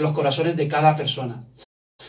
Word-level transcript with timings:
los 0.00 0.12
corazones 0.12 0.56
de 0.56 0.68
cada 0.68 0.96
persona. 0.96 1.44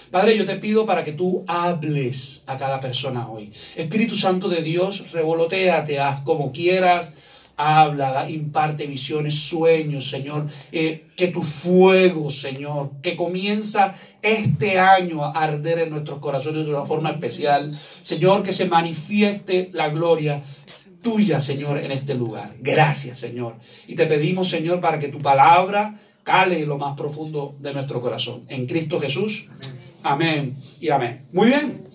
Padre, 0.10 0.38
yo 0.38 0.46
te 0.46 0.58
pido 0.58 0.86
para 0.86 1.04
que 1.04 1.14
tú 1.14 1.46
hables 1.48 2.44
a 2.46 2.58
cada 2.58 2.82
persona 2.82 3.30
hoy. 3.30 3.52
Espíritu 3.76 4.16
Santo 4.16 4.50
de 4.50 4.62
Dios, 4.62 5.12
revoloteate, 5.12 6.00
haz 6.00 6.22
como 6.22 6.52
quieras, 6.52 7.14
habla, 7.56 8.30
imparte 8.30 8.88
visiones, 8.88 9.36
sueños, 9.36 10.10
Señor. 10.10 10.48
Eh, 10.72 11.06
que 11.16 11.28
tu 11.28 11.44
fuego, 11.44 12.30
Señor, 12.30 12.92
que 13.02 13.16
comienza 13.16 13.94
este 14.22 14.80
año 14.80 15.24
a 15.24 15.32
arder 15.32 15.80
en 15.80 15.92
nuestros 15.92 16.20
corazones 16.20 16.66
de 16.66 16.72
una 16.72 16.86
forma 16.86 17.12
especial. 17.12 17.78
Señor, 18.02 18.44
que 18.44 18.54
se 18.54 18.66
manifieste 18.66 19.70
la 19.74 19.90
gloria 19.90 20.44
tuya, 21.02 21.40
Señor, 21.40 21.78
en 21.78 21.92
este 21.92 22.16
lugar. 22.16 22.56
Gracias, 22.60 23.20
Señor. 23.20 23.56
Y 23.88 23.96
te 23.96 24.06
pedimos, 24.08 24.50
Señor, 24.50 24.82
para 24.82 25.00
que 25.00 25.08
tu 25.08 25.20
palabra 25.20 26.00
cale 26.24 26.66
lo 26.66 26.78
más 26.78 26.96
profundo 26.96 27.56
de 27.60 27.74
nuestro 27.74 28.02
corazón. 28.02 28.44
En 28.48 28.68
Cristo 28.68 29.00
Jesús. 29.00 29.48
Amén 30.04 30.58
y 30.80 30.90
amén. 30.90 31.28
Muy 31.32 31.48
bien. 31.48 31.88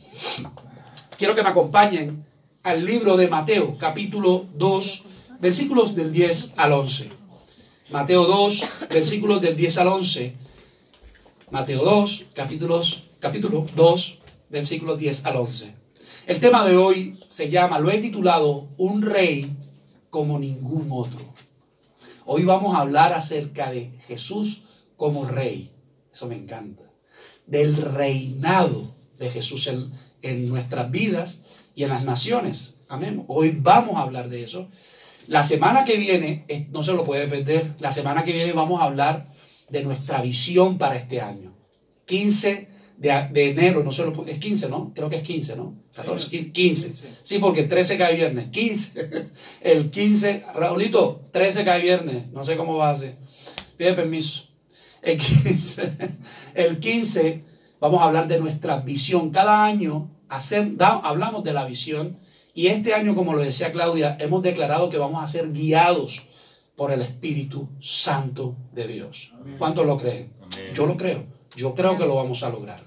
Quiero 1.19 1.35
que 1.35 1.43
me 1.43 1.49
acompañen 1.49 2.25
al 2.63 2.85
libro 2.85 3.17
de 3.17 3.29
Mateo, 3.29 3.77
capítulo 3.79 4.47
2, 4.55 5.03
versículos 5.41 5.95
del 5.95 6.13
10 6.13 6.55
al 6.57 6.73
11. 6.73 7.11
Mateo 7.91 8.25
2, 8.25 8.69
versículos 8.91 9.41
del 9.41 9.57
10 9.57 9.79
al 9.79 9.89
11. 9.89 10.35
Mateo 11.51 11.85
2, 11.85 12.27
capítulos, 12.35 13.05
capítulo 13.21 13.67
2, 13.77 14.19
versículos 14.51 14.99
10 14.99 15.27
al 15.27 15.37
11. 15.37 15.75
El 16.27 16.41
tema 16.41 16.67
de 16.67 16.77
hoy 16.77 17.21
se 17.29 17.51
llama, 17.51 17.79
lo 17.79 17.91
he 17.91 17.99
titulado, 17.99 18.67
Un 18.77 19.03
rey 19.03 19.47
como 20.11 20.39
ningún 20.39 20.89
otro. 20.91 21.21
Hoy 22.29 22.43
vamos 22.43 22.75
a 22.75 22.81
hablar 22.81 23.13
acerca 23.13 23.71
de 23.71 23.93
Jesús 24.09 24.65
como 24.97 25.27
rey. 25.27 25.71
Eso 26.13 26.27
me 26.27 26.35
encanta. 26.35 26.83
Del 27.47 27.77
reinado 27.77 28.91
de 29.17 29.31
Jesús 29.31 29.69
en, 29.69 30.49
nuestras 30.49 30.91
vidas 30.91 31.45
y 31.77 31.85
en 31.85 31.91
las 31.91 32.05
naciones. 32.05 32.75
Amén. 32.89 33.25
Hoy 33.29 33.57
vamos 33.57 33.95
a 33.95 34.01
hablar 34.01 34.29
de 34.29 34.43
eso. 34.43 34.67
La 35.29 35.45
semana 35.45 35.85
que 35.85 35.99
viene, 35.99 36.45
eh, 36.49 36.67
no 36.73 36.83
se 36.83 36.95
lo 36.95 37.05
puede 37.05 37.29
perder, 37.29 37.77
la 37.79 37.93
semana 37.93 38.25
que 38.25 38.33
viene 38.33 38.53
vamos 38.53 38.81
a 38.81 38.87
hablar 38.87 39.33
de 39.69 39.85
nuestra 39.85 40.21
visión 40.21 40.79
para 40.79 40.97
este 40.97 41.21
año. 41.21 41.55
15 42.07 42.67
de, 42.97 43.29
de 43.31 43.51
enero, 43.51 43.83
no 43.85 43.93
se 43.93 44.05
lo, 44.05 44.27
es 44.27 44.39
15, 44.39 44.69
¿no? 44.69 44.93
Creo 44.95 45.09
que 45.09 45.17
es 45.17 45.23
15, 45.23 45.57
¿no? 45.57 45.75
14, 45.95 46.53
15. 46.53 46.95
Sí, 47.23 47.39
porque 47.39 47.65
13 47.65 47.99
cae 47.99 48.15
viernes. 48.15 48.49
15. 48.49 49.31
El 49.61 49.91
15, 49.91 50.45
Raulito, 50.55 51.23
13 51.33 51.65
cae 51.65 51.83
viernes. 51.83 52.31
No 52.33 52.45
sé 52.45 52.57
cómo 52.57 52.77
va 52.77 52.91
a 52.91 52.95
ser. 52.95 53.17
Pide 53.77 53.93
permiso. 53.93 54.45
El 55.03 55.19
15, 55.19 55.93
el 56.55 56.81
15 56.81 57.45
vamos 57.81 58.01
a 58.01 58.07
hablar 58.07 58.27
de 58.27 58.41
nuestra 58.41 58.81
visión. 58.81 59.31
Cada 59.31 59.65
año 59.65 60.11
hacer, 60.29 60.73
hablamos 60.81 61.45
de 61.45 61.53
la 61.53 61.65
visión 61.65 62.19
y 62.55 62.69
este 62.69 62.95
año, 62.95 63.15
como 63.15 63.35
lo 63.35 63.41
decía 63.41 63.71
Claudia, 63.71 64.17
hemos 64.19 64.43
declarado 64.43 64.89
que 64.89 64.99
vamos 64.99 65.23
a 65.23 65.27
ser 65.27 65.53
guiados 65.53 66.23
por 66.75 66.91
el 66.91 67.03
Espíritu 67.03 67.69
Santo 67.81 68.57
de 68.73 68.89
Dios. 68.89 69.31
¿Cuántos 69.59 69.87
lo 69.87 69.97
creen? 69.99 70.33
Yo 70.75 70.87
lo 70.87 70.97
creo. 70.97 71.25
Yo 71.57 71.75
creo 71.75 71.97
que 71.97 72.07
lo 72.07 72.17
vamos 72.17 72.43
a 72.43 72.51
lograr. 72.51 72.83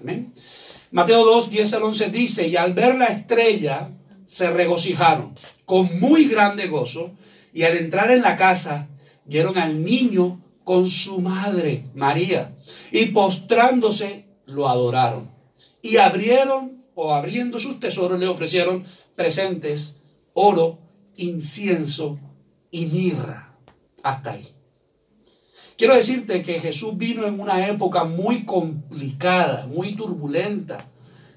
Mateo 0.92 1.24
2, 1.24 1.50
10 1.50 1.74
al 1.74 1.82
11 1.82 2.10
dice, 2.10 2.46
y 2.48 2.56
al 2.56 2.72
ver 2.72 2.94
la 2.94 3.06
estrella 3.06 3.90
se 4.26 4.50
regocijaron 4.50 5.34
con 5.64 6.00
muy 6.00 6.26
grande 6.26 6.68
gozo, 6.68 7.12
y 7.52 7.64
al 7.64 7.76
entrar 7.76 8.10
en 8.10 8.22
la 8.22 8.36
casa 8.36 8.88
vieron 9.24 9.58
al 9.58 9.84
niño 9.84 10.40
con 10.64 10.88
su 10.88 11.20
madre, 11.20 11.86
María, 11.94 12.54
y 12.92 13.06
postrándose 13.06 14.26
lo 14.46 14.68
adoraron. 14.68 15.30
Y 15.82 15.96
abrieron 15.96 16.84
o 16.94 17.12
abriendo 17.12 17.58
sus 17.58 17.80
tesoros 17.80 18.20
le 18.20 18.26
ofrecieron 18.26 18.84
presentes, 19.16 20.00
oro, 20.32 20.78
incienso 21.16 22.18
y 22.70 22.86
mirra. 22.86 23.56
Hasta 24.02 24.32
ahí. 24.32 24.48
Quiero 25.80 25.94
decirte 25.94 26.42
que 26.42 26.60
Jesús 26.60 26.98
vino 26.98 27.26
en 27.26 27.40
una 27.40 27.66
época 27.66 28.04
muy 28.04 28.44
complicada, 28.44 29.66
muy 29.66 29.94
turbulenta. 29.94 30.84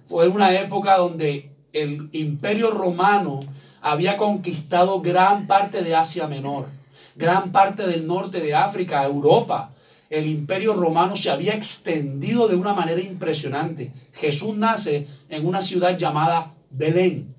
Fue 0.05 0.27
una 0.27 0.53
época 0.59 0.97
donde 0.97 1.51
el 1.71 2.09
imperio 2.11 2.71
romano 2.71 3.39
había 3.79 4.17
conquistado 4.17 4.99
gran 4.99 5.47
parte 5.47 5.81
de 5.81 5.95
Asia 5.95 6.27
Menor, 6.27 6.67
gran 7.15 7.53
parte 7.53 7.87
del 7.87 8.05
norte 8.05 8.41
de 8.41 8.53
África, 8.53 9.05
Europa. 9.05 9.71
El 10.09 10.27
imperio 10.27 10.73
romano 10.73 11.15
se 11.15 11.29
había 11.29 11.53
extendido 11.53 12.49
de 12.49 12.57
una 12.57 12.73
manera 12.73 12.99
impresionante. 12.99 13.93
Jesús 14.11 14.57
nace 14.57 15.07
en 15.29 15.47
una 15.47 15.61
ciudad 15.61 15.97
llamada 15.97 16.53
Belén. 16.69 17.33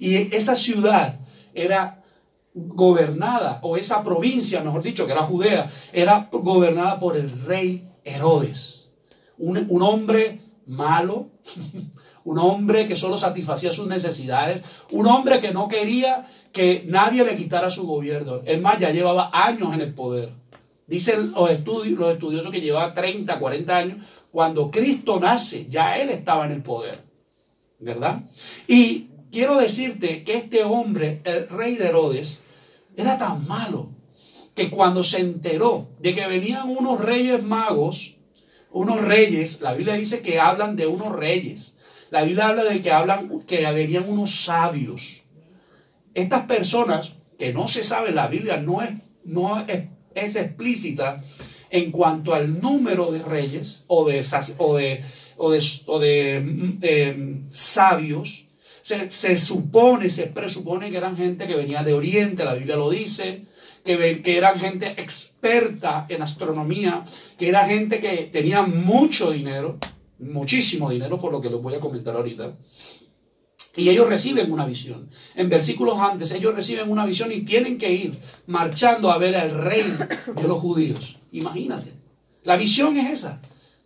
Y 0.00 0.34
esa 0.34 0.56
ciudad 0.56 1.20
era 1.52 1.97
gobernada, 2.66 3.60
o 3.62 3.76
esa 3.76 4.02
provincia, 4.02 4.62
mejor 4.62 4.82
dicho, 4.82 5.06
que 5.06 5.12
era 5.12 5.22
Judea, 5.22 5.70
era 5.92 6.28
gobernada 6.30 6.98
por 6.98 7.16
el 7.16 7.30
rey 7.44 7.88
Herodes. 8.04 8.90
Un, 9.38 9.66
un 9.68 9.82
hombre 9.82 10.40
malo, 10.66 11.28
un 12.24 12.38
hombre 12.38 12.86
que 12.86 12.96
solo 12.96 13.18
satisfacía 13.18 13.72
sus 13.72 13.86
necesidades, 13.86 14.62
un 14.90 15.06
hombre 15.06 15.40
que 15.40 15.52
no 15.52 15.68
quería 15.68 16.26
que 16.52 16.84
nadie 16.86 17.24
le 17.24 17.36
quitara 17.36 17.70
su 17.70 17.86
gobierno. 17.86 18.40
Es 18.44 18.60
más, 18.60 18.78
ya 18.78 18.90
llevaba 18.90 19.30
años 19.32 19.72
en 19.74 19.80
el 19.80 19.94
poder. 19.94 20.30
Dicen 20.86 21.32
los, 21.32 21.50
estudios, 21.50 21.98
los 21.98 22.12
estudiosos 22.14 22.50
que 22.50 22.60
llevaba 22.60 22.94
30, 22.94 23.38
40 23.38 23.76
años. 23.76 24.06
Cuando 24.30 24.70
Cristo 24.70 25.20
nace, 25.20 25.66
ya 25.68 25.98
él 25.98 26.10
estaba 26.10 26.46
en 26.46 26.52
el 26.52 26.62
poder. 26.62 27.04
¿Verdad? 27.78 28.22
Y 28.66 29.08
quiero 29.30 29.56
decirte 29.56 30.24
que 30.24 30.34
este 30.34 30.64
hombre, 30.64 31.20
el 31.24 31.48
rey 31.48 31.76
de 31.76 31.86
Herodes, 31.86 32.42
era 32.98 33.16
tan 33.16 33.46
malo 33.46 33.90
que 34.56 34.70
cuando 34.70 35.04
se 35.04 35.20
enteró 35.20 35.88
de 36.00 36.14
que 36.16 36.26
venían 36.26 36.68
unos 36.68 37.00
reyes 37.00 37.40
magos, 37.44 38.16
unos 38.72 39.00
reyes, 39.00 39.60
la 39.60 39.72
Biblia 39.72 39.94
dice 39.94 40.20
que 40.20 40.40
hablan 40.40 40.74
de 40.74 40.88
unos 40.88 41.12
reyes. 41.12 41.78
La 42.10 42.24
Biblia 42.24 42.48
habla 42.48 42.64
de 42.64 42.82
que 42.82 42.90
hablan 42.90 43.40
que 43.46 43.70
venían 43.70 44.08
unos 44.08 44.44
sabios. 44.44 45.22
Estas 46.12 46.46
personas 46.46 47.12
que 47.38 47.52
no 47.52 47.68
se 47.68 47.84
sabe, 47.84 48.10
la 48.10 48.26
Biblia 48.26 48.56
no 48.56 48.82
es, 48.82 48.90
no 49.22 49.60
es, 49.60 50.34
explícita 50.34 51.22
en 51.70 51.92
cuanto 51.92 52.34
al 52.34 52.60
número 52.60 53.12
de 53.12 53.22
reyes 53.22 53.84
o 53.86 54.08
de, 54.08 54.24
o 54.58 54.76
de, 54.76 55.04
o 55.36 55.98
de, 56.00 56.40
mm, 56.40 56.78
eh, 56.82 57.42
sabios 57.52 58.47
se, 58.88 59.36
supone, 59.36 60.08
se 60.08 60.28
presupone 60.28 60.90
que 60.90 60.96
eran 60.96 61.16
gente 61.16 61.46
que 61.46 61.56
venía 61.56 61.82
de 61.82 61.92
Oriente, 61.92 62.44
la 62.44 62.54
Biblia 62.54 62.76
lo 62.76 62.88
dice, 62.88 63.44
que, 63.84 64.22
eran 64.24 64.58
gente 64.58 64.86
experta 64.96 66.06
en 66.08 66.22
astronomía, 66.22 67.04
que 67.38 67.48
era 67.48 67.66
gente 67.66 68.00
que 68.00 68.30
tenía 68.32 68.62
mucho 68.62 69.30
dinero, 69.30 69.78
muchísimo 70.18 70.90
dinero, 70.90 71.20
por 71.20 71.32
lo 71.32 71.40
que 71.40 71.50
les 71.50 71.60
voy 71.60 71.74
a 71.74 71.80
comentar 71.80 72.16
ahorita. 72.16 72.54
Y 73.76 73.90
ellos 73.90 74.08
reciben 74.08 74.50
una 74.50 74.66
visión. 74.66 75.08
En 75.34 75.48
versículos 75.48 75.98
antes, 75.98 76.32
ellos 76.32 76.54
reciben 76.54 76.90
una 76.90 77.06
visión 77.06 77.30
y 77.30 77.42
tienen 77.42 77.78
que 77.78 77.92
ir 77.92 78.18
marchando 78.46 79.10
a 79.10 79.18
ver 79.18 79.36
al 79.36 79.50
rey 79.50 79.96
de 80.34 80.48
los 80.48 80.58
judíos. 80.58 81.18
Imagínate. 81.32 81.92
La 82.42 82.56
visión 82.56 82.96
es 82.96 83.10
esa. 83.12 83.40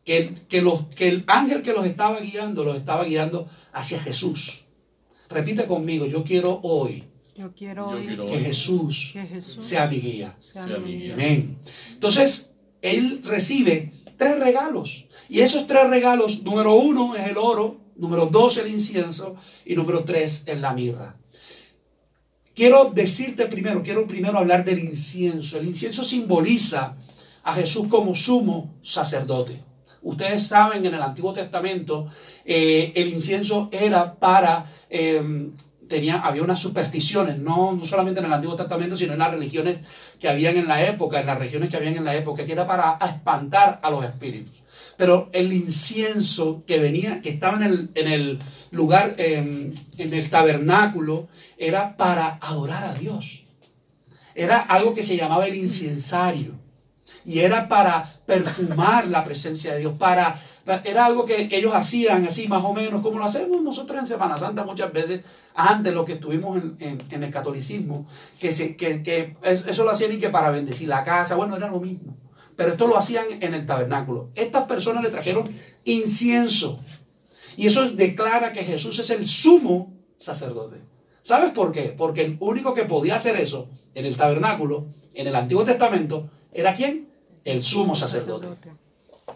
Que, 0.04 0.34
que, 0.48 0.62
los, 0.62 0.86
que 0.86 1.08
el 1.08 1.24
ángel 1.26 1.62
que 1.62 1.72
los 1.72 1.86
estaba 1.86 2.18
guiando, 2.20 2.64
los 2.64 2.76
estaba 2.76 3.04
guiando 3.04 3.48
hacia 3.72 4.00
Jesús. 4.00 4.61
Repite 5.32 5.66
conmigo, 5.66 6.06
yo 6.06 6.24
quiero 6.24 6.60
hoy. 6.62 7.04
Yo 7.34 7.52
quiero 7.54 7.90
que, 7.96 8.38
Jesús 8.38 9.14
sea 9.58 9.86
mi 9.86 9.96
guía. 10.00 10.36
Amén. 10.56 11.56
Entonces, 11.92 12.54
él 12.82 13.22
recibe 13.24 13.92
tres 14.16 14.38
regalos. 14.38 15.06
Y 15.28 15.40
esos 15.40 15.66
tres 15.66 15.88
regalos, 15.88 16.42
número 16.42 16.74
uno 16.74 17.16
es 17.16 17.26
el 17.28 17.38
oro, 17.38 17.80
número 17.96 18.26
dos 18.26 18.58
el 18.58 18.70
incienso 18.70 19.36
y 19.64 19.74
número 19.74 20.04
tres 20.04 20.42
es 20.46 20.60
la 20.60 20.74
mirra. 20.74 21.16
Quiero 22.54 22.92
decirte 22.94 23.46
primero, 23.46 23.82
quiero 23.82 24.06
primero 24.06 24.38
hablar 24.38 24.64
del 24.64 24.80
incienso. 24.80 25.58
El 25.58 25.66
incienso 25.66 26.04
simboliza 26.04 26.96
a 27.42 27.54
Jesús 27.54 27.86
como 27.88 28.14
sumo 28.14 28.74
sacerdote. 28.82 29.71
Ustedes 30.02 30.46
saben, 30.46 30.84
en 30.84 30.94
el 30.94 31.02
Antiguo 31.02 31.32
Testamento, 31.32 32.08
eh, 32.44 32.92
el 32.94 33.08
incienso 33.08 33.68
era 33.72 34.14
para... 34.14 34.66
Em, 34.90 35.52
tenía, 35.88 36.20
había 36.20 36.42
unas 36.42 36.58
supersticiones, 36.58 37.38
no, 37.38 37.72
no 37.72 37.84
solamente 37.84 38.20
en 38.20 38.26
el 38.26 38.32
Antiguo 38.32 38.56
Testamento, 38.56 38.96
sino 38.96 39.12
en 39.12 39.18
las 39.18 39.30
religiones 39.30 39.78
que 40.18 40.28
habían 40.28 40.56
en 40.56 40.66
la 40.66 40.82
época, 40.86 41.20
en 41.20 41.26
las 41.26 41.38
regiones 41.38 41.68
que 41.68 41.76
habían 41.76 41.96
en 41.96 42.04
la 42.04 42.14
época, 42.14 42.44
que 42.44 42.52
era 42.52 42.66
para 42.66 42.98
espantar 43.04 43.78
a 43.82 43.90
los 43.90 44.02
espíritus. 44.04 44.62
Pero 44.96 45.28
el 45.32 45.52
incienso 45.52 46.64
que 46.66 46.78
venía, 46.78 47.20
que 47.20 47.28
estaba 47.28 47.56
en 47.58 47.62
el, 47.62 47.90
en 47.94 48.08
el 48.08 48.38
lugar, 48.70 49.14
em, 49.18 49.74
en 49.98 50.14
el 50.14 50.30
tabernáculo, 50.30 51.28
era 51.58 51.96
para 51.96 52.38
adorar 52.40 52.84
a 52.84 52.94
Dios. 52.94 53.42
Era 54.34 54.60
algo 54.60 54.94
que 54.94 55.02
se 55.02 55.16
llamaba 55.16 55.46
el 55.46 55.56
incensario. 55.56 56.61
Y 57.24 57.40
era 57.40 57.68
para 57.68 58.20
perfumar 58.26 59.06
la 59.06 59.24
presencia 59.24 59.74
de 59.74 59.80
Dios, 59.80 59.94
para, 59.98 60.40
era 60.84 61.06
algo 61.06 61.24
que, 61.24 61.48
ellos 61.50 61.74
hacían 61.74 62.26
así 62.26 62.48
más 62.48 62.64
o 62.64 62.72
menos, 62.72 63.02
como 63.02 63.18
lo 63.18 63.24
hacemos 63.24 63.62
nosotros 63.62 63.98
en 63.98 64.06
Semana 64.06 64.38
Santa 64.38 64.64
muchas 64.64 64.92
veces, 64.92 65.22
antes 65.54 65.94
lo 65.94 66.04
que 66.04 66.14
estuvimos 66.14 66.60
en, 66.78 67.02
el 67.10 67.30
catolicismo, 67.30 68.06
que, 68.38 68.52
se, 68.52 68.76
que, 68.76 69.02
que 69.02 69.36
eso 69.42 69.84
lo 69.84 69.90
hacían 69.90 70.12
y 70.12 70.18
que 70.18 70.30
para 70.30 70.50
bendecir 70.50 70.88
la 70.88 71.04
casa, 71.04 71.36
bueno, 71.36 71.56
era 71.56 71.68
lo 71.68 71.80
mismo. 71.80 72.16
Pero 72.56 72.72
esto 72.72 72.86
lo 72.86 72.98
hacían 72.98 73.26
en 73.40 73.54
el 73.54 73.66
tabernáculo. 73.66 74.30
Estas 74.34 74.64
personas 74.64 75.02
le 75.02 75.10
trajeron 75.10 75.50
incienso. 75.84 76.80
Y 77.56 77.66
eso 77.66 77.90
declara 77.90 78.52
que 78.52 78.64
Jesús 78.64 78.98
es 78.98 79.10
el 79.10 79.26
sumo 79.26 79.92
sacerdote. 80.18 80.82
¿Sabes 81.22 81.52
por 81.52 81.72
qué? 81.72 81.94
Porque 81.96 82.22
el 82.22 82.36
único 82.40 82.74
que 82.74 82.84
podía 82.84 83.14
hacer 83.14 83.36
eso 83.36 83.68
en 83.94 84.06
el 84.06 84.16
tabernáculo, 84.16 84.86
en 85.14 85.28
el 85.28 85.36
Antiguo 85.36 85.64
Testamento, 85.64 86.28
era 86.52 86.74
quién? 86.74 87.11
El 87.44 87.62
sumo 87.62 87.94
sacerdote. 87.94 88.46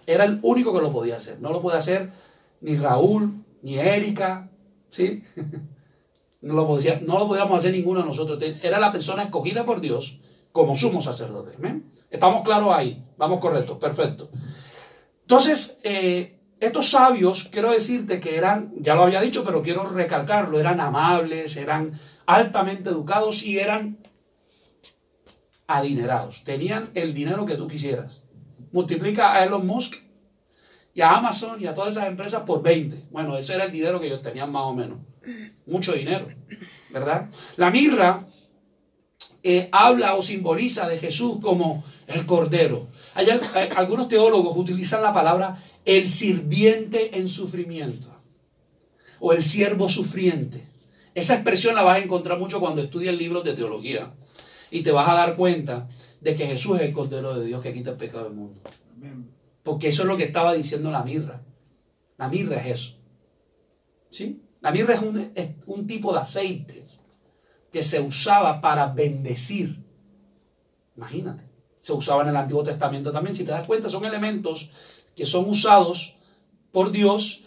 Era 0.06 0.25
el 0.25 0.38
único 0.43 0.73
que 0.73 0.81
lo 0.81 0.93
podía 0.93 1.17
hacer. 1.17 1.41
No 1.41 1.50
lo 1.50 1.61
podía 1.61 1.79
hacer 1.79 2.11
ni 2.61 2.76
Raúl, 2.76 3.44
ni 3.62 3.79
Erika, 3.79 4.50
¿sí? 4.91 5.23
No 6.43 6.55
lo, 6.55 6.67
podía, 6.67 7.00
no 7.00 7.19
lo 7.19 7.26
podíamos 7.26 7.58
hacer 7.58 7.73
ninguno 7.73 8.03
de 8.03 8.06
nosotros. 8.06 8.41
Era 8.62 8.79
la 8.79 8.93
persona 8.93 9.25
escogida 9.25 9.64
por 9.64 9.81
Dios 9.81 10.19
como 10.53 10.76
sumo 10.76 11.03
sacerdote. 11.03 11.56
¿Estamos 12.08 12.44
claros 12.44 12.73
ahí? 12.73 13.05
Vamos 13.17 13.41
correcto, 13.41 13.81
perfecto. 13.81 14.31
Entonces, 15.23 15.81
eh, 15.82 16.38
estos 16.61 16.91
sabios, 16.91 17.49
quiero 17.50 17.73
decirte 17.73 18.20
que 18.20 18.37
eran, 18.37 18.73
ya 18.79 18.94
lo 18.94 19.02
había 19.02 19.20
dicho, 19.20 19.44
pero 19.44 19.61
quiero 19.61 19.88
recalcarlo, 19.88 20.61
eran 20.61 20.81
amables, 20.81 21.56
eran 21.56 21.99
altamente 22.26 22.91
educados 22.91 23.43
y 23.43 23.59
eran 23.59 23.99
adinerados. 25.66 26.44
Tenían 26.44 26.90
el 26.94 27.14
dinero 27.14 27.46
que 27.46 27.56
tú 27.56 27.68
quisieras. 27.68 28.22
Multiplica 28.72 29.34
a 29.34 29.44
Elon 29.44 29.66
Musk 29.66 29.94
y 30.94 31.00
a 31.00 31.14
Amazon 31.14 31.62
y 31.62 31.66
a 31.66 31.74
todas 31.74 31.96
esas 31.96 32.08
empresas 32.08 32.42
por 32.42 32.62
20. 32.62 33.04
Bueno, 33.10 33.36
ese 33.36 33.54
era 33.54 33.64
el 33.64 33.72
dinero 33.72 34.00
que 34.00 34.06
ellos 34.06 34.22
tenían 34.22 34.50
más 34.50 34.62
o 34.62 34.74
menos. 34.74 34.98
Mucho 35.66 35.92
dinero, 35.92 36.28
¿verdad? 36.90 37.28
La 37.56 37.70
mirra 37.70 38.26
eh, 39.42 39.68
habla 39.72 40.14
o 40.14 40.22
simboliza 40.22 40.88
de 40.88 40.98
Jesús 40.98 41.38
como 41.40 41.84
el 42.06 42.26
Cordero. 42.26 42.88
Hay, 43.14 43.28
algunos 43.76 44.08
teólogos 44.08 44.56
utilizan 44.56 45.02
la 45.02 45.12
palabra 45.12 45.62
el 45.84 46.06
sirviente 46.06 47.16
en 47.16 47.28
sufrimiento 47.28 48.08
o 49.20 49.32
el 49.32 49.42
siervo 49.42 49.88
sufriente. 49.88 50.66
Esa 51.14 51.34
expresión 51.34 51.74
la 51.74 51.82
vas 51.82 51.96
a 51.96 52.04
encontrar 52.04 52.38
mucho 52.38 52.60
cuando 52.60 52.82
estudias 52.82 53.14
libros 53.14 53.44
de 53.44 53.54
teología 53.54 54.12
y 54.70 54.82
te 54.82 54.92
vas 54.92 55.08
a 55.08 55.14
dar 55.14 55.36
cuenta 55.36 55.88
de 56.20 56.34
que 56.34 56.46
Jesús 56.46 56.76
es 56.80 56.86
el 56.86 56.92
Cordero 56.92 57.38
de 57.38 57.46
Dios 57.46 57.62
que 57.62 57.72
quita 57.72 57.90
el 57.90 57.96
pecado 57.96 58.24
del 58.24 58.34
mundo. 58.34 58.60
Porque 59.62 59.88
eso 59.88 60.02
es 60.02 60.08
lo 60.08 60.16
que 60.16 60.24
estaba 60.24 60.54
diciendo 60.54 60.90
la 60.90 61.02
mirra. 61.02 61.42
La 62.18 62.28
mirra 62.28 62.56
es 62.56 62.66
eso. 62.66 62.96
¿Sí? 64.10 64.42
La 64.60 64.70
mirra 64.70 64.94
es 64.94 65.02
un, 65.02 65.32
es 65.34 65.50
un 65.66 65.86
tipo 65.86 66.12
de 66.12 66.20
aceite 66.20 66.86
que 67.70 67.82
se 67.82 68.00
usaba 68.00 68.60
para 68.60 68.86
bendecir. 68.86 69.84
Imagínate. 70.96 71.44
Se 71.80 71.92
usaba 71.92 72.22
en 72.22 72.30
el 72.30 72.36
Antiguo 72.36 72.64
Testamento 72.64 73.12
también. 73.12 73.36
Si 73.36 73.44
te 73.44 73.50
das 73.50 73.66
cuenta, 73.66 73.88
son 73.88 74.04
elementos 74.04 74.70
que 75.14 75.26
son 75.26 75.48
usados 75.48 76.16
por 76.72 76.90
Dios 76.90 77.42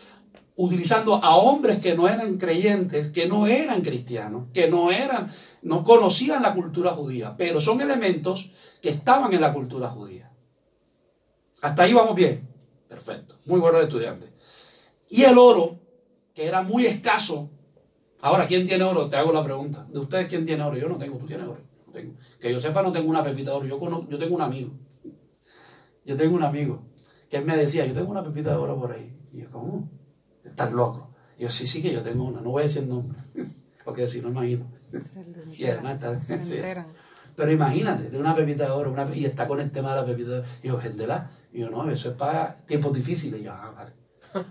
utilizando 0.56 1.16
a 1.16 1.38
hombres 1.38 1.80
que 1.80 1.96
no 1.96 2.10
eran 2.10 2.38
creyentes, 2.38 3.10
que 3.10 3.28
no 3.28 3.48
eran 3.48 3.82
cristianos, 3.82 4.48
que 4.54 4.68
no 4.68 4.92
eran, 4.92 5.32
no 5.62 5.84
conocían 5.84 6.42
la 6.42 6.54
cultura 6.54 6.92
judía, 6.92 7.36
pero 7.38 7.60
son 7.60 7.82
elementos 7.82 8.52
que 8.82 8.90
estaban 8.90 9.34
en 9.34 9.42
la 9.42 9.54
cultura 9.54 9.90
judía. 9.90 10.32
Hasta 11.62 11.84
ahí 11.84 11.94
vamos 11.94 12.16
bien. 12.16 12.48
Perfecto. 12.88 13.36
Muy 13.46 13.60
buenos 13.60 13.84
estudiantes. 13.84 14.32
Y 15.10 15.24
el 15.24 15.38
oro, 15.38 15.80
que 16.34 16.48
era 16.48 16.62
muy 16.62 16.86
escaso. 16.86 17.50
Ahora, 18.22 18.48
¿quién 18.48 18.68
tiene 18.68 18.84
oro? 18.84 19.10
Te 19.10 19.18
hago 19.18 19.32
la 19.32 19.44
pregunta. 19.44 19.86
¿De 19.90 20.00
ustedes 20.00 20.28
quién 20.28 20.46
tiene 20.46 20.64
oro? 20.64 20.78
Yo 20.78 20.90
no 20.90 20.98
tengo. 20.98 21.18
¿Tú 21.18 21.26
tienes 21.26 21.48
oro? 21.48 21.62
Que 22.40 22.52
yo 22.52 22.60
sepa, 22.60 22.82
no 22.82 22.92
tengo 22.92 23.10
una 23.10 23.24
pepita 23.24 23.52
de 23.52 23.58
oro. 23.58 23.66
Yo, 23.68 24.08
yo 24.10 24.20
tengo 24.20 24.36
un 24.36 24.42
amigo. 24.42 24.72
Yo 26.06 26.18
tengo 26.18 26.36
un 26.36 26.44
amigo 26.44 26.84
que 27.30 27.42
me 27.42 27.56
decía, 27.56 27.86
yo 27.86 27.94
tengo 27.94 28.10
una 28.10 28.24
pepita 28.24 28.52
de 28.52 28.58
oro 28.58 28.80
por 28.80 28.92
ahí. 28.92 29.16
Y 29.34 29.42
yo, 29.42 29.52
¿cómo? 29.52 29.90
Estás 30.44 30.74
loco. 30.74 31.12
Y 31.38 31.44
yo, 31.44 31.52
sí, 31.52 31.68
sí 31.68 31.82
que 31.82 31.94
yo 31.94 32.02
tengo 32.02 32.24
una. 32.24 32.42
No 32.42 32.52
voy 32.52 32.62
a 32.62 32.64
decir 32.64 32.84
el 32.84 32.90
nombre. 32.90 33.20
Porque 33.90 34.08
si 34.08 34.22
no, 34.22 34.30
imagino. 34.30 34.68
y 35.58 35.66
además 35.66 36.00
está... 36.30 36.86
Pero 37.36 37.52
imagínate, 37.52 38.12
de 38.12 38.20
una 38.20 38.36
pepita 38.36 38.66
de 38.66 38.72
oro 38.72 38.92
una, 38.92 39.10
y 39.16 39.26
está 39.26 39.48
con 39.48 39.60
el 39.60 39.72
tema 39.72 39.96
de 39.96 40.02
la 40.02 40.06
pepita 40.06 40.30
de 40.30 40.40
oro. 40.40 40.48
Y 40.62 40.68
yo, 40.68 40.78
véndela. 40.78 41.32
Y 41.52 41.62
yo, 41.62 41.72
no, 41.72 41.90
eso 41.90 42.10
es 42.10 42.16
para 42.16 42.58
tiempos 42.68 42.94
difíciles. 42.94 43.42
Y 43.42 43.46
yo, 43.46 43.52
ah, 43.52 43.74
vale. 43.76 43.94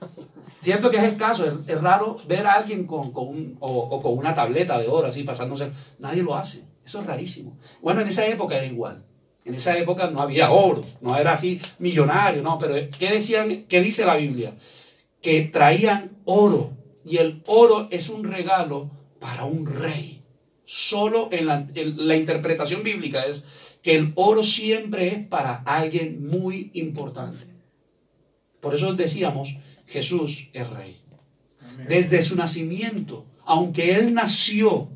Cierto 0.60 0.90
que 0.90 0.96
es 0.96 1.04
escaso, 1.04 1.46
es, 1.46 1.54
es 1.68 1.80
raro 1.80 2.16
ver 2.26 2.46
a 2.48 2.54
alguien 2.54 2.84
con, 2.84 3.12
con 3.12 3.28
un, 3.28 3.56
o, 3.60 3.70
o, 3.70 4.02
con 4.02 4.18
una 4.18 4.34
tableta 4.34 4.76
de 4.76 4.88
oro 4.88 5.06
así 5.06 5.22
pasándose. 5.22 5.70
Nadie 6.00 6.24
lo 6.24 6.34
hace. 6.34 6.66
Eso 6.84 7.00
es 7.00 7.06
rarísimo. 7.06 7.56
Bueno, 7.80 8.00
en 8.00 8.08
esa 8.08 8.26
época 8.26 8.56
era 8.56 8.66
igual. 8.66 9.04
En 9.44 9.54
esa 9.54 9.78
época 9.78 10.10
no 10.10 10.20
había 10.20 10.50
oro, 10.50 10.84
no 11.00 11.16
era 11.16 11.32
así 11.32 11.60
millonario, 11.78 12.42
no, 12.42 12.58
pero 12.58 12.74
¿qué 12.98 13.12
decían? 13.12 13.66
¿Qué 13.66 13.80
dice 13.80 14.04
la 14.04 14.16
Biblia? 14.16 14.56
Que 15.22 15.42
traían 15.42 16.18
oro 16.24 16.72
y 17.04 17.16
el 17.16 17.42
oro 17.46 17.88
es 17.90 18.08
un 18.10 18.24
regalo 18.24 18.90
para 19.18 19.44
un 19.44 19.66
rey. 19.66 20.22
Solo 20.64 21.28
en 21.32 21.46
la, 21.46 21.66
la 21.74 22.16
interpretación 22.16 22.82
bíblica 22.82 23.24
es 23.24 23.44
que 23.82 23.96
el 23.96 24.12
oro 24.16 24.42
siempre 24.42 25.08
es 25.08 25.26
para 25.26 25.62
alguien 25.64 26.26
muy 26.28 26.70
importante. 26.74 27.46
Por 28.60 28.74
eso 28.74 28.92
decíamos, 28.94 29.56
Jesús 29.86 30.50
es 30.52 30.68
rey. 30.70 31.00
Desde 31.88 32.22
su 32.22 32.34
nacimiento, 32.36 33.24
aunque 33.44 33.94
él 33.94 34.12
nació 34.12 34.90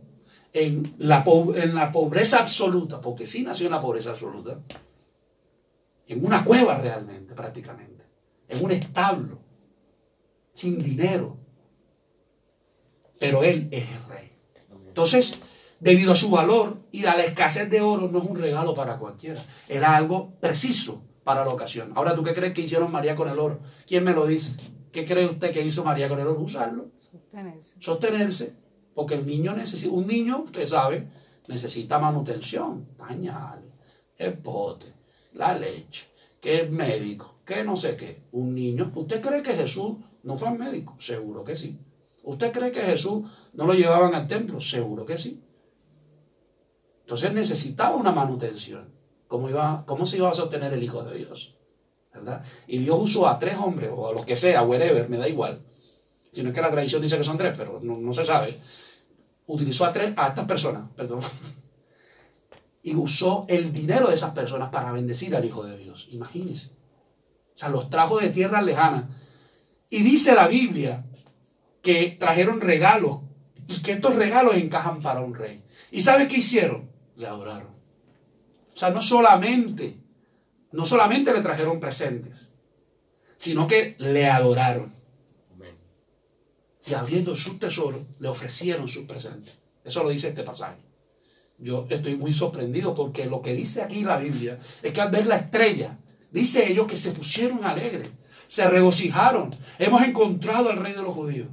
en 0.52 0.94
la, 0.98 1.24
en 1.56 1.74
la 1.74 1.92
pobreza 1.92 2.40
absoluta, 2.40 3.00
porque 3.00 3.26
sí 3.26 3.42
nació 3.42 3.66
en 3.66 3.72
la 3.72 3.80
pobreza 3.80 4.10
absoluta, 4.10 4.60
en 6.08 6.24
una 6.24 6.44
cueva 6.44 6.76
realmente, 6.78 7.34
prácticamente, 7.34 8.04
en 8.48 8.64
un 8.64 8.72
establo, 8.72 9.40
sin 10.52 10.82
dinero, 10.82 11.38
pero 13.22 13.44
él 13.44 13.68
es 13.70 13.88
el 13.88 14.04
rey. 14.08 14.32
Entonces, 14.88 15.38
debido 15.78 16.10
a 16.10 16.16
su 16.16 16.28
valor 16.28 16.78
y 16.90 17.04
a 17.06 17.16
la 17.16 17.24
escasez 17.24 17.70
de 17.70 17.80
oro, 17.80 18.08
no 18.08 18.18
es 18.18 18.24
un 18.24 18.36
regalo 18.36 18.74
para 18.74 18.98
cualquiera, 18.98 19.40
era 19.68 19.96
algo 19.96 20.34
preciso 20.40 21.04
para 21.22 21.44
la 21.44 21.52
ocasión. 21.52 21.92
Ahora, 21.94 22.16
¿tú 22.16 22.24
qué 22.24 22.34
crees 22.34 22.52
que 22.52 22.62
hicieron 22.62 22.90
María 22.90 23.14
con 23.14 23.28
el 23.28 23.38
oro? 23.38 23.60
¿Quién 23.86 24.02
me 24.02 24.12
lo 24.12 24.26
dice? 24.26 24.56
¿Qué 24.90 25.04
cree 25.04 25.26
usted 25.26 25.52
que 25.52 25.62
hizo 25.62 25.84
María 25.84 26.08
con 26.08 26.18
el 26.18 26.26
oro? 26.26 26.40
Usarlo. 26.40 26.90
Sostenerse. 26.96 27.74
Sostenerse. 27.78 28.56
Porque 28.92 29.14
el 29.14 29.24
niño 29.24 29.54
necesita, 29.54 29.94
un 29.94 30.06
niño, 30.06 30.42
usted 30.44 30.66
sabe, 30.66 31.08
necesita 31.46 32.00
manutención, 32.00 32.88
pañales, 32.98 33.70
el 34.18 34.34
pote, 34.34 34.92
la 35.32 35.56
leche, 35.56 36.08
que 36.40 36.62
es 36.62 36.70
médico, 36.70 37.36
que 37.46 37.62
no 37.62 37.76
sé 37.76 37.96
qué. 37.96 38.24
Un 38.32 38.54
niño, 38.54 38.90
¿usted 38.94 39.22
cree 39.22 39.42
que 39.42 39.54
Jesús 39.54 39.96
no 40.24 40.36
fue 40.36 40.50
médico? 40.50 40.96
Seguro 40.98 41.44
que 41.44 41.56
sí. 41.56 41.78
¿Usted 42.22 42.52
cree 42.52 42.72
que 42.72 42.82
Jesús 42.82 43.24
no 43.52 43.66
lo 43.66 43.74
llevaban 43.74 44.14
al 44.14 44.28
templo? 44.28 44.60
Seguro 44.60 45.04
que 45.04 45.18
sí. 45.18 45.42
Entonces 47.00 47.32
necesitaba 47.32 47.96
una 47.96 48.12
manutención. 48.12 48.88
¿Cómo, 49.26 49.48
iba, 49.48 49.84
¿Cómo 49.86 50.06
se 50.06 50.18
iba 50.18 50.30
a 50.30 50.34
sostener 50.34 50.72
el 50.72 50.82
Hijo 50.82 51.02
de 51.02 51.18
Dios? 51.18 51.54
¿verdad? 52.12 52.44
Y 52.66 52.78
Dios 52.78 52.98
usó 53.00 53.26
a 53.26 53.38
tres 53.38 53.56
hombres, 53.56 53.90
o 53.94 54.08
a 54.08 54.12
los 54.12 54.24
que 54.24 54.36
sea, 54.36 54.62
whatever, 54.62 55.08
me 55.08 55.16
da 55.16 55.28
igual. 55.28 55.62
Si 56.30 56.42
no 56.42 56.50
es 56.50 56.54
que 56.54 56.60
la 56.60 56.70
tradición 56.70 57.02
dice 57.02 57.16
que 57.16 57.24
son 57.24 57.38
tres, 57.38 57.54
pero 57.56 57.80
no, 57.82 58.12
se 58.12 58.24
sabe. 58.24 58.58
Utilizó 59.46 59.84
a, 59.84 59.92
tres, 59.92 60.12
a 60.16 60.28
estas 60.28 60.46
personas, 60.46 60.90
perdón. 60.96 61.20
Y 62.84 62.96
usó 62.96 63.46
el 63.48 63.72
dinero 63.72 64.08
de 64.08 64.14
esas 64.14 64.32
personas 64.32 64.70
para 64.70 64.90
bendecir 64.90 65.36
al 65.36 65.44
Hijo 65.44 65.62
de 65.62 65.78
Dios. 65.78 66.08
Imagínense. 66.10 66.72
O 67.54 67.58
sea, 67.58 67.68
los 67.68 67.88
trajo 67.88 68.18
de 68.18 68.30
tierras 68.30 68.64
lejanas. 68.64 69.04
Y 69.88 70.02
dice 70.02 70.34
la 70.34 70.48
Biblia 70.48 71.04
que 71.82 72.16
trajeron 72.18 72.60
regalos 72.60 73.20
y 73.68 73.82
que 73.82 73.92
estos 73.92 74.16
regalos 74.16 74.56
encajan 74.56 75.00
para 75.00 75.20
un 75.20 75.34
rey. 75.34 75.62
¿Y 75.90 76.00
sabes 76.00 76.28
qué 76.28 76.38
hicieron? 76.38 76.90
Le 77.16 77.26
adoraron. 77.26 77.72
O 78.74 78.76
sea, 78.76 78.90
no 78.90 79.02
solamente 79.02 80.02
no 80.72 80.86
solamente 80.86 81.32
le 81.32 81.40
trajeron 81.40 81.80
presentes, 81.80 82.50
sino 83.36 83.66
que 83.66 83.94
le 83.98 84.28
adoraron. 84.28 84.92
Y 86.84 86.94
abriendo 86.94 87.36
su 87.36 87.58
tesoro, 87.58 88.04
le 88.18 88.28
ofrecieron 88.28 88.88
sus 88.88 89.04
presentes. 89.04 89.54
Eso 89.84 90.02
lo 90.02 90.08
dice 90.08 90.30
este 90.30 90.42
pasaje. 90.42 90.80
Yo 91.58 91.86
estoy 91.88 92.16
muy 92.16 92.32
sorprendido 92.32 92.92
porque 92.92 93.26
lo 93.26 93.40
que 93.40 93.54
dice 93.54 93.82
aquí 93.82 94.02
la 94.02 94.16
Biblia 94.16 94.58
es 94.82 94.92
que 94.92 95.00
al 95.00 95.12
ver 95.12 95.26
la 95.26 95.36
estrella, 95.36 95.96
dice 96.32 96.68
ellos 96.68 96.88
que 96.88 96.96
se 96.96 97.12
pusieron 97.12 97.64
alegres, 97.64 98.08
se 98.48 98.68
regocijaron. 98.68 99.54
Hemos 99.78 100.02
encontrado 100.02 100.70
al 100.70 100.78
rey 100.78 100.92
de 100.92 101.02
los 101.02 101.14
judíos. 101.14 101.48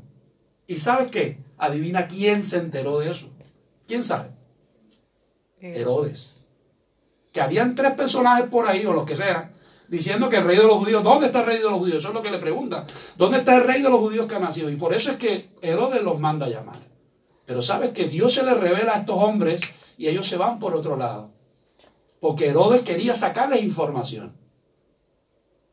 ¿Y 0.70 0.78
sabes 0.78 1.10
qué? 1.10 1.40
Adivina 1.58 2.08
quién 2.08 2.44
se 2.44 2.58
enteró 2.58 3.00
de 3.00 3.10
eso. 3.10 3.28
¿Quién 3.88 4.04
sabe? 4.04 4.30
Herodes. 5.60 6.44
que 7.32 7.42
habían 7.42 7.74
tres 7.74 7.94
personajes 7.94 8.48
por 8.50 8.68
ahí, 8.68 8.86
o 8.86 8.94
los 8.94 9.04
que 9.04 9.16
sea, 9.16 9.52
diciendo 9.88 10.30
que 10.30 10.38
el 10.38 10.44
rey 10.44 10.58
de 10.58 10.64
los 10.64 10.78
judíos, 10.78 11.04
¿dónde 11.04 11.26
está 11.26 11.40
el 11.40 11.48
rey 11.48 11.58
de 11.58 11.64
los 11.64 11.80
judíos? 11.80 11.98
Eso 11.98 12.10
es 12.10 12.14
lo 12.14 12.22
que 12.22 12.30
le 12.30 12.38
preguntan. 12.38 12.86
¿Dónde 13.18 13.40
está 13.40 13.58
el 13.58 13.64
rey 13.64 13.82
de 13.82 13.90
los 13.90 14.00
judíos 14.00 14.28
que 14.28 14.36
ha 14.36 14.40
nacido? 14.40 14.70
Y 14.70 14.76
por 14.76 14.94
eso 14.94 15.10
es 15.10 15.18
que 15.18 15.50
Herodes 15.64 16.04
los 16.04 16.20
manda 16.20 16.46
a 16.46 16.50
llamar. 16.50 16.80
Pero 17.48 17.64
sabes 17.64 17.90
que 17.90 18.08
Dios 18.08 18.32
se 18.32 18.44
le 18.44 18.54
revela 18.54 18.94
a 18.94 19.00
estos 19.00 19.18
hombres 19.18 19.62
y 19.98 20.08
ellos 20.08 20.28
se 20.28 20.38
van 20.38 20.60
por 20.60 20.76
otro 20.76 20.96
lado. 20.96 21.32
Porque 22.20 22.48
Herodes 22.48 22.84
quería 22.84 23.16
sacarles 23.16 23.64
información. 23.64 24.38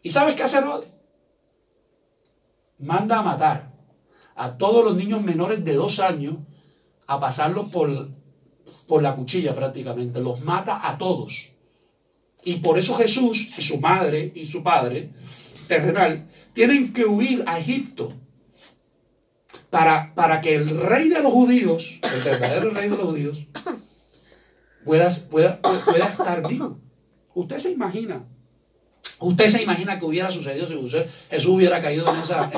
¿Y 0.00 0.08
sabes 0.08 0.34
qué 0.34 0.44
hace 0.44 0.56
Herodes? 0.56 0.88
Manda 2.78 3.18
a 3.18 3.22
matar 3.22 3.65
a 4.36 4.56
todos 4.56 4.84
los 4.84 4.96
niños 4.96 5.22
menores 5.22 5.64
de 5.64 5.74
dos 5.74 5.98
años, 5.98 6.36
a 7.06 7.18
pasarlos 7.18 7.70
por, 7.70 8.10
por 8.86 9.02
la 9.02 9.16
cuchilla 9.16 9.54
prácticamente. 9.54 10.20
Los 10.20 10.40
mata 10.42 10.88
a 10.88 10.98
todos. 10.98 11.52
Y 12.44 12.56
por 12.56 12.78
eso 12.78 12.94
Jesús 12.94 13.50
y 13.58 13.62
su 13.62 13.80
madre 13.80 14.32
y 14.34 14.46
su 14.46 14.62
padre 14.62 15.10
terrenal 15.66 16.28
tienen 16.52 16.92
que 16.92 17.04
huir 17.04 17.42
a 17.46 17.58
Egipto 17.58 18.12
para, 19.70 20.14
para 20.14 20.40
que 20.40 20.54
el 20.54 20.80
rey 20.80 21.08
de 21.08 21.20
los 21.22 21.32
judíos, 21.32 21.98
el 22.02 22.22
verdadero 22.22 22.70
rey 22.70 22.88
de 22.88 22.96
los 22.96 23.04
judíos, 23.06 23.46
pueda, 24.84 25.08
pueda, 25.30 25.60
pueda 25.60 26.06
estar 26.06 26.46
vivo. 26.48 26.78
Usted 27.34 27.58
se 27.58 27.72
imagina, 27.72 28.24
usted 29.20 29.48
se 29.48 29.62
imagina 29.62 29.98
que 29.98 30.06
hubiera 30.06 30.30
sucedido 30.30 30.66
si 30.66 30.74
Jesús 31.28 31.50
hubiera 31.50 31.82
caído 31.82 32.08
en 32.08 32.20
esa, 32.20 32.50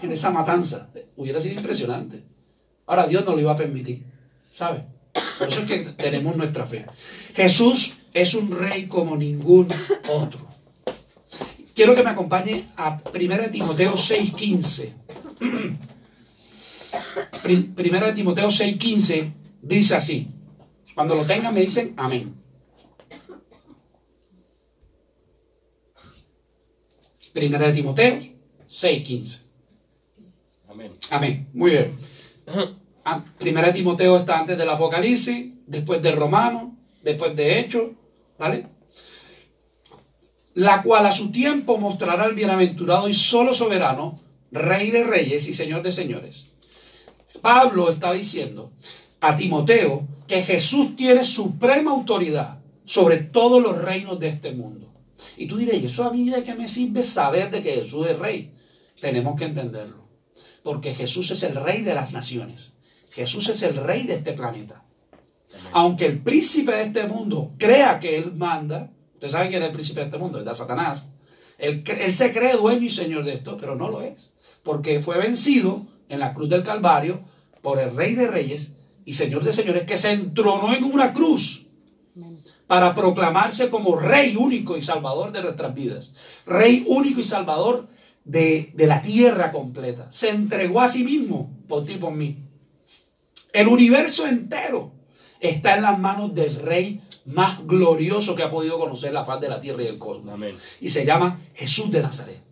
en 0.00 0.12
esa 0.12 0.30
matanza. 0.30 0.88
Hubiera 1.16 1.40
sido 1.40 1.54
impresionante. 1.54 2.22
Ahora 2.86 3.06
Dios 3.06 3.24
no 3.24 3.32
lo 3.32 3.40
iba 3.40 3.52
a 3.52 3.56
permitir, 3.56 4.04
¿sabe? 4.52 4.84
Por 5.38 5.48
eso 5.48 5.60
es 5.60 5.66
que 5.66 5.78
tenemos 5.90 6.36
nuestra 6.36 6.66
fe. 6.66 6.86
Jesús 7.34 7.98
es 8.12 8.34
un 8.34 8.50
rey 8.50 8.86
como 8.86 9.16
ningún 9.16 9.68
otro. 10.08 10.48
Quiero 11.74 11.94
que 11.94 12.02
me 12.02 12.10
acompañe 12.10 12.68
a 12.76 13.00
1 13.12 13.50
Timoteo 13.50 13.94
6:15. 13.94 14.92
1 17.44 18.14
Timoteo 18.14 18.48
6:15 18.48 19.32
dice 19.62 19.94
así. 19.94 20.28
Cuando 20.94 21.14
lo 21.14 21.24
tengan 21.24 21.54
me 21.54 21.60
dicen 21.60 21.94
amén. 21.96 22.34
Primera 27.32 27.66
de 27.68 27.72
Timoteo 27.72 28.20
6:15. 28.68 29.41
Amén. 30.72 30.92
Amén. 31.10 31.48
Muy 31.52 31.72
bien. 31.72 31.94
Ah, 33.04 33.22
primera 33.38 33.68
de 33.68 33.74
Timoteo 33.74 34.16
está 34.16 34.38
antes 34.38 34.56
del 34.56 34.68
Apocalipsis, 34.68 35.52
después 35.66 36.02
de 36.02 36.12
Romano, 36.12 36.76
después 37.02 37.36
de 37.36 37.58
Hechos, 37.58 37.90
¿vale? 38.38 38.66
La 40.54 40.82
cual 40.82 41.06
a 41.06 41.12
su 41.12 41.30
tiempo 41.30 41.78
mostrará 41.78 42.26
el 42.26 42.34
bienaventurado 42.34 43.08
y 43.08 43.14
solo 43.14 43.52
soberano, 43.52 44.18
Rey 44.50 44.90
de 44.90 45.04
reyes 45.04 45.48
y 45.48 45.54
Señor 45.54 45.82
de 45.82 45.92
señores. 45.92 46.52
Pablo 47.40 47.90
está 47.90 48.12
diciendo 48.12 48.72
a 49.20 49.34
Timoteo 49.34 50.06
que 50.28 50.42
Jesús 50.42 50.94
tiene 50.94 51.24
suprema 51.24 51.90
autoridad 51.90 52.58
sobre 52.84 53.16
todos 53.16 53.62
los 53.62 53.80
reinos 53.80 54.20
de 54.20 54.28
este 54.28 54.52
mundo. 54.52 54.92
Y 55.38 55.46
tú 55.46 55.56
dirás, 55.56 55.76
¿eso 55.82 56.04
a 56.04 56.12
mí 56.12 56.28
de 56.28 56.42
qué 56.42 56.54
me 56.54 56.68
sirve 56.68 57.02
saber 57.02 57.50
de 57.50 57.62
que 57.62 57.72
Jesús 57.72 58.06
es 58.06 58.18
rey? 58.18 58.52
Tenemos 59.00 59.38
que 59.38 59.46
entenderlo. 59.46 60.01
Porque 60.62 60.94
Jesús 60.94 61.30
es 61.30 61.42
el 61.42 61.56
rey 61.56 61.82
de 61.82 61.94
las 61.94 62.12
naciones. 62.12 62.72
Jesús 63.10 63.48
es 63.48 63.62
el 63.62 63.76
rey 63.76 64.04
de 64.04 64.14
este 64.14 64.32
planeta. 64.32 64.82
Aunque 65.72 66.06
el 66.06 66.20
príncipe 66.20 66.72
de 66.72 66.82
este 66.82 67.06
mundo 67.06 67.52
crea 67.58 68.00
que 68.00 68.16
él 68.16 68.32
manda, 68.34 68.90
usted 69.14 69.28
sabe 69.28 69.48
quién 69.48 69.62
es 69.62 69.68
el 69.68 69.74
príncipe 69.74 70.00
de 70.00 70.06
este 70.06 70.18
mundo, 70.18 70.38
es 70.38 70.44
de 70.44 70.54
Satanás. 70.54 71.10
Él, 71.58 71.84
él 71.86 72.12
se 72.12 72.32
cree 72.32 72.54
dueño 72.54 72.82
y 72.82 72.90
señor 72.90 73.24
de 73.24 73.34
esto, 73.34 73.56
pero 73.56 73.76
no 73.76 73.88
lo 73.88 74.02
es. 74.02 74.32
Porque 74.62 75.02
fue 75.02 75.18
vencido 75.18 75.86
en 76.08 76.20
la 76.20 76.34
cruz 76.34 76.48
del 76.48 76.62
Calvario 76.62 77.20
por 77.60 77.78
el 77.78 77.96
rey 77.96 78.14
de 78.14 78.26
reyes 78.26 78.74
y 79.04 79.12
señor 79.14 79.44
de 79.44 79.52
señores 79.52 79.84
que 79.84 79.96
se 79.96 80.12
entronó 80.12 80.74
en 80.74 80.84
una 80.84 81.12
cruz 81.12 81.66
para 82.66 82.94
proclamarse 82.94 83.68
como 83.68 83.96
rey 83.96 84.36
único 84.36 84.76
y 84.76 84.82
salvador 84.82 85.32
de 85.32 85.42
nuestras 85.42 85.74
vidas. 85.74 86.14
Rey 86.46 86.84
único 86.86 87.20
y 87.20 87.24
salvador 87.24 87.88
de, 88.24 88.72
de 88.74 88.86
la 88.86 89.02
tierra 89.02 89.52
completa. 89.52 90.10
Se 90.10 90.30
entregó 90.30 90.80
a 90.80 90.88
sí 90.88 91.04
mismo 91.04 91.50
por 91.68 91.84
ti 91.84 91.94
por 91.94 92.12
mí. 92.12 92.38
El 93.52 93.68
universo 93.68 94.26
entero 94.26 94.92
está 95.40 95.76
en 95.76 95.82
las 95.82 95.98
manos 95.98 96.34
del 96.34 96.56
rey 96.56 97.00
más 97.26 97.66
glorioso 97.66 98.34
que 98.34 98.42
ha 98.42 98.50
podido 98.50 98.78
conocer 98.78 99.12
la 99.12 99.24
faz 99.24 99.40
de 99.40 99.48
la 99.48 99.60
tierra 99.60 99.82
y 99.82 99.86
el 99.86 99.98
cosmos. 99.98 100.38
Y 100.80 100.88
se 100.88 101.04
llama 101.04 101.40
Jesús 101.54 101.90
de 101.90 102.02
Nazaret. 102.02 102.42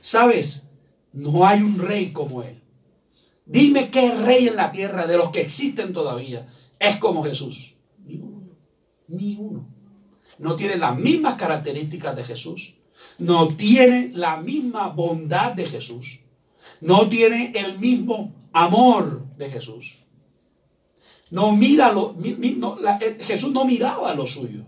¿Sabes? 0.00 0.68
No 1.12 1.46
hay 1.46 1.62
un 1.62 1.78
rey 1.78 2.12
como 2.12 2.42
él. 2.42 2.60
Dime 3.44 3.90
qué 3.90 4.14
rey 4.14 4.48
en 4.48 4.56
la 4.56 4.70
tierra 4.70 5.06
de 5.06 5.16
los 5.16 5.30
que 5.30 5.40
existen 5.40 5.92
todavía 5.92 6.46
es 6.80 6.96
como 6.96 7.22
Jesús. 7.22 7.74
Ni 8.04 8.16
uno. 8.16 8.56
Ni 9.06 9.36
uno. 9.36 9.68
No 10.38 10.56
tiene 10.56 10.76
las 10.76 10.98
mismas 10.98 11.36
características 11.36 12.16
de 12.16 12.24
Jesús. 12.24 12.74
No 13.18 13.48
tiene 13.48 14.10
la 14.14 14.38
misma 14.38 14.88
bondad 14.88 15.52
de 15.52 15.66
Jesús. 15.66 16.20
No 16.80 17.08
tiene 17.08 17.52
el 17.54 17.78
mismo 17.78 18.32
amor 18.52 19.26
de 19.36 19.50
Jesús. 19.50 19.96
No 21.30 21.54
mira 21.54 21.92
lo, 21.92 22.16
eh, 22.22 23.18
Jesús 23.20 23.52
no 23.52 23.64
miraba 23.64 24.14
lo 24.14 24.26
suyo, 24.26 24.64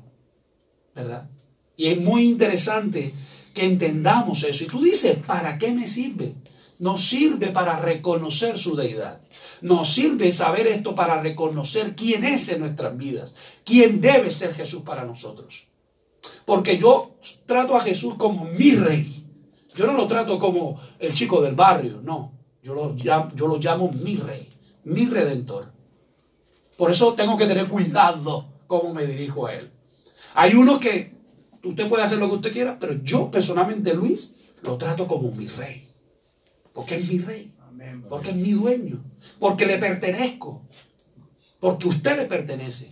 ¿verdad? 0.95 1.29
Y 1.77 1.89
es 1.89 2.01
muy 2.01 2.23
interesante 2.23 3.12
que 3.53 3.65
entendamos 3.65 4.45
eso. 4.45 4.65
Y 4.65 4.69
tú 4.69 4.81
dices, 4.81 5.19
¿para 5.27 5.59
qué 5.59 5.73
me 5.73 5.89
sirve? 5.89 6.35
Nos 6.79 7.05
sirve 7.05 7.49
para 7.49 7.79
reconocer 7.79 8.59
su 8.59 8.77
deidad. 8.77 9.21
Nos 9.61 9.93
sirve 9.93 10.31
saber 10.31 10.67
esto 10.69 10.95
para 10.95 11.21
reconocer 11.21 11.95
quién 11.97 12.25
es 12.25 12.49
en 12.49 12.61
nuestras 12.61 12.97
vidas, 12.97 13.35
quién 13.65 14.01
debe 14.01 14.31
ser 14.31 14.55
Jesús 14.55 14.83
para 14.83 15.05
nosotros. 15.05 15.65
Porque 16.45 16.79
yo 16.79 17.17
trato 17.47 17.77
a 17.77 17.81
Jesús 17.81 18.15
como 18.17 18.45
mi 18.45 18.73
rey. 18.73 19.27
Yo 19.75 19.87
no 19.87 19.95
lo 19.95 20.07
trato 20.07 20.39
como 20.39 20.81
el 20.99 21.13
chico 21.15 21.41
del 21.41 21.55
barrio, 21.55 22.01
no. 22.03 22.33
Yo 22.63 22.75
lo 22.75 22.95
llamo, 22.95 23.31
yo 23.35 23.47
lo 23.47 23.59
llamo 23.59 23.91
mi 23.91 24.17
rey, 24.17 24.49
mi 24.85 25.07
redentor. 25.07 25.73
Por 26.77 26.91
eso 26.91 27.15
tengo 27.15 27.37
que 27.37 27.47
tener 27.47 27.67
cuidado 27.69 28.47
cómo 28.67 28.93
me 28.93 29.07
dirijo 29.07 29.47
a 29.47 29.55
él. 29.55 29.71
Hay 30.35 30.55
uno 30.55 30.79
que 30.79 31.15
usted 31.63 31.89
puede 31.89 32.05
hacer 32.05 32.19
lo 32.19 32.29
que 32.29 32.37
usted 32.37 32.53
quiera, 32.53 32.79
pero 32.79 32.95
yo 33.03 33.31
personalmente, 33.31 33.95
Luis, 33.95 34.35
lo 34.63 34.77
trato 34.77 35.07
como 35.07 35.31
mi 35.31 35.49
rey. 35.49 35.89
Porque 36.73 36.97
es 36.97 37.09
mi 37.09 37.19
rey. 37.19 37.53
Porque 38.09 38.31
es 38.31 38.37
mi 38.37 38.53
dueño. 38.53 39.03
Porque 39.39 39.67
le 39.67 39.79
pertenezco. 39.79 40.63
Porque 41.61 41.89
usted 41.89 42.17
le 42.17 42.25
pertenece. 42.27 42.91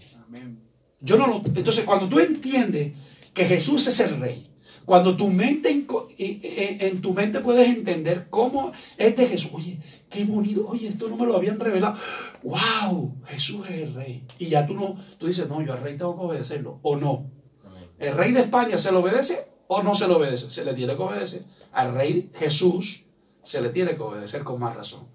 Yo 1.00 1.16
no 1.16 1.26
lo, 1.26 1.42
entonces, 1.44 1.84
cuando 1.84 2.08
tú 2.08 2.18
entiendes 2.18 2.92
que 3.40 3.46
Jesús 3.46 3.86
es 3.86 3.98
el 4.00 4.20
rey, 4.20 4.50
cuando 4.84 5.16
tu 5.16 5.28
mente, 5.28 5.86
en 6.18 7.00
tu 7.00 7.14
mente 7.14 7.40
puedes 7.40 7.66
entender 7.66 8.26
cómo 8.28 8.72
es 8.98 9.16
de 9.16 9.26
Jesús. 9.26 9.52
Oye, 9.54 9.78
qué 10.10 10.24
bonito. 10.26 10.66
Oye, 10.68 10.88
esto 10.88 11.08
no 11.08 11.16
me 11.16 11.24
lo 11.24 11.36
habían 11.36 11.58
revelado. 11.58 11.96
¡Wow! 12.42 13.14
Jesús 13.28 13.66
es 13.70 13.78
el 13.78 13.94
rey. 13.94 14.26
Y 14.38 14.48
ya 14.48 14.66
tú 14.66 14.74
no, 14.74 14.96
tú 15.16 15.26
dices, 15.26 15.48
no, 15.48 15.62
yo 15.62 15.72
al 15.72 15.82
rey 15.82 15.96
tengo 15.96 16.18
que 16.18 16.24
obedecerlo. 16.26 16.80
O 16.82 16.96
no. 16.96 17.30
¿El 17.98 18.14
rey 18.14 18.32
de 18.32 18.40
España 18.40 18.76
se 18.76 18.92
lo 18.92 18.98
obedece 18.98 19.38
o 19.68 19.82
no 19.82 19.94
se 19.94 20.06
lo 20.06 20.18
obedece? 20.18 20.50
Se 20.50 20.62
le 20.62 20.74
tiene 20.74 20.94
que 20.94 21.02
obedecer. 21.02 21.44
Al 21.72 21.94
rey 21.94 22.30
Jesús 22.34 23.04
se 23.42 23.62
le 23.62 23.70
tiene 23.70 23.96
que 23.96 24.02
obedecer 24.02 24.44
con 24.44 24.60
más 24.60 24.76
razón. 24.76 25.06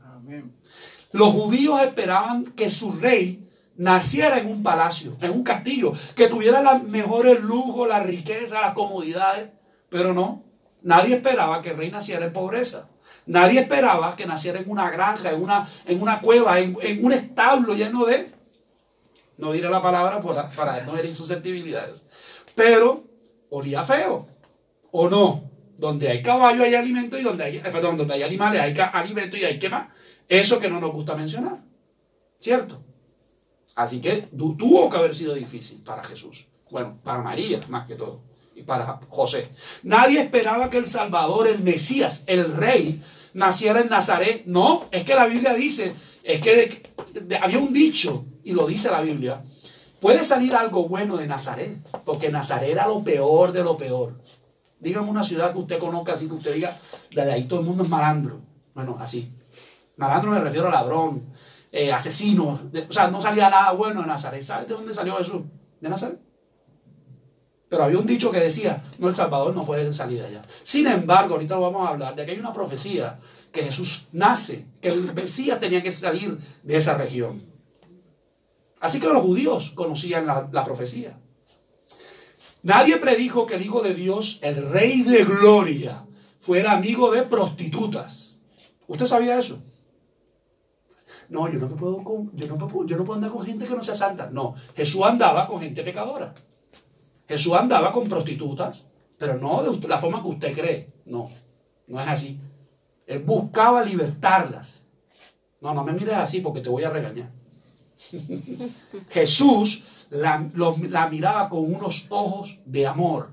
Los 1.12 1.30
judíos 1.30 1.80
esperaban 1.84 2.46
que 2.46 2.72
su 2.72 2.92
rey 2.94 3.45
naciera 3.78 4.40
en 4.40 4.48
un 4.48 4.64
palacio, 4.64 5.18
en 5.22 5.32
un 5.32 5.44
castillo, 5.44 5.94
que 6.16 6.28
tuviera 6.28 6.62
los 6.62 6.84
mejores 6.84 7.42
lujos, 7.42 7.88
la 7.88 8.00
riqueza, 8.00 8.62
las 8.62 8.74
comodidades, 8.74 9.50
pero 9.90 10.14
no. 10.14 10.44
Nadie 10.82 11.16
esperaba 11.16 11.62
que 11.62 11.72
el 11.72 11.78
rey 11.78 11.92
naciera 11.92 12.26
en 12.26 12.34
pobreza. 12.34 12.90
Nadie 13.26 13.62
esperaba 13.62 14.16
que 14.16 14.26
naciera 14.26 14.60
en 14.60 14.70
una 14.70 14.90
granja, 14.92 15.32
en 15.32 15.42
una, 15.42 15.68
en 15.86 16.02
una 16.02 16.22
cueva, 16.22 16.60
en, 16.60 16.78
un 17.04 17.12
establo 17.12 17.74
lleno 17.74 18.06
de... 18.06 18.32
No 19.38 19.52
diré 19.52 19.70
la 19.70 19.82
palabra 19.82 20.22
para 20.56 20.84
no 20.84 20.96
herir 20.96 21.14
susceptibilidades. 21.14 22.06
Pero 22.54 23.04
olía 23.50 23.84
feo. 23.84 24.28
¿O 24.92 25.10
no? 25.10 25.50
Donde 25.78 26.08
hay 26.08 26.22
caballo 26.22 26.64
hay 26.64 26.76
alimento 26.76 27.18
y 27.18 27.24
donde 27.24 27.44
hay, 27.44 27.60
perdón, 27.60 27.98
donde 27.98 28.14
hay 28.14 28.24
animales 28.24 28.62
hay 28.62 28.74
alimento 28.94 29.36
y 29.36 29.44
hay 29.44 29.60
qué 29.60 29.68
más. 29.68 29.88
Eso 30.30 30.60
que 30.60 30.70
no 30.70 30.80
nos 30.80 30.94
gusta 30.94 31.16
mencionar. 31.16 31.60
¿Cierto? 32.40 32.85
Así 33.76 34.02
que 34.02 34.30
tuvo 34.36 34.90
que 34.90 34.98
haber 34.98 35.14
sido 35.14 35.34
difícil 35.34 35.82
para 35.84 36.04
Jesús. 36.04 36.48
Bueno, 36.72 36.98
para 37.04 37.22
María 37.22 37.60
más 37.70 37.86
que 37.86 37.96
todo. 37.96 38.22
Y 38.56 38.64
para 38.64 39.00
José. 39.10 39.50
Nadie 39.84 40.22
esperaba 40.22 40.70
que 40.70 40.78
el 40.78 40.86
Salvador, 40.86 41.48
el 41.48 41.60
Mesías, 41.60 42.24
el 42.26 42.56
Rey, 42.56 43.04
naciera 43.34 43.82
en 43.82 43.90
Nazaret. 43.90 44.44
No, 44.46 44.88
es 44.92 45.04
que 45.04 45.14
la 45.14 45.26
Biblia 45.26 45.54
dice, 45.54 45.94
es 46.24 46.42
que 46.42 46.90
había 47.42 47.60
un 47.60 47.74
dicho, 47.74 48.26
y 48.46 48.54
lo 48.54 48.66
dice 48.66 48.90
la 48.90 49.02
Biblia, 49.02 49.44
Puede 50.06 50.24
salir 50.24 50.54
algo 50.54 50.88
bueno 50.88 51.18
de 51.18 51.26
Nazaret, 51.26 51.80
porque 52.04 52.30
Nazaret 52.30 52.70
era 52.70 52.88
lo 52.88 53.04
peor 53.04 53.52
de 53.52 53.64
lo 53.64 53.76
peor. 53.76 54.22
Dígame 54.80 55.10
una 55.10 55.24
ciudad 55.24 55.52
que 55.52 55.58
usted 55.58 55.80
conozca, 55.80 56.14
así 56.14 56.28
que 56.28 56.36
usted 56.36 56.54
diga, 56.54 56.78
desde 57.10 57.34
ahí 57.34 57.46
todo 57.46 57.62
el 57.62 57.66
mundo 57.66 57.84
es 57.84 57.90
malandro. 57.90 58.40
Bueno, 58.76 58.98
así. 59.00 59.34
Malandro 59.98 60.30
me 60.30 60.40
refiero 60.40 60.68
a 60.68 60.72
ladrón, 60.72 61.26
eh, 61.76 61.92
asesino. 61.92 62.62
o 62.90 62.94
sea, 62.94 63.10
no 63.10 63.22
salía 63.22 63.50
nada 63.50 63.74
bueno 63.74 64.00
de 64.02 64.08
Nazaret. 64.08 64.42
¿Sabes 64.42 64.70
de 64.70 64.76
dónde 64.76 64.94
salió 64.94 65.18
Jesús? 65.18 65.42
De 65.82 65.90
Nazaret. 65.90 66.18
Pero 67.68 67.84
había 67.84 68.00
un 68.00 68.08
dicho 68.08 68.32
que 68.32 68.40
decía, 68.40 68.82
no, 68.98 69.10
el 69.10 69.16
Salvador 69.16 69.54
no 69.54 69.66
puede 69.66 69.92
salir 69.92 70.22
de 70.22 70.28
allá. 70.28 70.42
Sin 70.64 70.88
embargo, 70.88 71.34
ahorita 71.34 71.58
vamos 71.58 71.86
a 71.86 71.92
hablar 71.92 72.16
de 72.16 72.26
que 72.26 72.32
hay 72.32 72.40
una 72.40 72.54
profecía 72.54 73.20
que 73.52 73.64
Jesús 73.64 74.08
nace, 74.14 74.68
que 74.82 74.88
el 74.88 75.14
Mesías 75.14 75.60
tenía 75.60 75.84
que 75.84 75.92
salir 75.92 76.38
de 76.64 76.78
esa 76.78 76.98
región. 76.98 77.44
Así 78.80 79.02
que 79.02 79.08
los 79.08 79.22
judíos 79.22 79.72
conocían 79.76 80.26
la, 80.26 80.48
la 80.54 80.64
profecía. 80.64 81.18
Nadie 82.64 82.96
predijo 82.98 83.46
que 83.46 83.56
el 83.56 83.64
Hijo 83.64 83.82
de 83.82 83.94
Dios, 83.94 84.40
el 84.42 84.70
Rey 84.70 85.02
de 85.02 85.26
Gloria, 85.26 86.06
fuera 86.40 86.72
amigo 86.72 87.12
de 87.12 87.24
prostitutas. 87.24 88.40
¿Usted 88.88 89.06
sabía 89.06 89.38
eso? 89.38 89.62
No, 91.30 91.52
yo 91.52 91.60
no 91.60 91.70
me 91.70 91.76
puedo, 91.76 92.04
yo 92.34 92.48
no 92.48 92.58
puedo, 92.68 92.88
yo 92.88 92.98
no 92.98 93.04
puedo 93.04 93.16
andar 93.16 93.32
con 93.32 93.46
gente 93.46 93.66
que 93.66 93.76
no 93.76 93.84
sea 93.84 93.96
santa. 93.96 94.30
No, 94.30 94.56
Jesús 94.76 95.02
andaba 95.04 95.48
con 95.48 95.62
gente 95.62 95.84
pecadora. 95.84 96.34
Jesús 97.28 97.54
andaba 97.54 97.92
con 97.92 98.08
prostitutas, 98.08 98.88
pero 99.18 99.38
no 99.38 99.64
de 99.64 99.88
la 99.88 100.00
forma 100.00 100.22
que 100.22 100.30
usted 100.30 100.54
cree. 100.54 100.94
No, 101.06 101.30
no 101.88 102.00
es 102.00 102.08
así. 102.08 102.40
Él 103.08 103.20
buscaba 103.20 103.84
libertarlas. 103.84 104.84
No, 105.62 105.74
no 105.74 105.84
me 105.84 105.94
mires 105.94 106.16
así 106.16 106.42
porque 106.42 106.62
te 106.62 106.70
voy 106.70 106.84
a 106.84 106.90
regañar. 106.90 107.32
Jesús 109.10 109.86
la, 110.10 110.48
la, 110.90 111.08
miraba 111.08 111.50
con 111.50 111.74
unos 111.74 112.08
ojos 112.10 112.60
de 112.66 112.86
amor. 112.86 113.32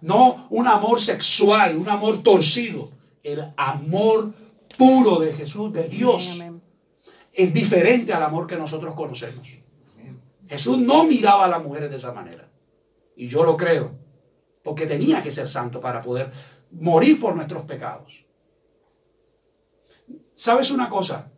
No 0.00 0.46
un 0.50 0.66
amor 0.66 1.00
sexual, 1.00 1.76
un 1.76 1.88
amor 1.88 2.22
torcido. 2.22 2.90
El 3.22 3.52
amor 3.56 4.32
puro 4.78 5.18
de 5.18 5.32
Jesús, 5.34 5.72
de 5.72 5.88
Dios, 5.88 6.38
es 7.42 7.54
diferente 7.54 8.12
al 8.12 8.22
amor 8.22 8.46
que 8.46 8.56
nosotros 8.56 8.94
conocemos. 8.94 9.48
Jesús 10.48 10.78
no 10.78 11.04
miraba 11.04 11.44
a 11.44 11.48
las 11.48 11.62
mujeres 11.62 11.90
de 11.90 11.96
esa 11.96 12.12
manera. 12.12 12.48
Y 13.16 13.28
yo 13.28 13.44
lo 13.44 13.56
creo. 13.56 13.92
Porque 14.64 14.86
tenía 14.86 15.22
que 15.22 15.30
ser 15.30 15.48
santo 15.48 15.80
para 15.80 16.02
poder 16.02 16.30
morir 16.72 17.20
por 17.20 17.36
nuestros 17.36 17.64
pecados. 17.64 18.24
¿Sabes 20.34 20.70
una 20.70 20.88
cosa? 20.88 21.30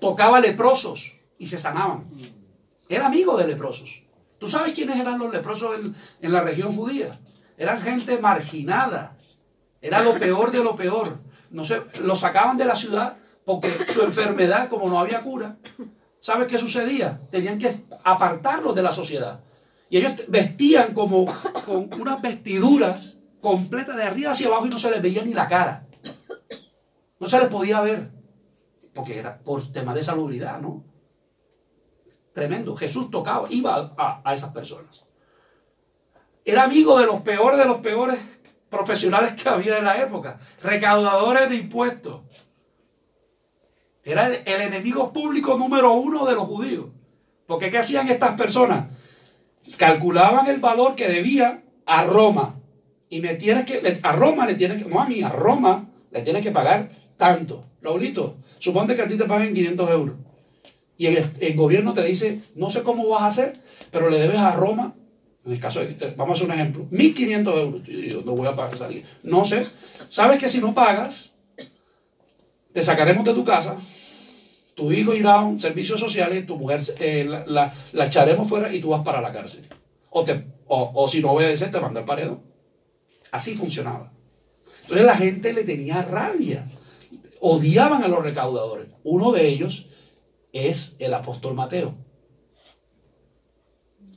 Tocaba 0.00 0.40
leprosos 0.40 1.18
y 1.38 1.46
se 1.46 1.58
sanaban. 1.58 2.06
Era 2.88 3.06
amigo 3.06 3.36
de 3.36 3.46
leprosos. 3.46 4.02
¿Tú 4.38 4.48
sabes 4.48 4.74
quiénes 4.74 4.98
eran 4.98 5.18
los 5.18 5.32
leprosos 5.32 5.78
en, 6.20 6.32
la 6.32 6.40
región 6.40 6.72
judía? 6.72 7.18
Eran 7.56 7.80
gente 7.80 8.18
marginada. 8.18 9.16
Era 9.80 10.02
lo 10.02 10.18
peor 10.18 10.50
de 10.50 10.62
lo 10.62 10.76
peor. 10.76 11.18
No 11.50 11.64
sé, 11.64 11.80
lo 12.00 12.16
sacaban 12.16 12.56
de 12.56 12.64
la 12.64 12.76
ciudad 12.76 13.16
porque 13.46 13.70
su 13.92 14.02
enfermedad, 14.02 14.68
como 14.68 14.88
no 14.90 14.98
había 14.98 15.22
cura, 15.22 15.56
¿sabes 16.18 16.48
qué 16.48 16.58
sucedía? 16.58 17.20
Tenían 17.30 17.58
que 17.58 17.84
apartarlos 18.02 18.74
de 18.74 18.82
la 18.82 18.92
sociedad. 18.92 19.40
Y 19.88 19.98
ellos 19.98 20.14
vestían 20.26 20.92
como 20.92 21.26
con 21.64 21.88
unas 21.94 22.20
vestiduras 22.20 23.18
completas 23.40 23.96
de 23.96 24.02
arriba 24.02 24.32
hacia 24.32 24.48
abajo 24.48 24.66
y 24.66 24.70
no 24.70 24.80
se 24.80 24.90
les 24.90 25.00
veía 25.00 25.22
ni 25.22 25.32
la 25.32 25.46
cara. 25.46 25.86
No 27.20 27.28
se 27.28 27.38
les 27.38 27.46
podía 27.46 27.80
ver. 27.82 28.10
Porque 28.92 29.16
era 29.16 29.38
por 29.38 29.70
tema 29.70 29.94
de 29.94 30.02
salubridad, 30.02 30.60
¿no? 30.60 30.84
Tremendo. 32.32 32.74
Jesús 32.74 33.12
tocaba, 33.12 33.46
iba 33.48 33.94
a, 33.96 34.34
esas 34.34 34.52
personas. 34.52 35.04
Era 36.44 36.64
amigo 36.64 36.98
de 36.98 37.06
los 37.06 37.20
peores 37.22 37.58
de 37.60 37.64
los 37.64 37.78
peores 37.78 38.18
profesionales 38.68 39.40
que 39.40 39.48
había 39.48 39.78
en 39.78 39.84
la 39.84 40.02
época. 40.02 40.40
Recaudadores 40.64 41.48
de 41.48 41.56
impuestos. 41.56 42.22
Era 44.06 44.28
el, 44.28 44.62
enemigo 44.62 45.12
público 45.12 45.58
número 45.58 45.92
uno 45.94 46.24
de 46.24 46.36
los 46.36 46.44
judíos. 46.44 46.86
Porque 47.46 47.70
¿qué 47.70 47.78
hacían 47.78 48.08
estas 48.08 48.32
personas? 48.38 48.86
calculaban 49.78 50.46
el 50.46 50.60
valor 50.60 50.94
que 50.94 51.08
debía 51.08 51.64
a 51.86 52.04
Roma. 52.04 52.60
Y 53.10 53.20
me 53.20 53.34
tienes 53.34 53.66
que, 53.66 53.98
a 54.00 54.12
Roma 54.12 54.46
le 54.46 54.54
tienes 54.54 54.80
que, 54.80 54.88
no 54.88 55.00
a 55.00 55.08
mí, 55.08 55.22
a 55.22 55.28
Roma 55.28 55.88
le 56.12 56.22
tienes 56.22 56.44
que 56.44 56.52
pagar 56.52 56.88
tanto. 57.16 57.64
Raulito, 57.82 58.36
suponte 58.60 58.94
que 58.94 59.02
a 59.02 59.08
ti 59.08 59.16
te 59.16 59.24
paguen 59.24 59.54
500 59.54 59.90
euros. 59.90 60.16
Y 60.96 61.06
el, 61.06 61.56
gobierno 61.56 61.92
te 61.92 62.04
dice, 62.04 62.42
no 62.54 62.70
sé 62.70 62.84
cómo 62.84 63.08
vas 63.08 63.22
a 63.22 63.26
hacer, 63.26 63.60
pero 63.90 64.08
le 64.08 64.20
debes 64.20 64.38
a 64.38 64.52
Roma, 64.52 64.94
en 65.44 65.52
el 65.52 65.60
caso, 65.60 65.80
de, 65.80 66.14
vamos 66.16 66.30
a 66.30 66.44
hacer 66.44 66.46
un 66.46 66.60
ejemplo, 66.60 66.86
1.500 66.90 67.58
euros. 67.58 67.82
Yo 67.84 68.22
no 68.22 68.36
voy 68.36 68.46
a 68.46 68.54
pagar 68.54 68.76
salir. 68.76 69.04
No 69.24 69.44
sé. 69.44 69.66
Sabes 70.08 70.38
que 70.38 70.48
si 70.48 70.60
no 70.60 70.74
pagas, 70.74 71.32
te 72.72 72.82
sacaremos 72.82 73.24
de 73.24 73.34
tu 73.34 73.44
casa, 73.44 73.76
tu 74.76 74.92
hijo 74.92 75.14
irá 75.14 75.36
a 75.36 75.44
un 75.44 75.58
servicio 75.58 75.96
social 75.96 76.36
y 76.36 76.42
tu 76.42 76.56
mujer 76.58 76.82
eh, 77.00 77.24
la, 77.46 77.72
echaremos 77.94 78.46
fuera 78.46 78.72
y 78.72 78.78
tú 78.78 78.90
vas 78.90 79.02
para 79.02 79.22
la 79.22 79.32
cárcel. 79.32 79.66
O, 80.10 80.22
te, 80.22 80.44
o, 80.66 81.08
si 81.08 81.20
no 81.20 81.32
obedeces, 81.32 81.72
te 81.72 81.80
manda 81.80 82.00
el 82.00 82.06
paredón. 82.06 82.42
Así 83.32 83.54
funcionaba. 83.54 84.12
Entonces 84.82 85.06
la 85.06 85.16
gente 85.16 85.54
le 85.54 85.64
tenía 85.64 86.02
rabia. 86.02 86.70
Odiaban 87.40 88.04
a 88.04 88.08
los 88.08 88.22
recaudadores. 88.22 88.88
Uno 89.02 89.32
de 89.32 89.48
ellos 89.48 89.86
es 90.52 90.96
el 90.98 91.14
apóstol 91.14 91.54
Mateo. 91.54 91.94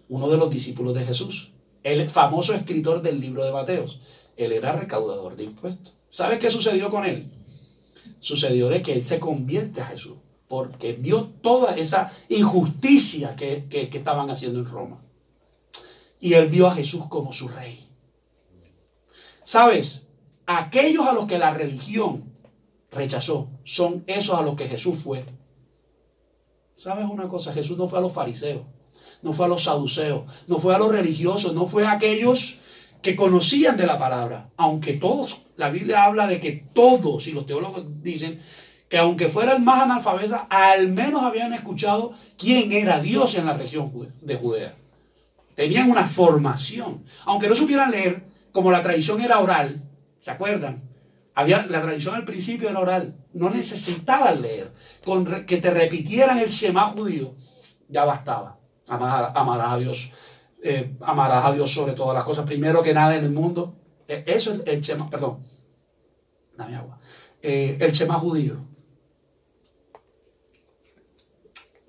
Uno 0.10 0.28
de 0.28 0.38
los 0.38 0.50
discípulos 0.50 0.94
de 0.94 1.06
Jesús. 1.06 1.54
El 1.84 2.10
famoso 2.10 2.54
escritor 2.54 3.02
del 3.02 3.22
libro 3.22 3.46
de 3.46 3.54
Mateos. 3.54 4.02
Él 4.36 4.52
era 4.52 4.74
recaudador 4.74 5.38
de 5.38 5.46
impuestos. 5.46 5.96
¿Sabe 6.10 6.38
qué 6.38 6.50
sucedió 6.50 6.90
con 6.90 7.06
él? 7.06 7.32
Sucedió 8.20 8.68
de 8.68 8.82
que 8.82 8.92
él 8.92 9.02
se 9.02 9.20
convierte 9.20 9.80
a 9.80 9.86
Jesús 9.86 10.18
porque 10.50 10.94
vio 10.94 11.26
toda 11.42 11.78
esa 11.78 12.12
injusticia 12.28 13.36
que, 13.36 13.68
estaban 13.94 14.30
haciendo 14.32 14.60
en 14.60 14.66
Roma. 14.66 15.00
Y 16.20 16.34
él 16.34 16.48
vio 16.48 16.68
a 16.68 16.76
Jesús 16.76 17.06
como 17.08 17.32
su 17.32 17.48
rey. 17.48 17.88
¿Sabes? 19.44 20.08
Aquellos 20.48 21.08
a 21.08 21.14
los 21.14 21.28
que 21.28 21.38
la 21.38 21.52
religión 21.52 22.34
rechazó 22.92 23.48
son 23.64 24.04
esos 24.08 24.38
a 24.38 24.42
los 24.42 24.56
que 24.56 24.68
Jesús 24.68 24.98
fue. 24.98 25.24
¿Sabes 26.76 27.06
una 27.08 27.28
cosa? 27.28 27.54
Jesús 27.54 27.78
no 27.78 27.88
fue 27.88 28.00
a 28.00 28.02
los 28.02 28.12
fariseos, 28.12 28.64
no 29.22 29.34
fue 29.34 29.46
a 29.46 29.50
los 29.50 29.64
saduceos, 29.64 30.24
no 30.48 30.58
fue 30.58 30.74
a 30.74 30.80
los 30.80 30.92
religiosos, 30.92 31.54
no 31.54 31.68
fue 31.68 31.86
a 31.86 31.92
aquellos 31.92 32.60
que 33.04 33.16
conocían 33.16 33.78
de 33.78 33.86
la 33.86 34.00
palabra. 34.00 34.50
Aunque 34.58 34.94
todos, 34.94 35.42
la 35.58 35.70
Biblia 35.70 36.06
habla 36.06 36.26
de 36.26 36.40
que 36.40 36.54
todos, 36.74 37.28
y 37.28 37.34
los 37.34 37.46
teólogos 37.46 37.84
dicen 38.02 38.42
que 38.90 38.98
aunque 38.98 39.30
fuera 39.30 39.54
el 39.54 39.62
más 39.62 39.84
analfabeta, 39.84 40.48
al 40.50 40.90
menos 40.90 41.22
habían 41.22 41.54
escuchado 41.54 42.14
quién 42.38 42.72
era 42.72 43.00
Dios 43.00 43.36
en 43.36 43.46
la 43.46 43.54
región 43.54 43.92
de 44.22 44.36
Judea. 44.36 44.74
Tenían 45.56 45.92
una 45.92 46.08
formación. 46.08 47.04
Aunque 47.26 47.48
no 47.48 47.56
supieran 47.56 47.92
leer, 47.92 48.24
como 48.52 48.72
la 48.72 48.82
tradición 48.82 49.22
era 49.22 49.40
oral, 49.40 49.84
¿se 50.22 50.32
acuerdan? 50.32 50.82
Había, 51.36 51.68
la 51.68 51.82
tradición 51.82 52.16
al 52.16 52.26
principio 52.26 52.68
era 52.68 52.80
oral. 52.80 53.16
No 53.34 53.52
necesitaban 53.52 54.42
leer. 54.42 54.72
Con 55.06 55.46
que 55.46 55.58
te 55.58 55.70
repitieran 55.70 56.40
el 56.40 56.50
Shema 56.50 56.88
judío, 56.88 57.36
ya 57.88 58.06
bastaba. 58.06 58.58
Amarás, 58.88 59.72
a 59.72 59.78
Dios. 59.78 60.12
Eh, 60.64 60.96
amarás 61.02 61.46
a 61.46 61.54
Dios 61.54 61.72
sobre 61.72 61.94
todas 61.94 62.16
las 62.16 62.24
cosas. 62.24 62.46
Primero 62.46 62.82
que 62.82 62.94
nada 62.94 63.16
en 63.16 63.24
el 63.24 63.32
mundo. 63.32 63.76
E, 64.08 64.24
eso 64.26 64.52
es 64.54 64.62
el 64.66 64.82
Shema, 64.82 65.10
perdón. 65.10 65.42
Dame 66.58 66.76
agua. 66.76 66.98
Eh, 67.42 67.78
el 67.80 67.92
Shema 67.92 68.16
judío. 68.16 68.69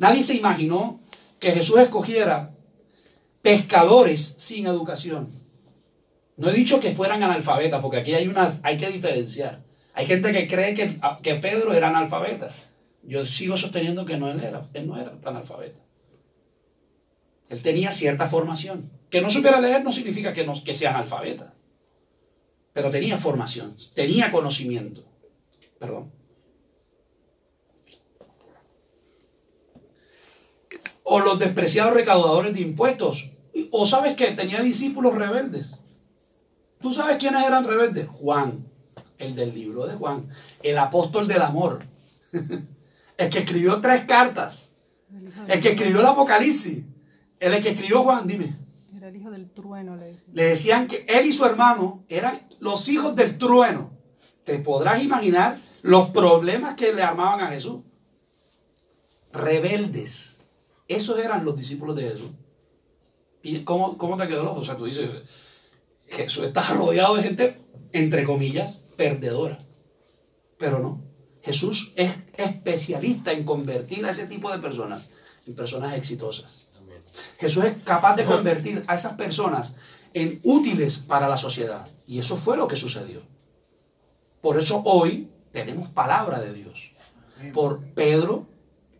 Nadie 0.01 0.23
se 0.23 0.35
imaginó 0.35 0.99
que 1.39 1.53
Jesús 1.53 1.77
escogiera 1.79 2.55
pescadores 3.43 4.35
sin 4.39 4.67
educación. 4.67 5.31
No 6.39 6.49
he 6.49 6.55
dicho 6.55 6.81
que 6.81 6.95
fueran 6.95 7.23
analfabetas, 7.23 7.83
porque 7.83 7.99
aquí 7.99 8.15
hay 8.15 8.27
unas, 8.27 8.61
hay 8.63 8.79
que 8.79 8.89
diferenciar. 8.89 9.63
Hay 9.93 10.07
gente 10.07 10.33
que 10.33 10.47
cree 10.47 10.73
que, 10.73 10.99
que 11.23 11.35
Pedro 11.35 11.75
era 11.75 11.89
analfabeta. 11.89 12.51
Yo 13.03 13.27
sigo 13.27 13.59
sosteniendo 13.59 14.07
que 14.07 14.17
no 14.17 14.31
él 14.31 14.43
era, 14.43 14.67
él 14.73 14.87
no 14.87 14.99
era 14.99 15.13
analfabeta. 15.23 15.83
Él 17.51 17.61
tenía 17.61 17.91
cierta 17.91 18.27
formación. 18.27 18.91
Que 19.11 19.21
no 19.21 19.29
supiera 19.29 19.61
leer 19.61 19.85
no 19.85 19.93
significa 19.93 20.33
que, 20.33 20.47
no, 20.47 20.55
que 20.65 20.73
sea 20.73 20.95
analfabeta. 20.95 21.53
Pero 22.73 22.91
tenía 22.91 23.19
formación, 23.19 23.77
tenía 23.95 24.33
conocimiento. 24.33 25.05
Perdón. 25.79 26.20
O 31.13 31.19
los 31.19 31.41
despreciados 31.41 31.93
recaudadores 31.93 32.55
de 32.55 32.61
impuestos. 32.61 33.31
O 33.73 33.85
sabes 33.85 34.15
que 34.15 34.31
tenía 34.31 34.63
discípulos 34.63 35.13
rebeldes. 35.17 35.75
¿Tú 36.81 36.95
sabes 36.95 37.17
quiénes 37.17 37.45
eran 37.45 37.65
rebeldes? 37.65 38.07
Juan, 38.07 38.65
el 39.19 39.35
del 39.35 39.53
libro 39.53 39.89
de 39.89 39.97
Juan, 39.97 40.29
el 40.63 40.79
apóstol 40.79 41.27
del 41.27 41.43
amor, 41.43 41.85
el 43.19 43.29
que 43.29 43.41
escribió 43.41 43.81
tres 43.81 44.05
cartas, 44.05 44.71
el 45.49 45.61
que 45.61 45.71
escribió 45.71 45.99
el 45.99 46.07
Apocalipsis. 46.07 46.85
Es 47.41 47.61
que 47.61 47.71
escribió 47.71 48.05
Juan, 48.05 48.29
dime. 48.29 48.57
Era 48.97 49.09
el 49.09 49.17
hijo 49.17 49.33
del 49.33 49.51
trueno, 49.51 49.97
le 49.97 50.05
decían. 50.05 50.31
Le 50.33 50.45
decían 50.45 50.87
que 50.87 51.05
él 51.09 51.27
y 51.27 51.33
su 51.33 51.45
hermano 51.45 52.05
eran 52.09 52.39
los 52.61 52.89
hijos 52.89 53.17
del 53.17 53.37
trueno. 53.37 53.91
Te 54.45 54.61
podrás 54.61 55.03
imaginar 55.03 55.59
los 55.83 56.11
problemas 56.11 56.77
que 56.77 56.93
le 56.93 57.03
armaban 57.03 57.41
a 57.41 57.49
Jesús. 57.49 57.81
Rebeldes. 59.33 60.40
Esos 60.91 61.21
eran 61.21 61.45
los 61.45 61.57
discípulos 61.57 61.95
de 61.95 62.03
Jesús. 62.03 62.31
¿Y 63.45 63.61
cómo, 63.61 63.97
cómo 63.97 64.17
te 64.17 64.27
quedó 64.27 64.41
el 64.41 64.49
ojo? 64.49 64.61
O 64.61 64.65
sea, 64.65 64.77
tú 64.77 64.87
dices, 64.87 65.09
Jesús 66.09 66.45
está 66.47 66.63
rodeado 66.75 67.15
de 67.15 67.23
gente, 67.23 67.61
entre 67.93 68.25
comillas, 68.25 68.83
perdedora. 68.97 69.61
Pero 70.59 70.81
no. 70.81 71.01
Jesús 71.43 71.93
es 71.95 72.13
especialista 72.37 73.31
en 73.31 73.45
convertir 73.45 74.05
a 74.05 74.11
ese 74.11 74.27
tipo 74.27 74.51
de 74.51 74.59
personas 74.59 75.11
en 75.47 75.55
personas 75.55 75.95
exitosas. 75.97 76.67
Jesús 77.39 77.65
es 77.67 77.77
capaz 77.85 78.17
de 78.17 78.25
convertir 78.25 78.83
a 78.89 78.97
esas 78.97 79.13
personas 79.13 79.77
en 80.13 80.41
útiles 80.43 80.97
para 80.97 81.29
la 81.29 81.37
sociedad. 81.37 81.89
Y 82.09 82.19
eso 82.19 82.37
fue 82.37 82.57
lo 82.57 82.67
que 82.67 82.77
sucedió. 82.77 83.23
Por 84.41 84.59
eso 84.59 84.83
hoy 84.85 85.31
tenemos 85.53 85.89
palabra 85.89 86.41
de 86.41 86.53
Dios. 86.53 86.91
Por 87.55 87.81
Pedro, 87.95 88.49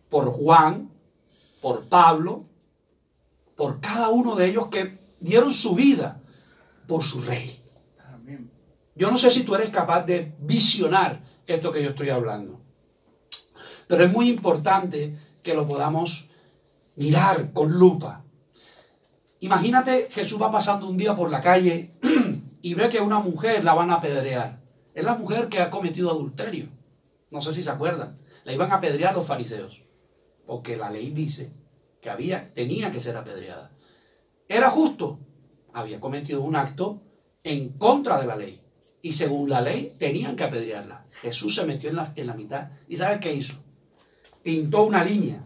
por 0.09 0.31
Juan, 0.31 0.89
por 1.61 1.87
Pablo, 1.87 2.45
por 3.55 3.79
cada 3.79 4.09
uno 4.09 4.35
de 4.35 4.47
ellos 4.47 4.67
que 4.67 4.97
dieron 5.19 5.53
su 5.53 5.75
vida 5.75 6.21
por 6.87 7.03
su 7.03 7.21
rey. 7.21 7.57
Yo 8.95 9.09
no 9.09 9.17
sé 9.17 9.31
si 9.31 9.43
tú 9.43 9.55
eres 9.55 9.69
capaz 9.69 10.03
de 10.05 10.33
visionar 10.39 11.21
esto 11.47 11.71
que 11.71 11.83
yo 11.83 11.91
estoy 11.91 12.09
hablando. 12.09 12.59
Pero 13.87 14.03
es 14.03 14.11
muy 14.11 14.29
importante 14.29 15.17
que 15.41 15.53
lo 15.53 15.67
podamos 15.67 16.27
mirar 16.95 17.53
con 17.53 17.71
lupa. 17.71 18.23
Imagínate, 19.39 20.07
Jesús 20.11 20.41
va 20.41 20.51
pasando 20.51 20.87
un 20.87 20.97
día 20.97 21.15
por 21.15 21.31
la 21.31 21.41
calle 21.41 21.91
y 22.61 22.73
ve 22.73 22.89
que 22.89 22.99
una 22.99 23.19
mujer 23.19 23.63
la 23.63 23.73
van 23.73 23.91
a 23.91 23.95
apedrear. 23.95 24.59
Es 24.93 25.03
la 25.03 25.15
mujer 25.15 25.47
que 25.47 25.61
ha 25.61 25.71
cometido 25.71 26.11
adulterio. 26.11 26.67
No 27.31 27.41
sé 27.41 27.53
si 27.53 27.63
se 27.63 27.69
acuerdan. 27.69 28.17
La 28.43 28.53
iban 28.53 28.71
a 28.71 28.75
apedrear 28.75 29.15
los 29.15 29.25
fariseos. 29.25 29.81
Porque 30.51 30.75
la 30.75 30.91
ley 30.91 31.11
dice 31.11 31.53
que 32.01 32.09
había, 32.09 32.53
tenía 32.53 32.91
que 32.91 32.99
ser 32.99 33.15
apedreada. 33.15 33.71
Era 34.49 34.69
justo. 34.69 35.17
Había 35.71 36.01
cometido 36.01 36.41
un 36.41 36.57
acto 36.57 37.01
en 37.41 37.69
contra 37.77 38.19
de 38.19 38.27
la 38.27 38.35
ley. 38.35 38.61
Y 39.01 39.13
según 39.13 39.49
la 39.49 39.61
ley, 39.61 39.95
tenían 39.97 40.35
que 40.35 40.43
apedrearla. 40.43 41.05
Jesús 41.09 41.55
se 41.55 41.65
metió 41.65 41.89
en 41.89 41.95
la, 41.95 42.11
en 42.17 42.27
la 42.27 42.33
mitad. 42.33 42.69
¿Y 42.89 42.97
sabes 42.97 43.19
qué 43.19 43.33
hizo? 43.33 43.53
Pintó 44.43 44.83
una 44.83 45.05
línea. 45.05 45.41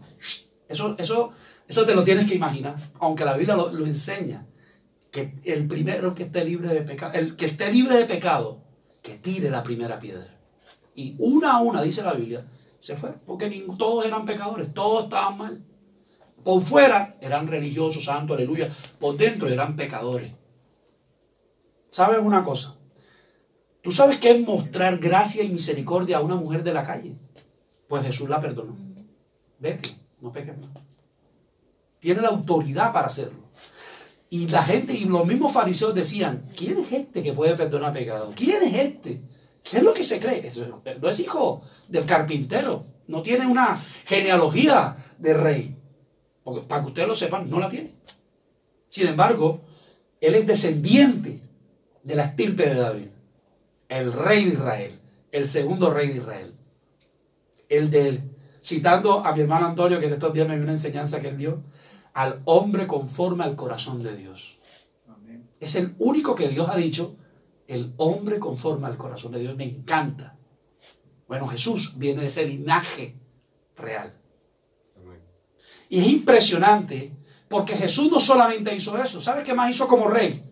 Eso, 0.68 0.96
eso, 0.98 1.30
eso 1.68 1.86
te 1.86 1.94
lo 1.94 2.02
tienes 2.02 2.26
que 2.26 2.34
imaginar. 2.34 2.74
Aunque 2.98 3.24
la 3.24 3.36
Biblia 3.36 3.54
lo, 3.54 3.70
lo 3.70 3.86
enseña. 3.86 4.44
Que 5.12 5.34
el 5.44 5.68
primero 5.68 6.16
que 6.16 6.24
esté 6.24 6.44
libre 6.44 6.74
de 6.74 6.80
pecado, 6.80 7.12
el 7.14 7.36
que 7.36 7.46
esté 7.46 7.72
libre 7.72 7.96
de 7.96 8.06
pecado, 8.06 8.64
que 9.02 9.18
tire 9.18 9.50
la 9.50 9.62
primera 9.62 10.00
piedra. 10.00 10.36
Y 10.96 11.14
una 11.20 11.52
a 11.52 11.60
una, 11.60 11.80
dice 11.80 12.02
la 12.02 12.14
Biblia, 12.14 12.44
se 12.78 12.96
fue. 12.96 13.12
Porque 13.26 13.64
todos 13.78 14.04
eran 14.04 14.24
pecadores, 14.24 14.72
todos 14.72 15.04
estaban 15.04 15.38
mal. 15.38 15.64
Por 16.44 16.62
fuera 16.62 17.16
eran 17.20 17.48
religiosos, 17.48 18.04
santos, 18.04 18.36
aleluya. 18.36 18.74
Por 19.00 19.16
dentro 19.16 19.48
eran 19.48 19.74
pecadores. 19.76 20.32
¿Sabes 21.90 22.20
una 22.20 22.44
cosa? 22.44 22.76
¿Tú 23.82 23.90
sabes 23.90 24.18
qué 24.18 24.32
es 24.32 24.46
mostrar 24.46 24.98
gracia 24.98 25.42
y 25.42 25.48
misericordia 25.48 26.18
a 26.18 26.20
una 26.20 26.36
mujer 26.36 26.62
de 26.62 26.74
la 26.74 26.84
calle? 26.84 27.16
Pues 27.88 28.04
Jesús 28.04 28.28
la 28.28 28.40
perdonó. 28.40 28.76
Vete, 29.58 29.90
no 30.20 30.32
peques 30.32 30.58
más. 30.58 30.70
Tiene 32.00 32.20
la 32.20 32.28
autoridad 32.28 32.92
para 32.92 33.06
hacerlo. 33.06 33.46
Y 34.28 34.48
la 34.48 34.62
gente 34.64 34.92
y 34.92 35.04
los 35.04 35.24
mismos 35.24 35.52
fariseos 35.52 35.94
decían, 35.94 36.50
¿quién 36.56 36.78
es 36.78 36.92
este 36.92 37.22
que 37.22 37.32
puede 37.32 37.54
perdonar 37.54 37.92
pecado? 37.92 38.32
¿Quién 38.34 38.62
es 38.62 38.74
este? 38.74 39.22
¿Qué 39.70 39.78
es 39.78 39.82
lo 39.82 39.92
que 39.92 40.02
se 40.02 40.20
cree? 40.20 40.46
Eso 40.46 40.82
no 41.00 41.08
es 41.08 41.20
hijo 41.20 41.62
del 41.88 42.06
carpintero. 42.06 42.84
No 43.08 43.22
tiene 43.22 43.46
una 43.46 43.82
genealogía 44.04 44.96
de 45.18 45.34
rey. 45.34 45.76
Porque, 46.44 46.62
para 46.62 46.82
que 46.82 46.88
ustedes 46.88 47.08
lo 47.08 47.16
sepan, 47.16 47.50
no 47.50 47.58
la 47.58 47.68
tiene. 47.68 47.92
Sin 48.88 49.08
embargo, 49.08 49.62
él 50.20 50.34
es 50.34 50.46
descendiente 50.46 51.40
de 52.02 52.14
la 52.14 52.24
estirpe 52.24 52.68
de 52.68 52.74
David. 52.74 53.08
El 53.88 54.12
rey 54.12 54.44
de 54.44 54.52
Israel. 54.52 55.00
El 55.32 55.48
segundo 55.48 55.90
rey 55.90 56.08
de 56.08 56.16
Israel. 56.16 56.54
El 57.68 57.90
de 57.90 58.08
él. 58.08 58.30
Citando 58.62 59.24
a 59.24 59.34
mi 59.34 59.42
hermano 59.42 59.66
Antonio, 59.66 60.00
que 60.00 60.06
en 60.06 60.12
estos 60.12 60.32
días 60.32 60.48
me 60.48 60.54
dio 60.54 60.64
una 60.64 60.72
enseñanza 60.72 61.20
que 61.20 61.28
él 61.28 61.36
dio, 61.36 61.62
al 62.14 62.40
hombre 62.44 62.86
conforme 62.86 63.44
al 63.44 63.56
corazón 63.56 64.02
de 64.02 64.16
Dios. 64.16 64.58
Es 65.58 65.74
el 65.74 65.94
único 65.98 66.34
que 66.34 66.48
Dios 66.48 66.68
ha 66.70 66.76
dicho, 66.76 67.16
el 67.68 67.94
hombre 67.96 68.38
conforme 68.38 68.86
al 68.86 68.96
corazón 68.96 69.32
de 69.32 69.40
Dios. 69.40 69.56
Me 69.56 69.64
encanta. 69.64 70.36
Bueno, 71.28 71.46
Jesús 71.48 71.92
viene 71.96 72.22
de 72.22 72.28
ese 72.28 72.46
linaje 72.46 73.16
real. 73.76 74.14
Y 75.88 75.98
es 75.98 76.06
impresionante 76.06 77.12
porque 77.48 77.74
Jesús 77.74 78.10
no 78.10 78.18
solamente 78.18 78.74
hizo 78.74 79.00
eso, 79.00 79.20
¿sabes 79.20 79.44
qué 79.44 79.54
más 79.54 79.70
hizo 79.70 79.86
como 79.86 80.08
rey? 80.08 80.42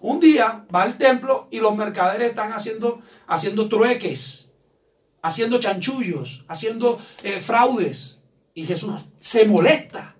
Un 0.00 0.18
día 0.18 0.64
va 0.74 0.82
al 0.82 0.98
templo 0.98 1.46
y 1.50 1.60
los 1.60 1.76
mercaderes 1.76 2.30
están 2.30 2.52
haciendo, 2.52 3.00
haciendo 3.26 3.68
trueques, 3.68 4.48
haciendo 5.22 5.60
chanchullos, 5.60 6.44
haciendo 6.48 6.98
eh, 7.22 7.40
fraudes. 7.40 8.20
Y 8.54 8.64
Jesús 8.64 8.92
se 9.18 9.46
molesta 9.46 10.16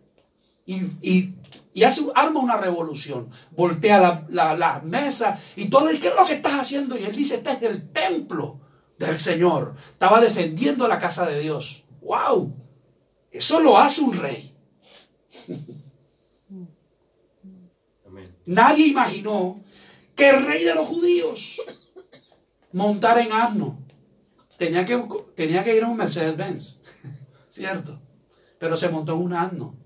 y, 0.64 0.76
y, 1.02 1.34
y 1.74 1.84
hace, 1.84 2.02
arma 2.14 2.40
una 2.40 2.56
revolución. 2.56 3.30
Voltea 3.52 4.00
la, 4.00 4.26
la, 4.28 4.56
la 4.56 4.80
mesa 4.80 5.38
y 5.56 5.68
todo 5.68 5.88
el 5.88 6.00
¿qué 6.00 6.08
es 6.08 6.14
lo 6.14 6.26
que 6.26 6.34
estás 6.34 6.54
haciendo? 6.54 6.98
Y 6.98 7.04
él 7.04 7.16
dice, 7.16 7.36
este 7.36 7.52
es 7.52 7.62
el 7.62 7.90
templo 7.90 8.60
del 8.98 9.18
Señor. 9.18 9.74
Estaba 9.92 10.20
defendiendo 10.20 10.86
la 10.86 10.98
casa 10.98 11.26
de 11.26 11.40
Dios. 11.40 11.84
¡Wow! 12.02 12.54
Eso 13.30 13.60
lo 13.60 13.78
hace 13.78 14.02
un 14.02 14.12
rey. 14.12 14.54
Nadie 18.44 18.88
imaginó 18.88 19.62
que 20.14 20.28
el 20.28 20.44
rey 20.44 20.64
de 20.64 20.74
los 20.74 20.86
judíos 20.86 21.60
montara 22.72 23.22
en 23.22 23.32
asno. 23.32 23.78
Tenía 24.58 24.84
que, 24.84 25.02
tenía 25.34 25.64
que 25.64 25.76
ir 25.76 25.84
a 25.84 25.88
un 25.88 25.96
Mercedes-Benz, 25.96 26.80
¿cierto? 27.48 27.98
Pero 28.58 28.76
se 28.76 28.90
montó 28.90 29.14
en 29.14 29.22
un 29.22 29.32
asno. 29.32 29.81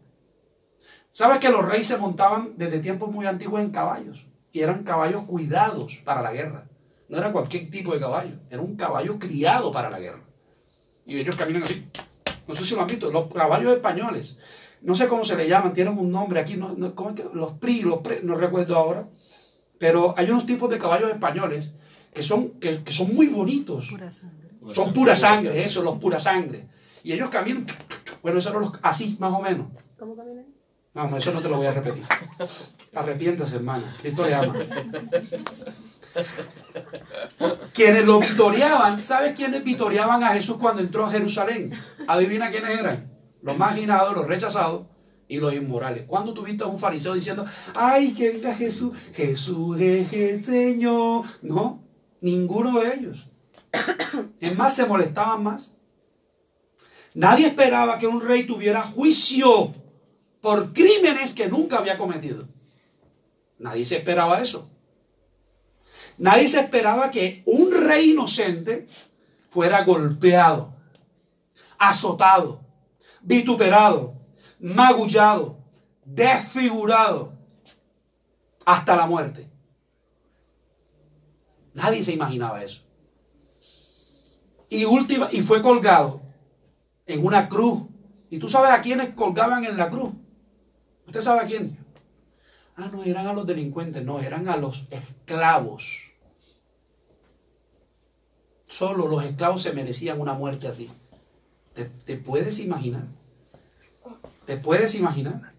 ¿Sabes 1.17 1.39
que 1.39 1.49
los 1.49 1.65
reyes 1.65 1.87
se 1.87 1.97
montaban 1.97 2.53
desde 2.59 2.79
tiempos 2.81 3.11
muy 3.11 3.25
antiguos 3.25 3.63
en 3.63 3.71
caballos? 3.71 4.27
Y 4.53 4.61
eran 4.61 4.85
caballos 4.85 5.25
cuidados 5.25 5.97
para 6.05 6.21
la 6.21 6.31
guerra. 6.31 6.67
No 7.09 7.17
era 7.17 7.33
cualquier 7.33 7.71
tipo 7.71 7.95
de 7.95 8.01
caballo, 8.01 8.35
era 8.51 8.61
un 8.61 8.77
caballo 8.77 9.19
criado 9.19 9.73
para 9.73 9.89
la 9.89 9.99
guerra. 9.99 10.21
Y 11.07 11.17
ellos 11.17 11.35
caminan 11.35 11.63
así. 11.63 11.89
No 12.47 12.55
sé 12.55 12.67
si 12.67 12.75
lo 12.75 12.83
han 12.83 12.87
visto, 12.87 13.11
los 13.11 13.33
caballos 13.33 13.75
españoles. 13.75 14.39
No 14.83 14.95
sé 14.95 15.09
cómo 15.09 15.25
se 15.25 15.37
le 15.37 15.49
llaman, 15.49 15.73
tienen 15.73 15.97
un 15.97 16.13
nombre 16.13 16.39
aquí, 16.39 16.59
no, 16.59 16.75
no, 16.77 16.95
¿cómo 16.95 17.09
es 17.09 17.17
que? 17.17 17.25
los 17.33 17.53
PRI, 17.53 17.81
los 17.81 18.01
PRI, 18.01 18.19
no 18.23 18.35
recuerdo 18.35 18.77
ahora. 18.77 19.09
Pero 19.79 20.15
hay 20.19 20.29
unos 20.29 20.45
tipos 20.45 20.69
de 20.69 20.79
caballos 20.79 21.11
españoles 21.11 21.77
que 22.13 22.23
son, 22.23 22.61
que, 22.61 22.85
que 22.85 22.93
son 22.93 23.15
muy 23.15 23.29
bonitos. 23.29 23.89
Pura 23.89 24.13
sangre. 24.13 24.51
Son 24.75 24.93
pura 24.93 25.17
sangre, 25.17 25.65
eso, 25.65 25.83
los 25.83 25.97
pura 25.97 26.21
sangre. 26.21 26.67
Y 27.03 27.15
ellos 27.15 27.31
caminan, 27.31 27.65
bueno, 28.21 28.39
eso 28.39 28.51
eran 28.51 28.61
los, 28.61 28.73
así, 28.83 29.17
más 29.19 29.33
o 29.33 29.41
menos. 29.41 29.69
¿Cómo 29.99 30.15
caminan? 30.15 30.56
No, 30.97 31.15
eso 31.15 31.31
no 31.31 31.43
te 31.43 31.51
lo 31.51 31.59
voy 31.59 31.67
a 31.67 31.73
repetir. 31.73 32.03
Arrepiéntase, 32.95 33.57
hermana. 33.57 33.95
Cristo 34.01 34.25
le 34.25 34.35
ama. 34.35 34.55
Quienes 37.75 38.07
lo 38.07 38.19
vitoreaban, 38.19 38.99
¿sabes 38.99 39.35
quiénes 39.37 39.63
vitoreaban 39.63 40.25
a 40.25 40.31
Jesús 40.31 40.57
cuando 40.57 40.81
entró 40.81 41.05
a 41.05 41.11
Jerusalén? 41.11 41.71
Adivina 42.09 42.51
quiénes 42.51 42.81
eran. 42.81 43.13
Los 43.43 43.59
marginados, 43.59 44.15
los 44.17 44.27
rechazados 44.27 44.87
y 45.29 45.37
los 45.39 45.53
inmorales. 45.53 46.05
¿Cuándo 46.07 46.33
tuviste 46.33 46.65
a 46.65 46.67
un 46.67 46.79
fariseo 46.79 47.13
diciendo, 47.13 47.45
ay, 47.75 48.15
que 48.15 48.31
venga 48.31 48.55
Jesús? 48.55 48.97
Jesús 49.13 49.79
es 49.79 50.11
el 50.15 50.43
Señor. 50.43 51.27
No, 51.43 51.85
ninguno 52.23 52.81
de 52.81 52.95
ellos. 52.95 53.29
Es 54.41 54.57
más, 54.57 54.75
se 54.75 54.87
molestaban 54.87 55.43
más. 55.43 55.77
Nadie 57.13 57.49
esperaba 57.49 57.99
que 57.99 58.07
un 58.07 58.23
rey 58.23 58.47
tuviera 58.47 58.81
juicio 58.81 59.75
por 60.41 60.73
crímenes 60.73 61.35
que 61.35 61.49
nunca 61.49 61.79
había 61.79 61.99
cometido. 61.99 62.47
Nadie 63.59 63.85
se 63.85 63.97
esperaba 63.97 64.41
eso. 64.41 64.71
Nadie 66.19 66.49
se 66.49 66.61
esperaba 66.61 67.11
que 67.11 67.43
un 67.47 67.73
rey 67.73 68.13
inocente 68.13 68.87
fuera 69.51 69.85
golpeado, 69.85 70.75
azotado, 71.79 72.61
vituperado, 73.21 74.15
magullado, 74.61 75.59
desfigurado 76.05 77.35
hasta 78.65 78.97
la 78.97 79.07
muerte. 79.07 79.51
Nadie 81.75 82.03
se 82.03 82.13
imaginaba 82.13 82.65
eso. 82.65 82.83
Y, 84.69 84.85
última, 84.85 85.29
y 85.31 85.43
fue 85.43 85.61
colgado 85.63 86.23
en 87.07 87.25
una 87.25 87.49
cruz. 87.49 87.83
¿Y 88.31 88.39
tú 88.39 88.49
sabes 88.49 88.73
a 88.73 88.81
quiénes 88.81 89.11
colgaban 89.11 89.65
en 89.65 89.77
la 89.77 89.91
cruz? 89.91 90.13
¿Usted 91.07 91.21
sabe 91.21 91.41
a 91.41 91.45
quién? 91.45 91.79
Ah, 92.77 92.91
no, 92.93 93.03
eran 93.03 93.27
a 93.27 93.33
los 93.33 93.47
delincuentes, 93.47 94.05
no, 94.05 94.21
eran 94.21 94.49
a 94.49 94.57
los 94.57 94.85
esclavos. 94.91 96.13
Solo 98.67 99.07
los 99.07 99.25
esclavos 99.25 99.63
se 99.63 99.73
merecían 99.73 100.21
una 100.21 100.35
muerte 100.35 100.69
así. 100.69 100.91
¿Te, 102.05 102.17
puedes 102.17 102.59
imaginar? 102.59 103.05
¿Te 104.45 104.57
puedes 104.57 104.95
imaginar? 104.95 105.53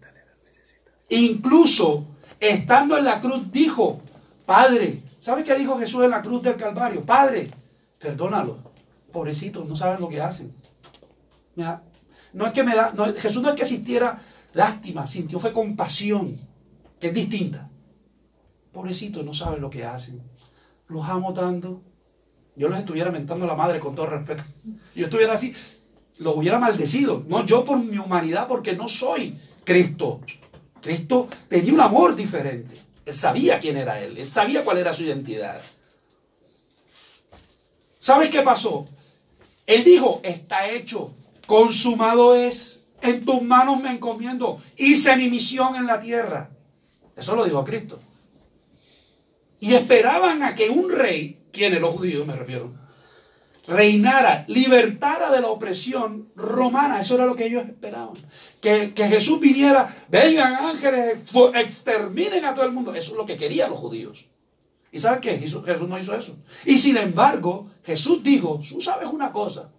Incluso 1.08 2.06
estando 2.38 2.98
en 2.98 3.04
la 3.04 3.20
cruz 3.20 3.50
dijo, 3.50 4.00
Padre, 4.44 5.02
¿sabe 5.18 5.44
qué 5.44 5.54
dijo 5.54 5.78
Jesús 5.78 6.04
en 6.04 6.10
la 6.10 6.22
cruz 6.22 6.42
del 6.42 6.56
Calvario? 6.56 7.04
Padre, 7.04 7.50
perdónalo. 7.98 8.58
Pobrecitos, 9.12 9.66
no 9.66 9.74
saben 9.74 10.00
lo 10.00 10.08
que 10.08 10.20
hacen. 10.20 10.54
No 12.32 12.46
es 12.46 12.52
que 12.52 12.62
me 12.62 12.74
da, 12.74 12.92
Jesús 13.16 13.42
no 13.42 13.48
es 13.48 13.54
que 13.54 13.62
existiera 13.62 14.20
lástima, 14.58 15.06
sintió 15.06 15.38
fue 15.38 15.52
compasión, 15.52 16.36
que 16.98 17.08
es 17.08 17.14
distinta. 17.14 17.70
Pobrecitos, 18.72 19.24
no 19.24 19.32
saben 19.32 19.60
lo 19.60 19.70
que 19.70 19.84
hacen. 19.84 20.20
Los 20.88 21.08
amo 21.08 21.32
tanto. 21.32 21.80
Yo 22.56 22.68
los 22.68 22.76
estuviera 22.76 23.12
mentando 23.12 23.44
a 23.44 23.48
la 23.48 23.54
madre 23.54 23.78
con 23.78 23.94
todo 23.94 24.06
respeto. 24.06 24.42
Yo 24.96 25.04
estuviera 25.04 25.34
así, 25.34 25.54
los 26.18 26.36
hubiera 26.36 26.58
maldecido. 26.58 27.24
No 27.28 27.46
yo 27.46 27.64
por 27.64 27.78
mi 27.78 27.98
humanidad, 27.98 28.48
porque 28.48 28.74
no 28.74 28.88
soy 28.88 29.38
Cristo. 29.62 30.20
Cristo 30.82 31.28
tenía 31.48 31.72
un 31.72 31.80
amor 31.80 32.16
diferente. 32.16 32.76
Él 33.06 33.14
sabía 33.14 33.60
quién 33.60 33.76
era 33.76 34.00
Él. 34.02 34.18
Él 34.18 34.28
sabía 34.28 34.64
cuál 34.64 34.78
era 34.78 34.92
su 34.92 35.04
identidad. 35.04 35.62
¿Sabes 38.00 38.28
qué 38.30 38.42
pasó? 38.42 38.86
Él 39.66 39.84
dijo, 39.84 40.20
está 40.24 40.68
hecho, 40.68 41.12
consumado 41.46 42.34
es. 42.34 42.77
En 43.00 43.24
tus 43.24 43.42
manos 43.42 43.80
me 43.80 43.92
encomiendo. 43.92 44.60
Hice 44.76 45.16
mi 45.16 45.28
misión 45.28 45.76
en 45.76 45.86
la 45.86 46.00
tierra. 46.00 46.50
Eso 47.16 47.36
lo 47.36 47.44
dijo 47.44 47.64
Cristo. 47.64 47.98
Y 49.60 49.74
esperaban 49.74 50.42
a 50.42 50.54
que 50.54 50.70
un 50.70 50.90
rey, 50.90 51.40
quienes 51.52 51.80
los 51.80 51.94
judíos 51.94 52.26
me 52.26 52.36
refiero, 52.36 52.72
reinara, 53.66 54.44
libertara 54.48 55.30
de 55.30 55.40
la 55.40 55.48
opresión 55.48 56.30
romana. 56.36 57.00
Eso 57.00 57.14
era 57.14 57.26
lo 57.26 57.36
que 57.36 57.46
ellos 57.46 57.64
esperaban. 57.66 58.16
Que, 58.60 58.94
que 58.94 59.08
Jesús 59.08 59.40
viniera, 59.40 60.04
vengan 60.08 60.54
ángeles, 60.54 61.22
exterminen 61.54 62.44
a 62.44 62.54
todo 62.54 62.64
el 62.64 62.72
mundo. 62.72 62.94
Eso 62.94 63.12
es 63.12 63.16
lo 63.16 63.26
que 63.26 63.36
querían 63.36 63.70
los 63.70 63.78
judíos. 63.78 64.26
¿Y 64.90 64.98
sabes 64.98 65.20
qué? 65.20 65.38
Jesús, 65.38 65.64
Jesús 65.64 65.88
no 65.88 65.98
hizo 65.98 66.14
eso. 66.14 66.36
Y 66.64 66.78
sin 66.78 66.96
embargo, 66.96 67.70
Jesús 67.84 68.22
dijo, 68.22 68.60
tú 68.66 68.80
sabes 68.80 69.08
una 69.08 69.30
cosa, 69.32 69.70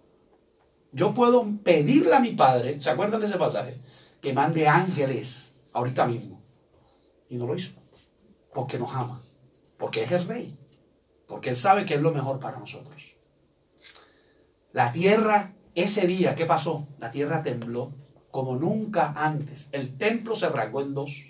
yo 0.92 1.14
puedo 1.14 1.46
pedirle 1.62 2.14
a 2.14 2.20
mi 2.20 2.32
Padre, 2.32 2.80
¿se 2.80 2.90
acuerdan 2.90 3.20
de 3.20 3.26
ese 3.26 3.38
pasaje? 3.38 3.80
Que 4.20 4.32
mande 4.32 4.66
ángeles 4.66 5.56
ahorita 5.72 6.06
mismo. 6.06 6.42
Y 7.28 7.36
no 7.36 7.46
lo 7.46 7.54
hizo. 7.54 7.72
Porque 8.52 8.78
nos 8.78 8.92
ama. 8.92 9.22
Porque 9.78 10.02
es 10.02 10.12
el 10.12 10.26
rey. 10.26 10.58
Porque 11.26 11.50
Él 11.50 11.56
sabe 11.56 11.84
que 11.84 11.94
es 11.94 12.02
lo 12.02 12.12
mejor 12.12 12.40
para 12.40 12.58
nosotros. 12.58 13.00
La 14.72 14.92
tierra, 14.92 15.54
ese 15.74 16.06
día, 16.06 16.34
¿qué 16.34 16.44
pasó? 16.44 16.88
La 16.98 17.10
tierra 17.10 17.42
tembló 17.42 17.92
como 18.30 18.56
nunca 18.56 19.12
antes. 19.16 19.68
El 19.72 19.96
templo 19.96 20.34
se 20.34 20.48
rasgó 20.48 20.82
en 20.82 20.94
dos. 20.94 21.24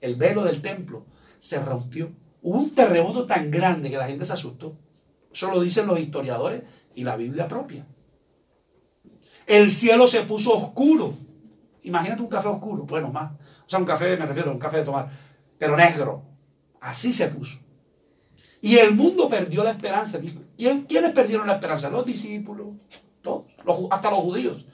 El 0.00 0.16
velo 0.16 0.44
del 0.44 0.62
templo 0.62 1.06
se 1.38 1.60
rompió. 1.60 2.12
Hubo 2.42 2.58
un 2.58 2.74
terremoto 2.74 3.26
tan 3.26 3.50
grande 3.50 3.90
que 3.90 3.96
la 3.96 4.06
gente 4.06 4.24
se 4.24 4.32
asustó. 4.32 4.76
Eso 5.32 5.50
lo 5.50 5.60
dicen 5.60 5.86
los 5.86 5.98
historiadores 5.98 6.62
y 6.94 7.04
la 7.04 7.16
Biblia 7.16 7.48
propia. 7.48 7.86
El 9.46 9.70
cielo 9.70 10.06
se 10.06 10.22
puso 10.22 10.56
oscuro. 10.56 11.14
Imagínate 11.82 12.22
un 12.22 12.28
café 12.28 12.48
oscuro. 12.48 12.84
Bueno, 12.84 13.10
más. 13.10 13.32
O 13.32 13.68
sea, 13.68 13.78
un 13.78 13.84
café, 13.84 14.16
me 14.16 14.26
refiero 14.26 14.50
a 14.50 14.54
un 14.54 14.58
café 14.58 14.78
de 14.78 14.84
tomar, 14.84 15.10
pero 15.58 15.76
negro. 15.76 16.22
Así 16.80 17.12
se 17.12 17.28
puso. 17.28 17.58
Y 18.60 18.76
el 18.76 18.94
mundo 18.94 19.28
perdió 19.28 19.64
la 19.64 19.70
esperanza. 19.70 20.20
¿Quién, 20.56 20.82
¿Quiénes 20.82 21.12
perdieron 21.12 21.46
la 21.46 21.54
esperanza? 21.54 21.90
Los 21.90 22.06
discípulos, 22.06 22.68
todos, 23.20 23.46
hasta 23.90 24.10
los 24.10 24.20
judíos. 24.20 24.64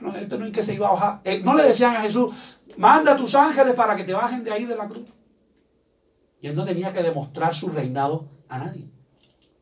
No, 0.00 0.16
este 0.16 0.38
no 0.38 0.46
es 0.46 0.52
que 0.52 0.62
se 0.62 0.74
iba 0.74 0.88
a 0.88 0.92
bajar. 0.92 1.20
Eh, 1.24 1.42
no 1.44 1.54
le 1.54 1.64
decían 1.64 1.94
a 1.94 2.02
Jesús, 2.02 2.34
manda 2.76 3.12
a 3.12 3.16
tus 3.16 3.34
ángeles 3.34 3.74
para 3.74 3.94
que 3.96 4.04
te 4.04 4.14
bajen 4.14 4.44
de 4.44 4.50
ahí 4.50 4.64
de 4.64 4.76
la 4.76 4.88
cruz. 4.88 5.08
Y 6.40 6.48
él 6.48 6.56
no 6.56 6.64
tenía 6.64 6.92
que 6.92 7.02
demostrar 7.02 7.54
su 7.54 7.68
reinado 7.68 8.28
a 8.48 8.58
nadie, 8.58 8.88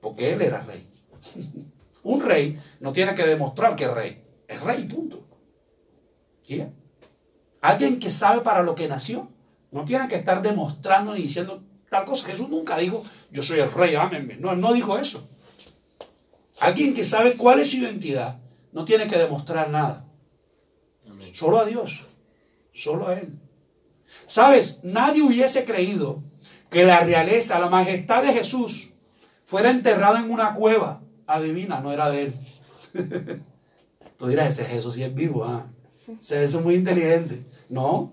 porque 0.00 0.32
él 0.32 0.42
era 0.42 0.60
rey. 0.60 0.88
Un 2.04 2.20
rey 2.20 2.60
no 2.80 2.92
tiene 2.92 3.14
que 3.14 3.24
demostrar 3.24 3.76
que 3.76 3.84
es 3.84 3.90
rey, 3.92 4.24
es 4.52 4.60
rey, 4.60 4.84
punto. 4.84 5.24
¿Sí? 6.42 6.64
Alguien 7.60 7.98
que 7.98 8.10
sabe 8.10 8.40
para 8.40 8.62
lo 8.62 8.74
que 8.74 8.88
nació, 8.88 9.30
no 9.70 9.84
tiene 9.84 10.08
que 10.08 10.16
estar 10.16 10.42
demostrando 10.42 11.14
ni 11.14 11.22
diciendo 11.22 11.62
tal 11.88 12.04
cosa. 12.04 12.26
Jesús 12.28 12.48
nunca 12.48 12.76
dijo, 12.76 13.04
yo 13.30 13.42
soy 13.42 13.60
el 13.60 13.70
rey, 13.70 13.94
ámenme. 13.94 14.36
No, 14.36 14.54
no 14.56 14.72
dijo 14.72 14.98
eso. 14.98 15.28
Alguien 16.58 16.94
que 16.94 17.04
sabe 17.04 17.36
cuál 17.36 17.60
es 17.60 17.70
su 17.70 17.78
identidad, 17.78 18.38
no 18.72 18.84
tiene 18.84 19.06
que 19.06 19.18
demostrar 19.18 19.70
nada. 19.70 20.06
Solo 21.34 21.58
a 21.58 21.64
Dios, 21.64 22.04
solo 22.72 23.08
a 23.08 23.14
Él. 23.14 23.38
¿Sabes? 24.26 24.80
Nadie 24.82 25.22
hubiese 25.22 25.64
creído 25.64 26.22
que 26.70 26.84
la 26.84 27.00
realeza, 27.00 27.58
la 27.58 27.68
majestad 27.68 28.22
de 28.22 28.32
Jesús 28.32 28.90
fuera 29.44 29.70
enterrada 29.70 30.20
en 30.20 30.30
una 30.30 30.54
cueva. 30.54 31.00
Adivina, 31.26 31.80
no 31.80 31.92
era 31.92 32.10
de 32.10 32.22
Él. 32.22 32.34
Tú 34.22 34.28
dirás, 34.28 34.50
ese 34.50 34.64
Jesús 34.64 34.94
sí 34.94 35.02
es 35.02 35.12
vivo, 35.12 35.44
¿ah? 35.44 35.66
Ese 36.20 36.44
es 36.44 36.54
muy 36.54 36.76
inteligente. 36.76 37.44
No, 37.68 38.12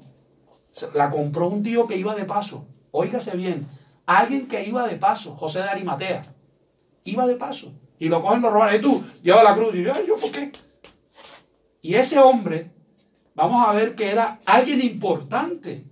la 0.96 1.12
compró 1.12 1.50
un 1.50 1.62
tío 1.62 1.86
que 1.86 1.98
iba 1.98 2.16
de 2.16 2.26
paso. 2.26 2.66
Óigase 2.90 3.38
bien, 3.38 3.68
alguien 4.08 4.48
que 4.48 4.66
iba 4.66 4.88
de 4.88 4.96
paso, 4.96 5.36
José 5.36 5.60
de 5.60 5.70
Arimatea, 5.70 6.34
iba 7.04 7.28
de 7.28 7.36
paso. 7.36 7.74
Y 8.00 8.10
lo 8.10 8.24
cogen 8.24 8.42
los 8.42 8.52
romanos. 8.52 8.74
Y 8.74 8.82
tú, 8.82 9.04
lleva 9.22 9.44
la 9.44 9.54
cruz. 9.54 9.76
Y 9.76 9.84
yo, 9.84 9.94
¿yo 10.04 10.18
por 10.18 10.32
qué? 10.32 10.52
Y 11.84 11.94
ese 11.94 12.18
hombre, 12.18 12.72
vamos 13.36 13.68
a 13.68 13.72
ver 13.74 13.94
que 13.94 14.10
era 14.10 14.40
alguien 14.48 14.82
importante. 14.82 15.86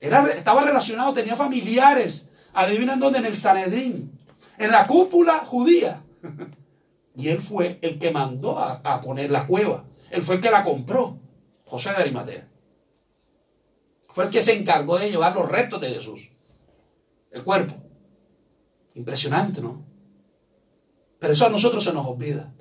Era, 0.00 0.26
estaba 0.28 0.62
relacionado, 0.62 1.12
tenía 1.12 1.36
familiares. 1.36 2.32
Adivinen 2.54 2.98
dónde, 2.98 3.18
en 3.18 3.26
el 3.26 3.36
Sanedrín. 3.36 4.18
En 4.56 4.70
la 4.70 4.86
cúpula 4.86 5.40
judía. 5.44 6.02
Y 7.16 7.28
él 7.28 7.40
fue 7.40 7.78
el 7.82 7.98
que 7.98 8.10
mandó 8.10 8.58
a, 8.58 9.00
poner 9.00 9.30
la 9.30 9.46
cueva. 9.46 9.84
Él 10.10 10.22
fue 10.22 10.36
el 10.36 10.40
que 10.40 10.50
la 10.50 10.64
compró. 10.64 11.18
José 11.64 11.90
de 11.90 11.96
Arimatea. 11.96 12.48
Fue 14.10 14.24
el 14.24 14.30
que 14.30 14.42
se 14.42 14.54
encargó 14.54 14.98
de 14.98 15.10
llevar 15.10 15.34
los 15.34 15.48
restos 15.48 15.80
de 15.80 15.90
Jesús. 15.90 16.20
El 17.30 17.42
cuerpo. 17.42 17.74
Impresionante, 18.94 19.60
¿no? 19.60 19.84
Pero 21.18 21.32
eso 21.32 21.46
a 21.46 21.50
nosotros 21.50 21.82
se 21.82 21.92
nos 21.92 22.06
olvida. 22.06 22.52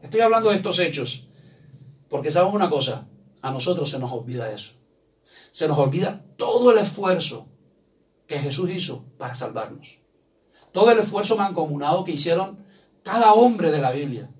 Estoy 0.00 0.20
hablando 0.20 0.50
de 0.50 0.56
estos 0.56 0.78
hechos 0.78 1.28
porque 2.12 2.30
sabemos 2.30 2.54
una 2.54 2.68
cosa, 2.68 3.06
a 3.40 3.50
nosotros 3.50 3.88
se 3.88 3.98
nos 3.98 4.12
olvida 4.12 4.52
eso. 4.52 4.72
Se 5.50 5.66
nos 5.66 5.78
olvida 5.78 6.22
todo 6.36 6.70
el 6.70 6.76
esfuerzo 6.76 7.48
que 8.26 8.38
Jesús 8.38 8.68
hizo 8.68 9.06
para 9.16 9.34
salvarnos. 9.34 9.96
Todo 10.72 10.90
el 10.90 10.98
esfuerzo 10.98 11.38
mancomunado 11.38 12.04
que 12.04 12.12
hicieron 12.12 12.58
cada 13.02 13.34
hombre 13.34 13.70
de 13.70 13.80
la 13.80 13.92
Biblia. 13.92 14.30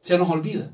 Se 0.00 0.18
nos 0.18 0.30
olvida. 0.30 0.72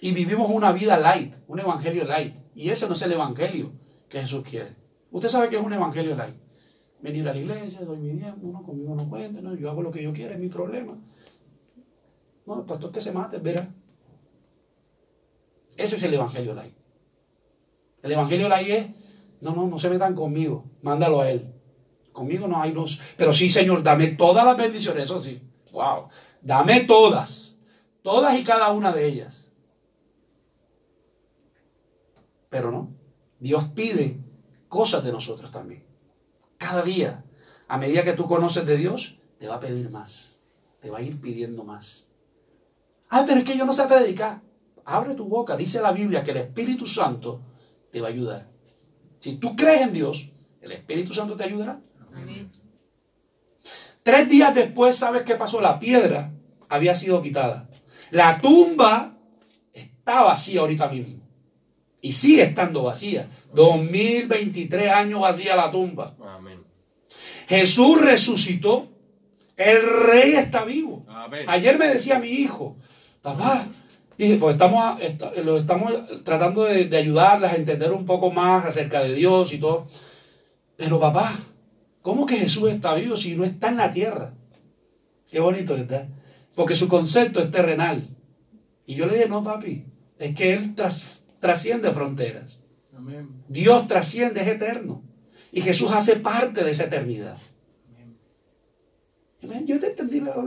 Y 0.00 0.12
vivimos 0.12 0.50
una 0.50 0.72
vida 0.72 0.98
light, 0.98 1.34
un 1.46 1.58
evangelio 1.58 2.04
light. 2.04 2.36
Y 2.54 2.70
ese 2.70 2.86
no 2.86 2.94
es 2.94 3.02
el 3.02 3.12
evangelio 3.12 3.72
que 4.08 4.20
Jesús 4.20 4.44
quiere. 4.48 4.76
Usted 5.10 5.28
sabe 5.28 5.48
que 5.48 5.56
es 5.56 5.62
un 5.62 5.72
evangelio 5.72 6.14
light 6.16 6.36
venir 7.00 7.28
a 7.28 7.32
la 7.32 7.38
iglesia, 7.38 7.84
doy 7.84 7.98
mi 7.98 8.10
diezmo, 8.10 8.52
no, 8.52 8.62
conmigo 8.62 8.94
no 8.94 9.08
cuenta, 9.08 9.40
no, 9.40 9.54
yo 9.54 9.70
hago 9.70 9.82
lo 9.82 9.90
que 9.90 10.02
yo 10.02 10.12
quiera, 10.12 10.34
es 10.34 10.40
mi 10.40 10.48
problema. 10.48 10.98
No, 12.46 12.64
pastor 12.66 12.90
que 12.90 13.00
se 13.00 13.12
mate, 13.12 13.38
verá. 13.38 13.72
Ese 15.76 15.96
es 15.96 16.02
el 16.02 16.14
evangelio 16.14 16.58
ahí. 16.58 16.74
El 18.02 18.12
evangelio 18.12 18.52
ahí 18.52 18.72
es, 18.72 18.88
no, 19.40 19.54
no, 19.54 19.66
no 19.66 19.78
se 19.78 19.90
metan 19.90 20.14
conmigo, 20.14 20.64
mándalo 20.82 21.20
a 21.20 21.30
él. 21.30 21.52
Conmigo 22.18 22.48
no 22.48 22.60
hay 22.60 22.72
luz. 22.72 22.98
Pero 23.16 23.32
sí, 23.32 23.48
Señor, 23.48 23.80
dame 23.80 24.08
todas 24.08 24.44
las 24.44 24.56
bendiciones, 24.56 25.04
eso 25.04 25.20
sí. 25.20 25.40
Wow. 25.70 26.08
Dame 26.42 26.80
todas. 26.80 27.56
Todas 28.02 28.36
y 28.36 28.42
cada 28.42 28.72
una 28.72 28.90
de 28.90 29.06
ellas. 29.06 29.52
Pero 32.48 32.72
no. 32.72 32.92
Dios 33.38 33.66
pide 33.72 34.18
cosas 34.68 35.04
de 35.04 35.12
nosotros 35.12 35.52
también. 35.52 35.84
Cada 36.56 36.82
día, 36.82 37.24
a 37.68 37.78
medida 37.78 38.02
que 38.02 38.14
tú 38.14 38.26
conoces 38.26 38.66
de 38.66 38.76
Dios, 38.76 39.20
te 39.38 39.46
va 39.46 39.54
a 39.54 39.60
pedir 39.60 39.88
más. 39.88 40.36
Te 40.80 40.90
va 40.90 40.98
a 40.98 41.02
ir 41.02 41.20
pidiendo 41.20 41.62
más. 41.62 42.10
Ay, 43.08 43.26
pero 43.28 43.38
es 43.38 43.44
que 43.44 43.56
yo 43.56 43.64
no 43.64 43.72
sé 43.72 43.84
predicar. 43.84 44.42
Abre 44.84 45.14
tu 45.14 45.26
boca. 45.26 45.56
Dice 45.56 45.80
la 45.80 45.92
Biblia 45.92 46.24
que 46.24 46.32
el 46.32 46.38
Espíritu 46.38 46.84
Santo 46.84 47.42
te 47.92 48.00
va 48.00 48.08
a 48.08 48.10
ayudar. 48.10 48.48
Si 49.20 49.36
tú 49.36 49.54
crees 49.54 49.82
en 49.82 49.92
Dios, 49.92 50.32
el 50.60 50.72
Espíritu 50.72 51.14
Santo 51.14 51.36
te 51.36 51.44
ayudará. 51.44 51.80
Tres 54.02 54.28
días 54.28 54.54
después, 54.54 54.96
¿sabes 54.96 55.22
qué 55.22 55.34
pasó? 55.34 55.60
La 55.60 55.78
piedra 55.78 56.32
había 56.68 56.94
sido 56.94 57.20
quitada. 57.20 57.68
La 58.10 58.40
tumba 58.40 59.18
está 59.74 60.22
vacía 60.22 60.60
ahorita 60.60 60.88
mismo. 60.88 61.22
Y 62.00 62.12
sigue 62.12 62.42
estando 62.42 62.84
vacía. 62.84 63.28
2023 63.52 64.90
años 64.90 65.20
vacía 65.20 65.56
la 65.56 65.70
tumba. 65.70 66.14
Amén. 66.24 66.62
Jesús 67.48 68.00
resucitó. 68.00 68.88
El 69.56 69.82
rey 70.06 70.34
está 70.34 70.64
vivo. 70.64 71.04
Amén. 71.08 71.44
Ayer 71.48 71.76
me 71.78 71.88
decía 71.88 72.18
mi 72.18 72.28
hijo, 72.28 72.76
papá, 73.20 73.66
dije, 74.16 74.36
pues 74.36 74.54
estamos, 74.54 75.00
lo 75.44 75.58
estamos 75.58 75.92
tratando 76.24 76.64
de, 76.64 76.84
de 76.84 76.96
ayudarles 76.96 77.52
a 77.52 77.56
entender 77.56 77.92
un 77.92 78.06
poco 78.06 78.30
más 78.30 78.64
acerca 78.64 79.00
de 79.00 79.14
Dios 79.14 79.52
y 79.52 79.58
todo. 79.58 79.84
Pero 80.76 81.00
papá, 81.00 81.34
¿cómo 82.08 82.24
que 82.24 82.38
Jesús 82.38 82.70
está 82.70 82.94
vivo 82.94 83.16
si 83.18 83.34
no 83.36 83.44
está 83.44 83.68
en 83.68 83.76
la 83.76 83.92
tierra? 83.92 84.32
Qué 85.30 85.40
bonito 85.40 85.76
está. 85.76 86.08
Porque 86.54 86.74
su 86.74 86.88
concepto 86.88 87.38
es 87.40 87.50
terrenal. 87.50 88.08
Y 88.86 88.94
yo 88.94 89.04
le 89.04 89.16
dije, 89.16 89.28
no, 89.28 89.44
papi, 89.44 89.84
es 90.18 90.34
que 90.34 90.54
Él 90.54 90.74
tras- 90.74 91.22
trasciende 91.38 91.90
fronteras. 91.90 92.60
Amén. 92.96 93.28
Dios 93.46 93.86
trasciende, 93.86 94.40
es 94.40 94.46
eterno. 94.48 95.02
Y 95.52 95.60
Jesús 95.60 95.90
hace 95.92 96.16
parte 96.16 96.64
de 96.64 96.70
esa 96.70 96.84
eternidad. 96.84 97.36
Amén. 99.42 99.66
Yo 99.66 99.78
te 99.78 99.88
entendí, 99.88 100.20
pero- 100.20 100.44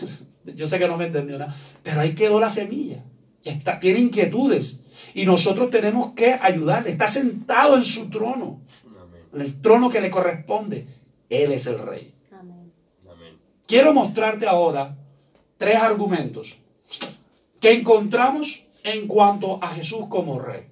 yo 0.54 0.66
sé 0.68 0.78
que 0.78 0.86
no 0.86 0.96
me 0.96 1.06
entendió 1.06 1.38
nada, 1.38 1.54
pero 1.82 2.00
ahí 2.00 2.14
quedó 2.14 2.38
la 2.38 2.50
semilla. 2.50 3.04
Está, 3.42 3.80
tiene 3.80 3.98
inquietudes 3.98 4.84
y 5.14 5.24
nosotros 5.26 5.70
tenemos 5.70 6.12
que 6.14 6.34
ayudarle. 6.40 6.90
Está 6.90 7.08
sentado 7.08 7.76
en 7.76 7.84
su 7.84 8.10
trono, 8.10 8.62
Amén. 8.86 9.22
en 9.34 9.40
el 9.40 9.60
trono 9.60 9.90
que 9.90 10.00
le 10.00 10.10
corresponde. 10.10 10.86
Él 11.30 11.52
es 11.52 11.66
el 11.66 11.78
rey. 11.78 12.12
Amén. 12.32 12.72
Amén. 13.10 13.38
Quiero 13.66 13.94
mostrarte 13.94 14.46
ahora 14.46 14.96
tres 15.56 15.76
argumentos 15.76 16.56
que 17.60 17.72
encontramos 17.72 18.66
en 18.82 19.06
cuanto 19.06 19.62
a 19.62 19.68
Jesús 19.68 20.06
como 20.08 20.40
rey. 20.40 20.66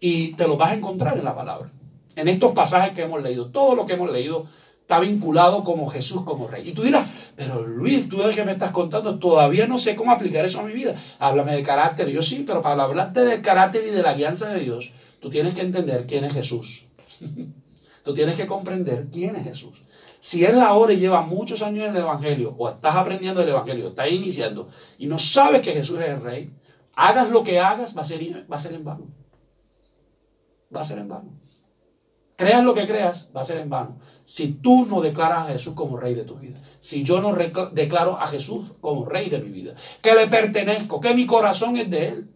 Y 0.00 0.32
te 0.34 0.48
los 0.48 0.56
vas 0.56 0.70
a 0.70 0.74
encontrar 0.74 1.18
en 1.18 1.24
la 1.24 1.34
palabra. 1.34 1.70
En 2.16 2.28
estos 2.28 2.52
pasajes 2.52 2.94
que 2.94 3.02
hemos 3.02 3.22
leído. 3.22 3.50
Todo 3.50 3.74
lo 3.74 3.84
que 3.84 3.94
hemos 3.94 4.10
leído 4.10 4.46
está 4.80 5.00
vinculado 5.00 5.64
como 5.64 5.90
Jesús 5.90 6.22
como 6.22 6.48
rey. 6.48 6.68
Y 6.68 6.72
tú 6.72 6.82
dirás, 6.82 7.06
pero 7.36 7.66
Luis, 7.66 8.08
tú 8.08 8.18
de 8.18 8.34
qué 8.34 8.44
me 8.44 8.52
estás 8.52 8.70
contando, 8.70 9.18
todavía 9.18 9.66
no 9.66 9.76
sé 9.76 9.94
cómo 9.94 10.12
aplicar 10.12 10.44
eso 10.44 10.60
a 10.60 10.64
mi 10.64 10.72
vida. 10.72 10.94
Háblame 11.18 11.54
de 11.54 11.62
carácter. 11.62 12.08
Yo 12.08 12.22
sí, 12.22 12.44
pero 12.46 12.62
para 12.62 12.84
hablarte 12.84 13.24
del 13.24 13.42
carácter 13.42 13.84
y 13.86 13.90
de 13.90 14.02
la 14.02 14.14
guianza 14.14 14.48
de 14.48 14.60
Dios, 14.60 14.92
tú 15.20 15.28
tienes 15.28 15.54
que 15.54 15.60
entender 15.60 16.06
quién 16.06 16.24
es 16.24 16.32
Jesús. 16.32 16.86
Tú 18.08 18.14
tienes 18.14 18.36
que 18.36 18.46
comprender 18.46 19.08
quién 19.12 19.36
es 19.36 19.44
Jesús. 19.44 19.82
Si 20.18 20.42
Él 20.42 20.58
ahora 20.62 20.94
lleva 20.94 21.20
muchos 21.20 21.60
años 21.60 21.84
en 21.84 21.94
el 21.94 22.00
Evangelio, 22.00 22.54
o 22.56 22.66
estás 22.70 22.96
aprendiendo 22.96 23.42
el 23.42 23.50
Evangelio, 23.50 23.88
estás 23.88 24.10
iniciando, 24.10 24.70
y 24.96 25.06
no 25.06 25.18
sabes 25.18 25.60
que 25.60 25.72
Jesús 25.72 26.00
es 26.00 26.08
el 26.08 26.22
Rey, 26.22 26.50
hagas 26.94 27.28
lo 27.28 27.44
que 27.44 27.60
hagas, 27.60 27.94
va 27.94 28.00
a 28.00 28.04
ser, 28.06 28.50
va 28.50 28.56
a 28.56 28.60
ser 28.60 28.72
en 28.72 28.82
vano. 28.82 29.08
Va 30.74 30.80
a 30.80 30.84
ser 30.84 31.00
en 31.00 31.08
vano. 31.08 31.34
Creas 32.34 32.64
lo 32.64 32.72
que 32.72 32.86
creas, 32.86 33.30
va 33.36 33.42
a 33.42 33.44
ser 33.44 33.58
en 33.58 33.68
vano. 33.68 33.98
Si 34.24 34.54
tú 34.54 34.86
no 34.86 35.02
declaras 35.02 35.40
a 35.40 35.52
Jesús 35.52 35.74
como 35.74 35.98
Rey 35.98 36.14
de 36.14 36.24
tu 36.24 36.36
vida, 36.36 36.62
si 36.80 37.04
yo 37.04 37.20
no 37.20 37.36
declaro 37.72 38.18
a 38.18 38.26
Jesús 38.28 38.72
como 38.80 39.04
Rey 39.04 39.28
de 39.28 39.40
mi 39.40 39.50
vida, 39.50 39.74
que 40.00 40.14
le 40.14 40.28
pertenezco, 40.28 40.98
que 40.98 41.12
mi 41.12 41.26
corazón 41.26 41.76
es 41.76 41.90
de 41.90 42.08
Él, 42.08 42.30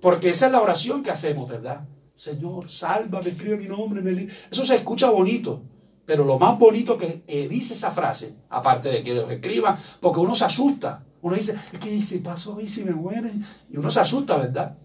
porque 0.00 0.30
esa 0.30 0.46
es 0.46 0.52
la 0.52 0.62
oración 0.62 1.02
que 1.02 1.10
hacemos, 1.10 1.50
¿verdad? 1.50 1.86
Señor, 2.16 2.70
sálvame, 2.70 3.28
escribe 3.28 3.58
mi 3.58 3.66
nombre 3.66 4.00
en 4.00 4.08
el 4.08 4.16
libro. 4.16 4.34
Eso 4.50 4.64
se 4.64 4.74
escucha 4.74 5.10
bonito, 5.10 5.62
pero 6.06 6.24
lo 6.24 6.38
más 6.38 6.58
bonito 6.58 6.96
que, 6.96 7.20
que 7.22 7.46
dice 7.46 7.74
esa 7.74 7.90
frase, 7.90 8.34
aparte 8.48 8.88
de 8.88 9.02
que 9.02 9.14
los 9.14 9.30
escriba, 9.30 9.78
porque 10.00 10.20
uno 10.20 10.34
se 10.34 10.46
asusta. 10.46 11.04
Uno 11.20 11.36
dice, 11.36 11.58
si 12.02 12.18
paso 12.18 12.54
a 12.54 12.56
mí 12.56 12.68
si 12.68 12.84
me 12.84 12.92
mueren. 12.92 13.44
Y 13.70 13.76
uno 13.76 13.90
se 13.90 14.00
asusta, 14.00 14.38
¿verdad? 14.38 14.78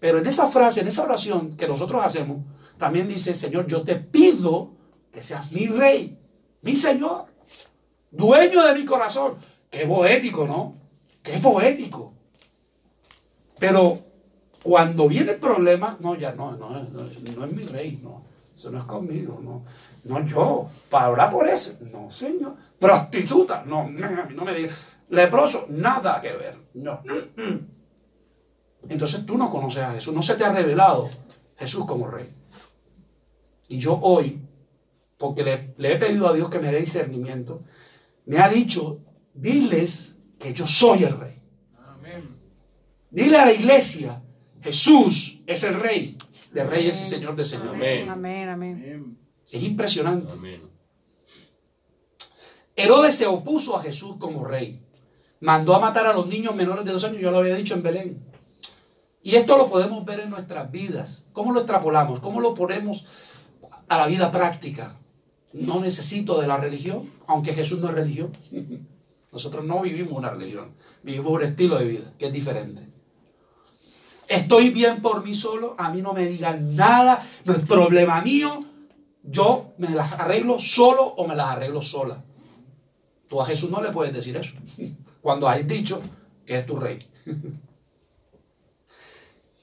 Pero 0.00 0.18
en 0.18 0.26
esa 0.26 0.48
frase, 0.48 0.80
en 0.80 0.88
esa 0.88 1.04
oración 1.04 1.56
que 1.56 1.68
nosotros 1.68 2.02
hacemos, 2.02 2.38
también 2.78 3.06
dice, 3.06 3.34
Señor, 3.34 3.66
yo 3.66 3.82
te 3.82 3.96
pido 3.96 4.70
que 5.12 5.22
seas 5.22 5.52
mi 5.52 5.66
rey, 5.66 6.16
mi 6.62 6.74
Señor, 6.74 7.26
dueño 8.10 8.64
de 8.64 8.74
mi 8.74 8.86
corazón. 8.86 9.34
Qué 9.68 9.86
poético, 9.86 10.46
¿no? 10.46 10.74
Qué 11.22 11.38
poético. 11.38 12.14
Pero 13.58 14.07
cuando 14.62 15.08
viene 15.08 15.32
el 15.32 15.38
problema, 15.38 15.96
no, 16.00 16.14
ya 16.16 16.32
no, 16.32 16.52
no, 16.52 16.70
no, 16.70 16.84
no 17.36 17.44
es 17.44 17.52
mi 17.52 17.64
rey, 17.64 18.00
no. 18.02 18.22
Eso 18.54 18.72
no 18.72 18.78
es 18.78 18.84
conmigo, 18.84 19.40
no. 19.42 19.64
No 20.04 20.26
yo, 20.26 20.68
para 20.90 21.10
orar 21.10 21.30
por 21.30 21.48
eso, 21.48 21.78
no, 21.92 22.10
señor. 22.10 22.56
Prostituta, 22.78 23.64
no, 23.64 23.88
no, 23.88 24.30
no 24.30 24.44
me 24.44 24.54
digas. 24.54 24.74
Leproso, 25.10 25.66
nada 25.68 26.20
que 26.20 26.32
ver, 26.32 26.56
no. 26.74 27.00
Entonces 28.88 29.24
tú 29.24 29.38
no 29.38 29.50
conoces 29.50 29.82
a 29.82 29.92
Jesús, 29.92 30.12
no 30.12 30.22
se 30.22 30.34
te 30.34 30.44
ha 30.44 30.52
revelado 30.52 31.08
Jesús 31.56 31.86
como 31.86 32.08
rey. 32.08 32.34
Y 33.68 33.78
yo 33.78 33.98
hoy, 34.00 34.40
porque 35.16 35.44
le, 35.44 35.74
le 35.76 35.92
he 35.92 35.96
pedido 35.96 36.28
a 36.28 36.32
Dios 36.32 36.50
que 36.50 36.58
me 36.58 36.72
dé 36.72 36.80
discernimiento, 36.80 37.62
me 38.26 38.38
ha 38.38 38.48
dicho, 38.48 39.00
diles 39.34 40.18
que 40.38 40.52
yo 40.52 40.66
soy 40.66 41.04
el 41.04 41.18
rey. 41.18 41.40
Amén. 41.86 42.28
Dile 43.10 43.38
a 43.38 43.46
la 43.46 43.52
iglesia, 43.52 44.22
Jesús 44.68 45.40
es 45.46 45.62
el 45.64 45.80
rey 45.80 46.18
de 46.52 46.62
reyes 46.62 47.00
y 47.00 47.04
señor 47.04 47.34
de 47.36 47.44
señores. 47.46 47.72
Amén. 47.72 48.10
Amén, 48.10 48.48
amén. 48.50 48.82
Amén. 48.84 49.18
Es 49.50 49.62
impresionante. 49.62 50.30
Amén. 50.30 50.60
Herodes 52.76 53.14
se 53.14 53.26
opuso 53.26 53.78
a 53.78 53.82
Jesús 53.82 54.16
como 54.18 54.44
rey. 54.44 54.82
Mandó 55.40 55.74
a 55.74 55.80
matar 55.80 56.06
a 56.06 56.12
los 56.12 56.26
niños 56.26 56.54
menores 56.54 56.84
de 56.84 56.92
dos 56.92 57.02
años, 57.04 57.22
yo 57.22 57.30
lo 57.30 57.38
había 57.38 57.54
dicho 57.54 57.72
en 57.74 57.82
Belén. 57.82 58.22
Y 59.22 59.36
esto 59.36 59.56
lo 59.56 59.70
podemos 59.70 60.04
ver 60.04 60.20
en 60.20 60.28
nuestras 60.28 60.70
vidas. 60.70 61.24
¿Cómo 61.32 61.52
lo 61.52 61.60
extrapolamos? 61.60 62.20
¿Cómo 62.20 62.38
lo 62.40 62.54
ponemos 62.54 63.06
a 63.88 63.96
la 63.96 64.06
vida 64.06 64.30
práctica? 64.30 64.96
No 65.54 65.80
necesito 65.80 66.38
de 66.42 66.46
la 66.46 66.58
religión, 66.58 67.10
aunque 67.26 67.54
Jesús 67.54 67.80
no 67.80 67.88
es 67.88 67.94
religión. 67.94 68.36
Nosotros 69.32 69.64
no 69.64 69.80
vivimos 69.80 70.12
una 70.12 70.30
religión, 70.30 70.72
vivimos 71.02 71.32
un 71.32 71.42
estilo 71.42 71.78
de 71.78 71.84
vida 71.86 72.12
que 72.18 72.26
es 72.26 72.32
diferente. 72.32 72.87
Estoy 74.28 74.70
bien 74.70 75.00
por 75.00 75.24
mí 75.24 75.34
solo, 75.34 75.74
a 75.78 75.90
mí 75.90 76.02
no 76.02 76.12
me 76.12 76.26
digan 76.26 76.76
nada, 76.76 77.26
no 77.44 77.54
es 77.54 77.60
problema 77.60 78.20
mío, 78.20 78.62
yo 79.22 79.72
me 79.78 79.88
las 79.90 80.12
arreglo 80.12 80.58
solo 80.58 81.02
o 81.02 81.26
me 81.26 81.34
las 81.34 81.48
arreglo 81.48 81.80
sola. 81.80 82.22
Tú 83.26 83.40
a 83.40 83.46
Jesús 83.46 83.70
no 83.70 83.82
le 83.82 83.90
puedes 83.90 84.12
decir 84.12 84.36
eso, 84.36 84.52
cuando 85.22 85.48
has 85.48 85.66
dicho 85.66 86.02
que 86.44 86.58
es 86.58 86.66
tu 86.66 86.76
rey. 86.76 87.06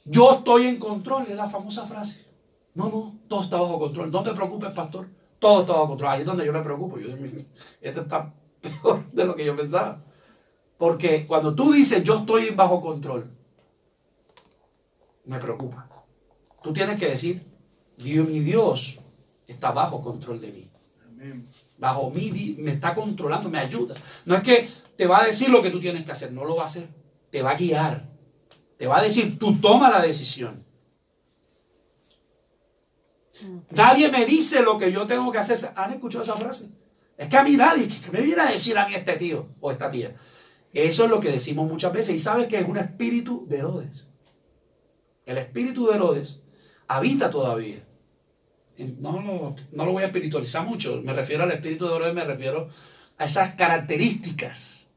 Yo 0.06 0.34
estoy 0.34 0.67
en 0.67 0.78
control, 0.78 1.25
es 1.28 1.36
la 1.36 1.49
famosa 1.49 1.86
frase. 1.88 2.23
No, 2.75 2.89
no, 2.89 3.15
todo 3.28 3.43
está 3.43 3.60
bajo 3.60 3.80
control. 3.80 4.12
No 4.12 4.21
te 4.21 4.36
preocupes, 4.36 4.69
pastor. 4.71 5.08
Todo 5.39 5.62
está 5.62 5.73
bajo 5.73 5.88
control. 5.89 6.12
Ahí 6.12 6.19
es 6.19 6.28
donde 6.28 6.45
yo 6.45 6.54
me 6.54 6.62
preocupo. 6.62 6.99
Yo, 6.99 7.08
esto 7.82 8.01
está 8.01 8.32
peor 8.62 9.04
de 9.12 9.25
lo 9.25 9.36
que 9.36 9.43
yo 9.43 9.56
pensaba. 9.56 10.04
Porque 10.78 11.25
cuando 11.25 11.56
tú 11.56 11.71
dices 11.71 12.04
yo 12.04 12.19
estoy 12.19 12.51
bajo 12.51 12.82
control, 12.82 13.32
me 15.25 15.39
preocupa. 15.39 15.89
Tú 16.61 16.73
tienes 16.73 16.99
que 16.99 17.07
decir, 17.07 17.43
Dios, 17.97 18.27
mi 18.27 18.39
Dios 18.39 18.99
está 19.47 19.71
bajo 19.71 20.01
control 20.01 20.41
de 20.41 20.51
mí. 20.51 20.71
Bajo 21.77 22.09
mí 22.09 22.55
me 22.59 22.71
está 22.71 22.95
controlando, 22.95 23.49
me 23.49 23.59
ayuda. 23.59 23.95
No 24.25 24.35
es 24.35 24.43
que 24.43 24.69
te 24.95 25.07
va 25.07 25.21
a 25.21 25.25
decir 25.25 25.49
lo 25.49 25.61
que 25.61 25.71
tú 25.71 25.79
tienes 25.79 26.05
que 26.05 26.11
hacer, 26.11 26.31
no 26.31 26.45
lo 26.45 26.55
va 26.55 26.63
a 26.63 26.67
hacer. 26.67 26.88
Te 27.31 27.41
va 27.41 27.51
a 27.51 27.57
guiar. 27.57 28.09
Te 28.77 28.88
va 28.88 28.99
a 28.99 29.03
decir, 29.03 29.38
tú 29.39 29.59
toma 29.59 29.89
la 29.89 30.01
decisión. 30.01 30.63
Nadie 33.71 34.09
me 34.09 34.25
dice 34.25 34.61
lo 34.61 34.77
que 34.77 34.91
yo 34.91 35.05
tengo 35.05 35.31
que 35.31 35.38
hacer. 35.38 35.57
¿Han 35.75 35.93
escuchado 35.93 36.23
esa 36.23 36.38
frase? 36.38 36.69
Es 37.17 37.28
que 37.28 37.38
a 37.38 37.43
mí 37.43 37.55
nadie, 37.55 37.88
que 37.88 38.11
me 38.11 38.21
viene 38.21 38.41
a 38.41 38.51
decir 38.51 38.78
a 38.78 38.88
mí 38.88 38.95
este 38.95 39.13
tío 39.17 39.49
o 39.59 39.71
esta 39.71 39.91
tía. 39.91 40.15
Eso 40.73 41.05
es 41.05 41.09
lo 41.09 41.19
que 41.19 41.32
decimos 41.32 41.69
muchas 41.69 41.93
veces. 41.93 42.15
Y 42.15 42.19
sabes 42.19 42.47
que 42.47 42.59
es 42.59 42.67
un 42.67 42.78
espíritu 42.78 43.45
de 43.47 43.57
Herodes. 43.57 44.07
El 45.26 45.38
espíritu 45.38 45.88
de 45.88 45.95
Herodes 45.95 46.41
habita 46.88 47.30
todavía. 47.30 47.78
No, 48.78 49.55
lo- 49.71 49.91
voy 49.93 50.03
a 50.03 50.07
espiritualizar 50.07 50.65
mucho. 50.65 51.01
Me 51.01 51.13
refiero 51.13 51.43
al 51.43 51.51
espíritu 51.51 51.88
de 51.88 51.95
Herodes, 51.95 52.13
me 52.13 52.26
refiero 52.26 52.69
a 53.17 53.26
esas 53.26 53.55
características. 53.55 54.88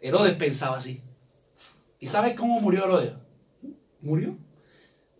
Herodes 0.00 0.34
pensaba 0.34 0.78
así. 0.78 1.02
¿Y 2.00 2.06
sabes 2.06 2.34
cómo 2.34 2.60
murió 2.60 2.84
Herodes? 2.84 3.12
Murió. 4.00 4.36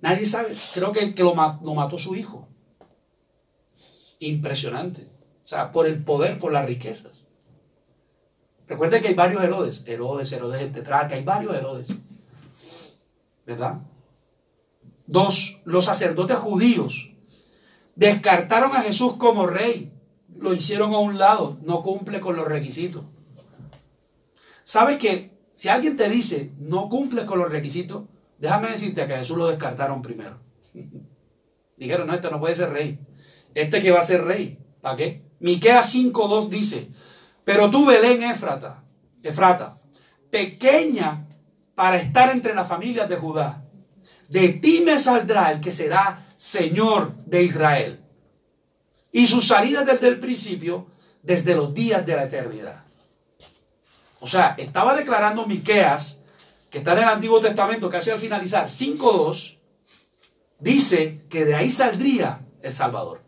Nadie 0.01 0.27
sabe. 0.27 0.57
Creo 0.75 0.93
que, 0.93 1.15
lo, 1.23 1.35
ma- 1.35 1.61
lo 1.63 1.75
mató 1.75 1.97
su 1.99 2.15
hijo. 2.15 2.49
Impresionante. 4.19 5.03
O 5.45 5.47
sea, 5.49 5.73
por 5.73 5.87
el 5.87 6.03
poder, 6.03 6.39
por 6.39 6.53
las 6.53 6.67
riquezas. 6.67 7.25
Recuerde 8.67 9.01
que 9.03 9.09
hay 9.09 9.15
varios 9.15 9.43
Herodes. 9.43 9.85
Herodes, 9.87 10.33
Herodes 10.33 10.63
el 10.63 10.73
tetrarca, 10.73 11.15
hay 11.15 11.23
varios 11.25 11.55
Herodes. 11.55 11.87
¿Verdad? 13.47 13.81
Dos, 15.07 15.61
los 15.65 15.85
sacerdotes 15.85 16.37
judíos 16.37 17.13
descartaron 17.97 18.75
a 18.75 18.83
Jesús 18.83 19.17
como 19.17 19.47
rey. 19.47 19.93
Lo 20.37 20.55
hicieron 20.55 20.95
a 20.95 20.99
un 20.99 21.19
lado. 21.19 21.59
No 21.63 21.83
cumple 21.83 22.21
con 22.21 22.37
los 22.37 22.47
requisitos. 22.47 23.05
¿Sabes 24.65 24.99
que 24.99 25.31
si 25.55 25.69
alguien 25.69 25.97
te 25.97 26.09
dice 26.09 26.53
no 26.59 26.89
cumple 26.89 27.27
con 27.27 27.39
los 27.39 27.51
requisitos, 27.51 28.05
Déjame 28.39 28.71
decirte 28.71 29.07
que 29.07 29.17
Jesús 29.17 29.39
lo 29.39 29.49
descartaron 29.49 30.03
primero. 30.03 30.39
Dijeron, 31.79 32.07
no, 32.07 32.15
este 32.15 32.31
no 32.31 32.41
puede 32.41 32.55
ser 32.55 32.71
rey. 32.71 32.99
Este 33.55 33.81
que 33.81 33.91
va 33.91 34.01
a 34.01 34.03
ser 34.03 34.25
rey. 34.25 34.59
¿Para 34.81 34.97
qué? 34.97 35.23
Miqueas 35.41 35.95
5.2 35.95 36.49
dice, 36.51 36.91
pero 37.45 37.71
tú, 37.71 37.87
Belén 37.87 38.23
Efrata, 38.23 38.85
Efrata, 39.23 39.75
pequeña 40.31 41.27
para 41.75 41.97
estar 41.97 42.31
entre 42.31 42.55
las 42.55 42.69
familias 42.69 43.09
de 43.09 43.17
Judá, 43.17 43.64
de 44.35 44.49
ti 44.55 44.83
me 44.85 44.99
saldrá 44.99 45.53
el 45.53 45.61
que 45.61 45.71
será 45.71 46.27
Señor 46.37 47.15
de 47.25 47.45
Israel. 47.45 48.01
Y 49.13 49.29
sus 49.29 49.47
salidas 49.47 49.87
desde 49.87 50.09
el 50.09 50.19
principio, 50.19 50.89
desde 51.23 51.55
los 51.55 51.73
días 51.73 52.05
de 52.05 52.17
la 52.17 52.25
eternidad. 52.25 52.83
O 54.19 54.27
sea, 54.27 54.57
estaba 54.59 54.97
declarando 54.97 55.47
Miqueas, 55.47 56.25
que 56.69 56.79
está 56.79 56.95
en 56.95 57.05
el 57.05 57.05
Antiguo 57.11 57.41
Testamento, 57.41 57.89
casi 57.89 58.11
al 58.11 58.19
finalizar, 58.19 58.67
5.2, 58.67 59.59
dice 60.59 61.23
que 61.31 61.45
de 61.45 61.55
ahí 61.55 61.71
saldría 61.71 62.41
el 62.61 62.75
Salvador. 62.75 63.23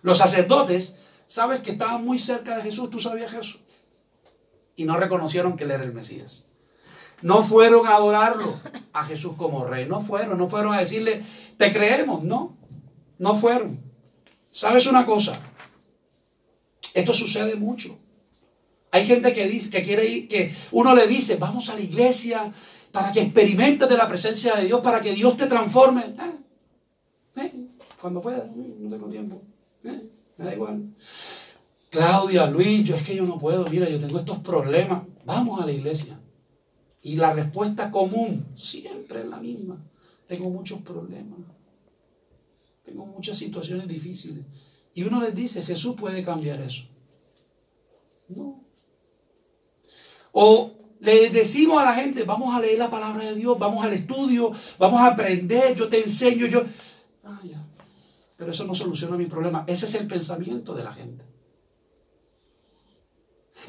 Los 0.00 0.16
sacerdotes, 0.16 0.96
sabes 1.26 1.60
que 1.60 1.72
estaban 1.72 2.02
muy 2.02 2.18
cerca 2.18 2.56
de 2.56 2.62
Jesús, 2.62 2.88
tú 2.88 2.98
sabías 2.98 3.30
Jesús. 3.30 3.60
Y 4.74 4.84
no 4.84 4.96
reconocieron 4.96 5.54
que 5.54 5.64
él 5.64 5.72
era 5.72 5.84
el 5.84 5.92
Mesías. 5.92 6.47
No 7.22 7.42
fueron 7.42 7.86
a 7.86 7.96
adorarlo 7.96 8.60
a 8.92 9.04
Jesús 9.04 9.34
como 9.36 9.64
rey. 9.64 9.86
No 9.86 10.00
fueron, 10.00 10.38
no 10.38 10.48
fueron 10.48 10.74
a 10.74 10.80
decirle, 10.80 11.22
te 11.56 11.72
creemos. 11.72 12.22
No, 12.22 12.56
no 13.18 13.36
fueron. 13.36 13.80
¿Sabes 14.50 14.86
una 14.86 15.04
cosa? 15.04 15.38
Esto 16.94 17.12
sucede 17.12 17.54
mucho. 17.56 17.98
Hay 18.90 19.06
gente 19.06 19.32
que 19.32 19.46
dice, 19.46 19.70
que 19.70 19.82
quiere 19.82 20.06
ir, 20.06 20.28
que 20.28 20.54
uno 20.72 20.94
le 20.94 21.06
dice, 21.06 21.36
vamos 21.36 21.68
a 21.68 21.74
la 21.74 21.80
iglesia 21.80 22.52
para 22.90 23.12
que 23.12 23.20
experimentes 23.20 23.88
de 23.88 23.96
la 23.96 24.08
presencia 24.08 24.56
de 24.56 24.64
Dios, 24.64 24.80
para 24.80 25.00
que 25.00 25.12
Dios 25.12 25.36
te 25.36 25.46
transforme. 25.46 26.14
Eh, 27.36 27.42
eh, 27.42 27.52
cuando 28.00 28.22
pueda, 28.22 28.38
eh, 28.38 28.76
no 28.78 28.88
tengo 28.90 29.08
tiempo. 29.08 29.42
me 29.82 30.44
da 30.44 30.54
igual. 30.54 30.84
Claudia, 31.90 32.46
Luis, 32.46 32.84
yo 32.84 32.94
es 32.94 33.02
que 33.02 33.14
yo 33.14 33.24
no 33.24 33.38
puedo, 33.38 33.66
mira, 33.66 33.88
yo 33.88 34.00
tengo 34.00 34.18
estos 34.18 34.38
problemas. 34.38 35.02
Vamos 35.24 35.60
a 35.60 35.66
la 35.66 35.72
iglesia. 35.72 36.17
Y 37.08 37.16
la 37.16 37.32
respuesta 37.32 37.90
común 37.90 38.48
siempre 38.54 39.20
es 39.20 39.26
la 39.26 39.38
misma. 39.38 39.82
Tengo 40.26 40.50
muchos 40.50 40.82
problemas. 40.82 41.38
Tengo 42.84 43.06
muchas 43.06 43.38
situaciones 43.38 43.88
difíciles. 43.88 44.44
Y 44.92 45.04
uno 45.04 45.22
les 45.22 45.34
dice, 45.34 45.62
Jesús 45.62 45.94
puede 45.98 46.22
cambiar 46.22 46.60
eso. 46.60 46.82
No. 48.28 48.62
O 50.32 50.72
le 51.00 51.30
decimos 51.30 51.80
a 51.80 51.86
la 51.86 51.94
gente, 51.94 52.24
vamos 52.24 52.54
a 52.54 52.60
leer 52.60 52.78
la 52.78 52.90
palabra 52.90 53.24
de 53.24 53.36
Dios, 53.36 53.58
vamos 53.58 53.82
al 53.82 53.94
estudio, 53.94 54.52
vamos 54.78 55.00
a 55.00 55.06
aprender, 55.06 55.74
yo 55.74 55.88
te 55.88 56.02
enseño, 56.02 56.44
yo... 56.44 56.64
Ah, 57.24 57.40
ya. 57.42 57.64
Pero 58.36 58.50
eso 58.50 58.64
no 58.64 58.74
soluciona 58.74 59.16
mi 59.16 59.24
problema. 59.24 59.64
Ese 59.66 59.86
es 59.86 59.94
el 59.94 60.06
pensamiento 60.06 60.74
de 60.74 60.84
la 60.84 60.92
gente. 60.92 61.24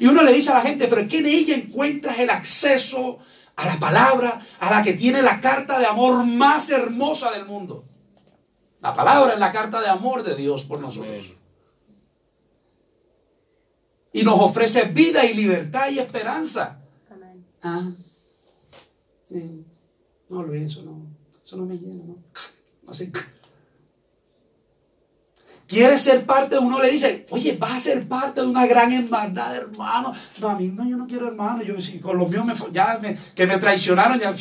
Y 0.00 0.06
uno 0.06 0.22
le 0.22 0.32
dice 0.32 0.50
a 0.50 0.54
la 0.54 0.62
gente, 0.62 0.88
pero 0.88 1.02
es 1.02 1.08
que 1.08 1.18
en 1.18 1.26
ella 1.26 1.54
encuentras 1.54 2.18
el 2.18 2.30
acceso 2.30 3.18
a 3.54 3.66
la 3.66 3.78
palabra, 3.78 4.40
a 4.58 4.70
la 4.70 4.82
que 4.82 4.94
tiene 4.94 5.20
la 5.20 5.40
carta 5.40 5.78
de 5.78 5.84
amor 5.84 6.24
más 6.24 6.70
hermosa 6.70 7.30
del 7.30 7.44
mundo. 7.44 7.84
La 8.80 8.94
palabra 8.94 9.34
es 9.34 9.38
la 9.38 9.52
carta 9.52 9.80
de 9.82 9.88
amor 9.88 10.22
de 10.22 10.34
Dios 10.34 10.64
por 10.64 10.80
nosotros. 10.80 11.34
Y 14.14 14.22
nos 14.22 14.40
ofrece 14.40 14.84
vida 14.84 15.24
y 15.26 15.34
libertad 15.34 15.90
y 15.90 15.98
esperanza. 15.98 16.80
Ah, 17.62 17.90
sí. 19.28 19.66
No, 20.30 20.42
Luis, 20.42 20.72
eso 20.72 20.82
no, 20.82 21.02
eso 21.44 21.58
no 21.58 21.66
me 21.66 21.76
llena, 21.76 22.04
¿no? 22.04 22.16
Así. 22.88 23.12
¿Quieres 25.70 26.00
ser 26.00 26.26
parte 26.26 26.56
de 26.56 26.60
uno? 26.60 26.82
Le 26.82 26.90
dice, 26.90 27.26
oye, 27.30 27.56
vas 27.56 27.76
a 27.76 27.78
ser 27.78 28.08
parte 28.08 28.40
de 28.40 28.46
una 28.48 28.66
gran 28.66 28.92
hermandad, 28.92 29.54
hermano. 29.54 30.12
No, 30.40 30.48
a 30.48 30.56
mí 30.56 30.66
no, 30.66 30.84
yo 30.84 30.96
no 30.96 31.06
quiero 31.06 31.28
hermano. 31.28 31.62
Yo, 31.62 31.80
si 31.80 32.00
con 32.00 32.18
los 32.18 32.28
míos 32.28 32.44
me, 32.44 32.54
ya 32.72 33.00
que 33.36 33.46
me 33.46 33.56
traicionaron, 33.56 34.18
ya, 34.18 34.34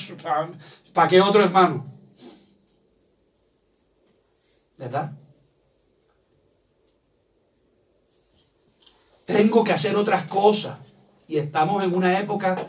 ¿para 0.92 1.08
qué 1.08 1.22
otro 1.22 1.44
hermano? 1.44 1.86
¿Verdad? 4.76 5.12
Tengo 9.28 9.64
que 9.64 9.74
hacer 9.74 9.96
otras 9.96 10.24
cosas. 10.24 10.80
Y 11.28 11.38
estamos 11.38 11.84
en 11.84 11.94
una 11.94 12.18
época 12.18 12.66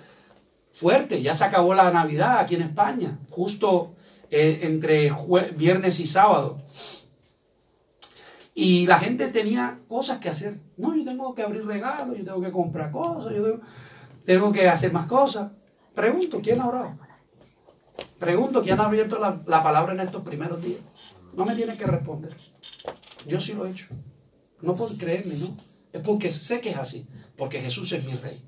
fuerte. 0.74 1.22
Ya 1.22 1.34
se 1.34 1.44
acabó 1.44 1.72
la 1.72 1.90
Navidad 1.90 2.40
aquí 2.40 2.56
en 2.56 2.62
España, 2.62 3.18
justo 3.30 3.94
eh, 4.30 4.61
entre 4.64 5.11
viernes 5.56 5.98
y 5.98 6.06
sábado. 6.06 6.61
Y 8.62 8.86
la 8.86 8.98
gente 8.98 9.28
tenía 9.28 9.80
cosas 9.88 10.18
que 10.18 10.28
hacer. 10.28 10.61
No, 10.76 10.94
yo 10.94 11.02
tengo 11.02 11.34
que 11.34 11.40
abrir 11.40 11.64
regalos, 11.64 12.18
yo 12.18 12.24
tengo 12.26 12.42
que 12.42 12.50
comprar 12.50 12.90
cosas, 12.90 13.32
yo 13.34 13.58
tengo, 14.26 14.52
que 14.52 14.68
hacer 14.68 14.92
más 14.92 15.06
cosas. 15.06 15.52
Pregunto, 15.94 16.40
¿quién 16.42 16.61
ha 16.61 16.66
orado? 16.66 16.98
Pregunto, 18.18 18.61
¿quién 18.61 18.78
ha 18.78 18.84
abierto 18.84 19.18
la, 19.18 19.40
la 19.46 19.62
palabra 19.62 19.94
en 19.94 20.00
estos 20.00 20.22
primeros 20.22 20.62
días? 20.62 20.80
No 21.32 21.46
me 21.46 21.54
tiene 21.54 21.74
que 21.74 21.86
responder. 21.86 22.36
Yo 23.26 23.40
sí 23.40 23.54
lo 23.54 23.64
he 23.64 23.70
hecho. 23.70 23.86
No 24.61 24.74
por 24.74 24.94
creerme, 24.94 25.36
¿no? 25.36 25.56
Es 25.94 26.02
porque 26.02 26.30
sé 26.30 26.61
que 26.61 26.68
es 26.68 26.76
así. 26.76 27.06
Porque 27.38 27.62
Jesús 27.62 27.90
es 27.92 28.04
mi 28.04 28.12
rey. 28.12 28.44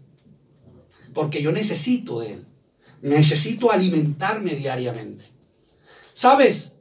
Porque 1.14 1.40
yo 1.40 1.52
necesito 1.52 2.20
de 2.20 2.34
Él. 2.34 2.46
Necesito 3.00 3.72
alimentarme 3.72 4.56
diariamente. 4.56 5.24
¿Sabes? 6.12 6.71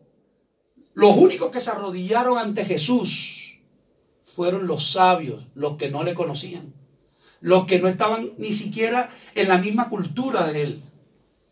Los 0.93 1.15
únicos 1.15 1.51
que 1.51 1.59
se 1.59 1.69
arrodillaron 1.69 2.37
ante 2.37 2.65
Jesús 2.65 3.59
fueron 4.23 4.67
los 4.67 4.91
sabios, 4.91 5.45
los 5.55 5.77
que 5.77 5.89
no 5.89 6.03
le 6.03 6.13
conocían, 6.13 6.73
los 7.39 7.65
que 7.65 7.79
no 7.79 7.87
estaban 7.87 8.31
ni 8.37 8.51
siquiera 8.51 9.09
en 9.35 9.47
la 9.47 9.57
misma 9.57 9.89
cultura 9.89 10.47
de 10.47 10.61
él, 10.61 10.83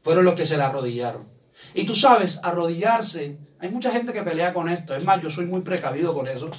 fueron 0.02 0.26
los 0.26 0.36
que 0.36 0.46
se 0.46 0.58
le 0.58 0.64
arrodillaron. 0.64 1.28
Y 1.74 1.86
tú 1.86 1.94
sabes, 1.94 2.40
arrodillarse, 2.44 3.38
hay 3.60 3.70
mucha 3.70 3.92
gente 3.92 4.14
que 4.14 4.24
pelea 4.24 4.54
con 4.54 4.70
esto, 4.70 4.96
es 4.96 5.04
más, 5.04 5.22
yo 5.22 5.30
soy 5.30 5.46
muy 5.46 5.62
precavido 5.62 6.14
con 6.14 6.28
eso. 6.28 6.50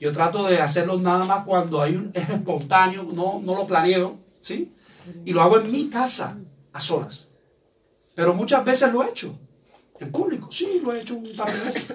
Yo 0.00 0.12
trato 0.12 0.46
de 0.46 0.60
hacerlo 0.60 0.98
nada 0.98 1.24
más 1.24 1.44
cuando 1.44 1.82
hay 1.82 1.96
un 1.96 2.10
espontáneo, 2.14 3.02
no, 3.02 3.40
no 3.42 3.54
lo 3.54 3.66
planeo, 3.66 4.18
¿sí? 4.40 4.72
Y 5.24 5.32
lo 5.32 5.42
hago 5.42 5.60
en 5.60 5.70
mi 5.70 5.90
casa, 5.90 6.38
a 6.72 6.80
solas. 6.80 7.30
Pero 8.14 8.34
muchas 8.34 8.64
veces 8.64 8.92
lo 8.92 9.02
he 9.02 9.10
hecho. 9.10 9.38
En 10.00 10.10
público, 10.10 10.50
sí, 10.50 10.80
lo 10.82 10.92
he 10.92 11.02
hecho 11.02 11.14
un 11.14 11.36
par 11.36 11.52
de 11.52 11.60
veces. 11.60 11.94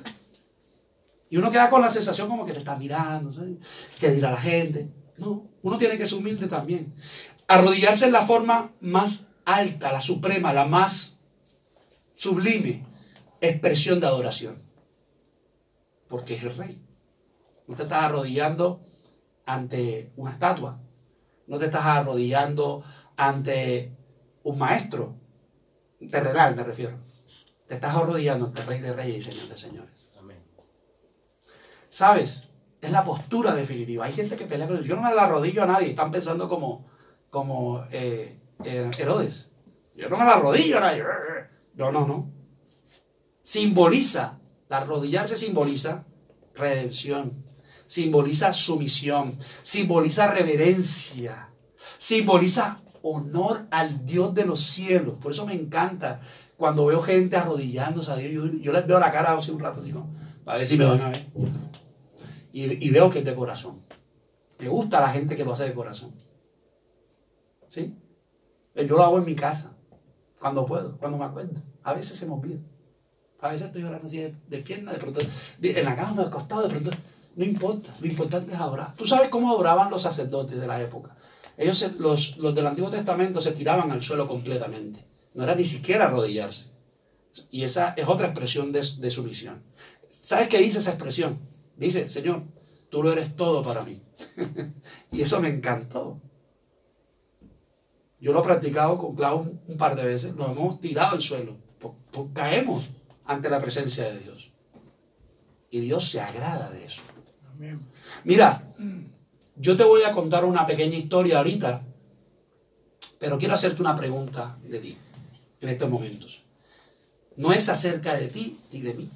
Y 1.30 1.38
uno 1.38 1.50
queda 1.50 1.70
con 1.70 1.82
la 1.82 1.90
sensación 1.90 2.30
como 2.30 2.46
que 2.46 2.54
te 2.54 2.60
está 2.60 2.76
mirando, 2.76 3.32
que 4.00 4.12
dirá 4.12 4.32
la 4.32 4.38
gente. 4.38 4.94
No, 5.18 5.50
uno 5.64 5.78
tiene 5.78 5.98
que 5.98 6.06
ser 6.06 6.20
humilde 6.20 6.48
también. 6.48 6.94
Arrodillarse 7.48 8.06
es 8.06 8.12
la 8.12 8.26
forma 8.26 8.74
más 8.80 9.32
alta, 9.44 9.92
la 9.92 10.02
suprema, 10.02 10.54
la 10.54 10.66
más 10.66 11.20
sublime 12.14 12.84
expresión 13.42 14.00
de 14.00 14.08
adoración. 14.08 14.62
Porque 16.08 16.36
es 16.36 16.44
el 16.44 16.56
rey. 16.56 16.82
No 17.68 17.76
te 17.76 17.84
estás 17.84 18.04
arrodillando 18.04 18.82
ante 19.48 20.14
una 20.16 20.32
estatua. 20.32 20.80
No 21.48 21.58
te 21.58 21.66
estás 21.66 21.86
arrodillando 21.86 22.84
ante 23.18 23.96
un 24.44 24.60
maestro 24.60 25.16
terrenal, 26.12 26.56
me 26.56 26.64
refiero. 26.64 27.00
Te 27.68 27.76
estás 27.76 27.96
arrodillando 27.96 28.46
ante 28.46 28.62
el 28.62 28.68
Rey 28.68 28.80
de 28.80 28.94
Reyes 28.94 29.18
y 29.18 29.32
Señor 29.32 29.48
de 29.50 29.58
Señores. 29.58 30.12
Amén. 30.20 30.38
¿Sabes? 31.90 32.50
Es 32.80 32.92
la 32.92 33.04
postura 33.04 33.56
definitiva. 33.56 34.06
Hay 34.06 34.14
gente 34.14 34.36
que 34.36 34.46
pelea 34.46 34.68
con 34.68 34.76
eso. 34.76 34.86
Yo 34.86 34.96
no 34.96 35.02
me 35.02 35.14
la 35.14 35.24
arrodillo 35.24 35.64
a 35.64 35.66
nadie. 35.66 35.90
Están 35.90 36.12
pensando 36.12 36.48
como, 36.48 36.86
como 37.32 37.84
eh, 37.92 38.40
eh, 38.64 38.92
Herodes. 39.00 39.52
Yo 39.96 40.10
no 40.10 40.18
me 40.18 40.26
la 40.26 40.34
arrodillo 40.34 40.78
a 40.78 40.82
nadie. 40.82 41.04
No, 41.74 41.92
no, 41.92 42.06
no. 42.06 42.32
Simboliza, 43.42 44.40
la 44.68 44.78
arrodillarse 44.78 45.36
simboliza 45.36 46.06
redención. 46.54 47.44
Simboliza 47.88 48.54
sumisión. 48.54 49.38
Simboliza 49.64 50.28
reverencia. 50.28 51.50
Simboliza 51.98 52.82
honor 53.02 53.66
al 53.72 54.06
Dios 54.06 54.34
de 54.36 54.46
los 54.46 54.62
cielos. 54.62 55.16
Por 55.20 55.32
eso 55.32 55.46
me 55.46 55.54
encanta 55.54 56.22
cuando 56.58 56.86
veo 56.86 57.02
gente 57.02 57.36
arrodillándose 57.36 58.12
a 58.12 58.16
Dios, 58.16 58.52
yo, 58.62 58.72
les 58.72 58.88
veo 58.88 59.00
la 59.00 59.12
cara 59.12 59.34
hace 59.34 59.52
un 59.52 59.60
rato, 59.60 59.82
así, 59.82 59.92
¿no? 59.92 60.08
Para 60.44 60.60
ver 60.60 60.68
si 60.68 60.78
me 60.78 60.86
van 60.86 61.02
a 61.02 61.10
ver. 61.10 61.28
Y, 62.54 62.90
veo 62.90 63.10
que 63.10 63.20
es 63.20 63.26
de 63.26 63.36
corazón. 63.36 63.78
Me 64.60 64.70
gusta 64.70 65.02
la 65.02 65.10
gente 65.10 65.36
que 65.36 65.44
lo 65.44 65.52
hace 65.52 65.66
de 65.66 65.74
corazón. 65.74 66.14
¿Sí? 67.68 67.94
Yo 68.76 68.96
lo 68.96 69.04
hago 69.04 69.18
en 69.18 69.26
mi 69.26 69.36
casa, 69.36 69.76
cuando 70.40 70.66
puedo, 70.66 70.98
cuando 70.98 71.18
me 71.18 71.26
acuerdo. 71.26 71.62
A 71.84 71.94
veces 71.94 72.16
se 72.18 72.26
me 72.26 72.34
olvida. 72.34 72.60
A 73.42 73.50
veces 73.50 73.68
estoy 73.68 73.84
orando 73.84 74.08
así 74.08 74.18
de, 74.18 74.58
pierna, 74.60 74.94
de 74.94 75.00
pronto, 75.00 75.20
en 75.62 75.86
la 75.86 75.96
cama, 75.96 76.24
de 76.24 76.32
costado, 76.32 76.64
de 76.64 76.70
pronto. 76.70 76.92
No 77.36 77.44
importa, 77.44 77.94
lo 78.00 78.08
importante 78.08 78.54
es 78.54 78.60
adorar. 78.60 78.96
Tú 78.96 79.06
sabes 79.06 79.28
cómo 79.28 79.52
adoraban 79.52 79.90
los 79.90 80.02
sacerdotes 80.02 80.60
de 80.60 80.68
la 80.68 80.82
época. 80.82 81.18
Ellos, 81.58 81.96
los, 82.00 82.38
los 82.38 82.56
del 82.56 82.68
Antiguo 82.68 82.90
Testamento, 82.90 83.42
se 83.42 83.52
tiraban 83.52 83.92
al 83.92 84.02
suelo 84.02 84.26
completamente 84.26 85.15
No 85.36 85.44
era 85.44 85.54
ni 85.54 85.66
siquiera 85.66 86.06
arrodillarse. 86.06 86.72
Y 87.52 87.64
esa 87.64 87.94
es 87.98 88.08
otra 88.08 88.28
expresión 88.28 88.72
de, 88.72 88.80
de 88.80 89.12
sumisión. 89.12 89.62
¿Sabes 90.10 90.48
qué 90.48 90.58
dice 90.60 90.80
esa 90.80 90.92
expresión? 90.92 91.38
Dice, 91.76 92.08
Señor, 92.08 92.44
tú 92.90 93.04
lo 93.04 93.12
eres 93.12 93.36
todo 93.36 93.62
para 93.62 93.84
mí. 93.84 94.02
y 95.12 95.22
eso 95.22 95.42
me 95.42 95.50
encantó. 95.50 96.22
Yo 98.20 98.32
lo 98.32 98.40
he 98.40 98.44
practicado 98.44 98.98
con 98.98 99.14
Clau 99.14 99.42
un, 99.42 99.62
un 99.68 99.78
par 99.78 99.98
de 99.98 100.06
veces, 100.06 100.34
nos 100.36 100.52
hemos 100.52 100.80
tirado 100.80 101.16
al 101.16 101.22
suelo, 101.22 101.58
caemos 102.34 102.90
ante 103.26 103.50
la 103.50 103.60
presencia 103.60 104.06
de 104.06 104.20
Dios. 104.20 104.52
Y 105.70 105.82
Dios 105.82 106.10
se 106.10 106.22
agrada 106.22 106.72
de 106.72 106.86
eso. 106.86 107.02
Amén. 107.54 107.82
Mira, 108.24 108.74
yo 109.58 109.76
te 109.76 109.84
voy 109.84 110.04
a 110.04 110.14
contar 110.14 110.46
una 110.46 110.66
pequeña 110.66 110.98
historia 110.98 111.40
ahorita, 111.40 111.84
pero 113.20 113.38
quiero 113.38 113.54
hacerte 113.54 113.82
una 113.82 113.96
pregunta 113.98 114.58
de 114.64 114.80
ti 114.80 114.98
en 115.62 115.70
estos 115.70 115.90
momentos. 115.90 116.44
No 117.38 117.52
es 117.52 117.68
acerca 117.70 118.16
de 118.16 118.28
ti 118.28 118.60
ni 118.72 118.82
de 118.82 118.94
mí. 118.94 119.10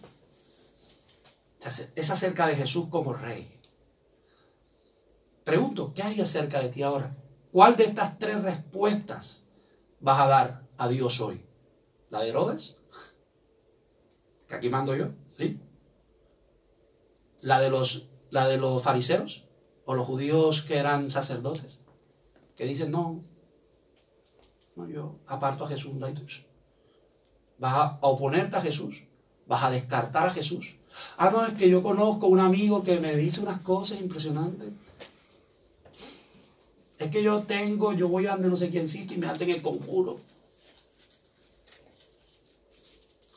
Es 1.59 1.67
acer- 1.67 1.91
Es 1.95 2.09
acerca 2.09 2.47
de 2.47 2.55
Jesús 2.55 2.87
como 2.89 3.13
rey. 3.13 3.47
Pregunto, 5.43 5.93
¿qué 5.93 6.03
hay 6.03 6.21
acerca 6.21 6.61
de 6.61 6.69
ti 6.69 6.83
ahora? 6.83 7.15
¿Cuál 7.51 7.75
de 7.75 7.85
estas 7.85 8.19
tres 8.19 8.41
respuestas 8.41 9.45
vas 9.99 10.19
a 10.19 10.27
dar 10.27 10.67
a 10.77 10.87
Dios 10.87 11.19
hoy? 11.21 11.41
¿La 12.09 12.21
de 12.21 12.29
Herodes? 12.29 12.77
Que 14.47 14.55
aquí 14.55 14.69
mando 14.69 14.95
yo, 14.95 15.09
¿sí? 15.37 15.59
¿La 17.41 17.59
de 17.59 17.69
los, 17.69 18.07
la 18.29 18.47
de 18.47 18.57
los 18.57 18.83
fariseos? 18.83 19.45
¿O 19.85 19.95
los 19.95 20.05
judíos 20.05 20.61
que 20.61 20.77
eran 20.77 21.09
sacerdotes? 21.09 21.79
Que 22.55 22.65
dicen, 22.65 22.91
no, 22.91 23.23
no, 24.80 24.88
yo 24.88 25.15
aparto 25.27 25.65
a 25.65 25.67
Jesús. 25.67 25.91
tus". 26.15 26.43
¿Vas 27.57 27.73
a 27.73 27.97
oponerte 28.01 28.55
a 28.55 28.61
Jesús? 28.61 29.03
¿Vas 29.45 29.63
a 29.63 29.71
descartar 29.71 30.27
a 30.27 30.32
Jesús? 30.32 30.75
Ah, 31.17 31.30
no, 31.30 31.45
es 31.45 31.53
que 31.53 31.69
yo 31.69 31.84
conozco 31.84 32.27
un 32.27 32.39
amigo 32.39 32.84
que 32.84 32.99
me 32.99 33.15
dice 33.15 33.41
unas 33.41 33.61
cosas 33.61 33.99
impresionantes. 33.99 34.69
Es 36.97 37.11
que 37.11 37.23
yo 37.23 37.43
tengo, 37.43 37.93
yo 37.93 38.07
voy 38.07 38.27
a 38.27 38.32
donde 38.32 38.49
no 38.49 38.55
sé 38.55 38.69
quién 38.69 38.88
sitio 38.88 39.17
y 39.17 39.19
me 39.19 39.27
hacen 39.27 39.49
el 39.49 39.61
conjuro. 39.61 40.19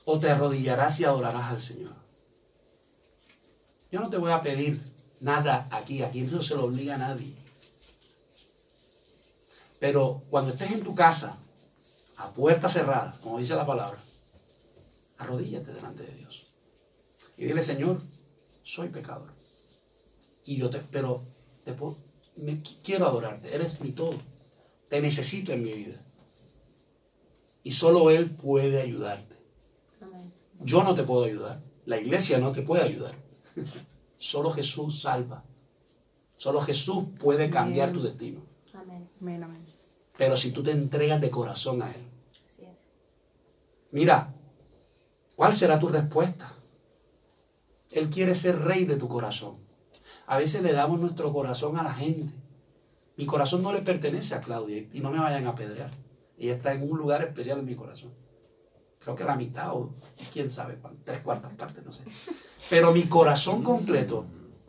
O 0.05 0.19
te 0.19 0.31
arrodillarás 0.31 0.99
y 1.01 1.05
adorarás 1.05 1.53
al 1.53 1.61
Señor. 1.61 1.95
Yo 3.91 4.01
no 4.01 4.11
te 4.11 4.17
voy 4.17 4.33
a 4.33 4.41
pedir 4.41 4.81
nada 5.21 5.69
aquí, 5.71 6.03
aquí 6.03 6.23
no 6.23 6.43
se 6.43 6.57
lo 6.57 6.65
obliga 6.65 6.97
a 6.97 6.99
nadie. 6.99 7.42
Pero 9.83 10.23
cuando 10.31 10.53
estés 10.53 10.71
en 10.71 10.85
tu 10.85 10.95
casa, 10.95 11.39
a 12.17 12.33
puerta 12.33 12.69
cerrada, 12.69 13.19
como 13.21 13.41
dice 13.41 13.57
la 13.57 13.67
palabra, 13.67 13.99
arrodíllate 15.19 15.73
delante 15.73 16.05
de 16.05 16.15
Dios. 16.19 16.45
Y 17.37 17.47
dile, 17.47 17.65
Señor, 17.65 18.01
soy 18.63 18.91
pecador. 18.91 19.33
Y 20.45 20.57
yo 20.57 20.71
te, 20.71 20.79
pero 20.79 21.25
te 21.65 21.73
puedo- 21.73 21.97
me, 22.37 22.63
quiero 22.85 23.07
adorarte, 23.09 23.53
eres 23.53 23.81
mi 23.81 23.91
todo. 23.91 24.15
Te 24.89 25.01
necesito 25.01 25.51
en 25.51 25.65
mi 25.65 25.73
vida. 25.73 26.01
Y 27.65 27.73
solo 27.73 28.11
Él 28.13 28.31
puede 28.31 28.81
ayudarte. 28.83 29.37
Amén. 30.01 30.33
Yo 30.61 30.85
no 30.85 30.95
te 30.95 31.03
puedo 31.03 31.25
ayudar. 31.25 31.61
La 31.87 31.99
iglesia 31.99 32.39
no 32.39 32.53
te 32.53 32.63
puede 32.63 32.85
ayudar. 32.85 33.17
Solo 34.17 34.53
Jesús 34.53 35.01
salva. 35.01 35.43
Solo 36.37 36.61
Jesús 36.61 37.07
puede 37.19 37.51
cambiar 37.51 37.89
Amén. 37.89 38.01
tu 38.01 38.07
destino. 38.07 38.41
Amén. 38.75 39.09
Amén, 39.21 39.43
amén. 39.43 39.72
Pero 40.17 40.37
si 40.37 40.53
tú 40.53 40.63
te 40.63 40.71
entregas 40.71 41.21
de 41.21 41.31
corazón 41.31 41.83
a 41.83 41.91
Él. 41.91 42.03
Así 42.49 42.65
es. 42.65 42.91
Mira, 43.91 44.35
¿cuál 45.37 45.55
será 45.55 45.79
tu 45.79 45.89
respuesta? 45.89 46.53
Él 47.91 48.11
quiere 48.11 48.35
ser 48.35 48.59
rey 48.59 48.85
de 48.85 48.97
tu 48.97 49.09
corazón. 49.09 49.57
A 50.27 50.39
veces 50.39 50.63
le 50.63 50.73
damos 50.73 51.01
nuestro 51.01 51.33
corazón 51.33 51.77
a 51.79 51.83
la 51.83 51.95
gente. 51.95 52.33
Mi 53.17 53.27
corazón 53.27 53.63
no 53.63 53.73
le 53.73 53.83
pertenece 53.83 54.35
a 54.35 54.41
Claudia 54.41 54.87
y 54.93 55.01
no 55.01 55.11
me 55.11 55.19
vayan 55.19 55.47
a 55.47 55.51
apedrear. 55.51 55.91
Ella 56.39 56.55
está 56.55 56.73
en 56.73 56.91
un 56.91 56.99
lugar 56.99 57.23
especial 57.23 57.59
en 57.59 57.67
mi 57.67 57.75
corazón. 57.75 58.13
Creo 58.99 59.17
que 59.17 59.25
la 59.25 59.37
mitad 59.37 59.75
o 59.75 59.95
quién 60.33 60.49
sabe, 60.49 60.79
tres 61.05 61.21
cuartas 61.21 61.53
partes, 61.55 61.85
no 61.85 61.93
sé. 61.93 62.05
Pero 62.71 62.93
mi 62.93 63.03
corazón 63.05 63.63
completo 63.63 64.25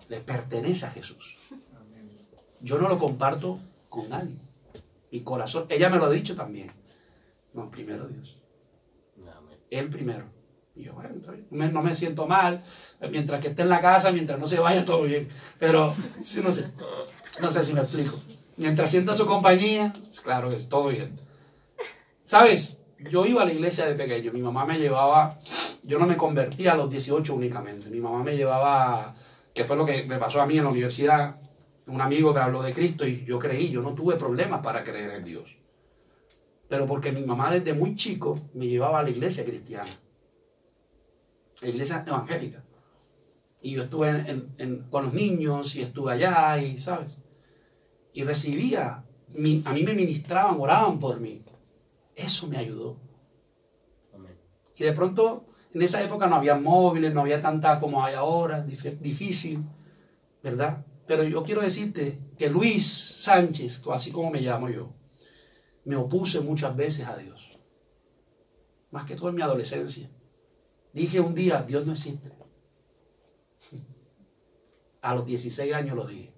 le 0.10 0.20
pertenece 0.20 0.86
a 0.86 0.90
Jesús. 0.90 1.38
Yo 2.60 2.78
no 2.78 2.90
lo 2.90 2.98
comparto 2.98 3.60
con 3.90 4.10
nadie. 4.10 4.36
Mi 5.14 5.22
corazón, 5.22 5.68
ella 5.70 5.92
me 5.92 6.00
lo 6.00 6.06
ha 6.06 6.10
dicho 6.10 6.36
también. 6.36 6.72
No, 7.54 7.70
primero 7.70 8.08
Dios. 8.08 8.36
Él 9.70 9.88
primero. 9.92 10.26
Y 10.76 10.86
yo, 10.86 10.94
bueno, 10.94 11.14
no 11.52 11.84
me 11.84 11.94
siento 11.94 12.26
mal. 12.26 12.64
Mientras 13.12 13.40
que 13.40 13.50
esté 13.50 13.62
en 13.62 13.70
la 13.70 13.80
casa, 13.80 14.12
mientras 14.12 14.40
no 14.40 14.48
se 14.48 14.60
vaya, 14.60 14.84
todo 14.84 15.04
bien. 15.04 15.30
Pero, 15.60 15.94
sí, 16.24 16.42
no 16.42 16.52
sé. 16.52 16.72
No 17.40 17.52
sé 17.52 17.64
si 17.64 17.74
me 17.74 17.82
explico. 17.82 18.20
Mientras 18.58 18.90
sienta 18.90 19.14
su 19.14 19.28
compañía, 19.28 19.94
pues, 20.04 20.20
claro 20.20 20.50
que 20.50 20.56
todo 20.56 20.88
bien. 20.88 21.22
¿Sabes? 22.24 22.82
Yo 22.98 23.28
iba 23.28 23.44
a 23.44 23.46
la 23.46 23.54
iglesia 23.54 23.86
de 23.86 23.94
pequeño. 23.94 24.34
Mi 24.34 24.42
mamá 24.42 24.66
me 24.66 24.80
llevaba. 24.80 25.38
Yo 25.84 26.00
no 26.00 26.08
me 26.08 26.18
convertí 26.18 26.68
a 26.68 26.74
los 26.74 26.90
18 26.90 27.36
únicamente. 27.36 27.88
Mi 27.92 28.00
mamá 28.00 28.24
me 28.24 28.36
llevaba. 28.36 29.14
Que 29.54 29.64
fue 29.64 29.78
lo 29.78 29.86
que 29.86 30.06
me 30.06 30.18
pasó 30.18 30.42
a 30.42 30.48
mí 30.48 30.58
en 30.58 30.64
la 30.64 30.72
universidad. 30.72 31.36
Un 31.88 32.00
amigo 32.02 32.34
me 32.34 32.40
habló 32.40 32.62
de 32.64 32.74
Cristo 32.74 33.06
y 33.06 33.26
yo 33.26 33.40
creí. 33.40 33.70
Yo 33.70 33.82
no 33.82 33.94
tuve 33.94 34.16
problemas 34.16 34.62
para 34.62 34.84
creer 34.84 35.12
en 35.12 35.26
Dios. 35.26 35.58
Pero 36.70 36.86
porque 36.88 37.12
mi 37.12 37.24
mamá 37.24 37.52
desde 37.52 37.74
muy 37.74 37.96
chico 37.96 38.40
me 38.54 38.68
llevaba 38.68 39.00
a 39.00 39.04
la 39.04 39.10
iglesia 39.10 39.44
cristiana. 39.44 39.90
La 41.62 41.68
iglesia 41.70 42.04
evangélica. 42.08 42.64
Y 43.62 43.72
yo 43.76 43.84
estuve 43.84 44.10
en- 44.10 44.28
en- 44.28 44.56
en- 44.58 44.84
con 44.90 45.06
los 45.06 45.14
niños 45.14 45.76
y 45.76 45.82
estuve 45.82 46.14
allá 46.14 46.58
y, 46.62 46.78
¿sabes? 46.78 47.20
Y 48.14 48.24
recibía, 48.24 49.04
mi- 49.30 49.62
a 49.66 49.74
mí 49.74 49.84
me 49.84 49.94
ministraban, 49.94 50.58
oraban 50.60 51.00
por 51.00 51.20
mí. 51.20 51.44
Eso 52.16 52.48
me 52.48 52.58
ayudó. 52.58 52.98
Amén. 54.14 54.38
Y 54.76 54.84
de 54.84 54.94
pronto, 54.94 55.46
en 55.74 55.82
esa 55.82 56.02
época 56.04 56.28
no 56.28 56.36
había 56.36 56.56
móviles, 56.56 57.14
no 57.14 57.22
había 57.22 57.42
tanta 57.42 57.80
como 57.80 58.04
hay 58.04 58.16
ahora, 58.16 58.66
dif- 58.66 59.00
difícil, 59.00 59.64
¿verdad? 60.44 60.86
Pero 61.06 61.24
yo 61.24 61.44
quiero 61.44 61.62
decirte 61.62 62.20
que 62.38 62.50
Luis 62.50 62.86
Sánchez, 63.20 63.82
así 63.92 64.12
como 64.12 64.32
me 64.32 64.42
llamo 64.42 64.70
yo, 64.70 64.94
me 65.86 65.96
opuse 65.96 66.40
muchas 66.42 66.76
veces 66.76 67.08
a 67.08 67.18
Dios. 67.18 67.58
Más 68.92 69.06
que 69.06 69.16
todo 69.16 69.30
en 69.30 69.36
mi 69.36 69.42
adolescencia. 69.42 70.10
Dije 70.94 71.20
un 71.20 71.36
día, 71.36 71.64
Dios 71.68 71.86
no 71.86 71.94
existe. 71.94 72.32
A 75.02 75.16
los 75.16 75.26
16 75.26 75.74
años 75.74 75.96
lo 75.96 76.08
dije. 76.08 76.32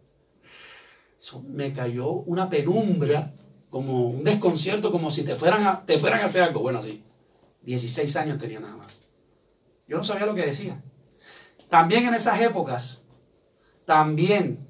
Me 1.47 1.73
cayó 1.73 2.11
una 2.11 2.49
penumbra, 2.49 3.33
como 3.69 4.07
un 4.07 4.23
desconcierto, 4.23 4.91
como 4.91 5.11
si 5.11 5.23
te 5.23 5.35
fueran 5.35 5.65
a, 5.65 5.85
te 5.85 5.99
fueran 5.99 6.21
a 6.21 6.25
hacer 6.25 6.43
algo. 6.43 6.61
Bueno, 6.61 6.81
sí. 6.81 7.03
16 7.63 8.15
años 8.15 8.37
tenía 8.37 8.59
nada 8.59 8.77
más. 8.77 9.07
Yo 9.87 9.97
no 9.97 10.03
sabía 10.03 10.25
lo 10.25 10.35
que 10.35 10.45
decía. 10.45 10.83
También 11.69 12.05
en 12.05 12.13
esas 12.13 12.39
épocas, 12.41 13.04
también 13.85 14.67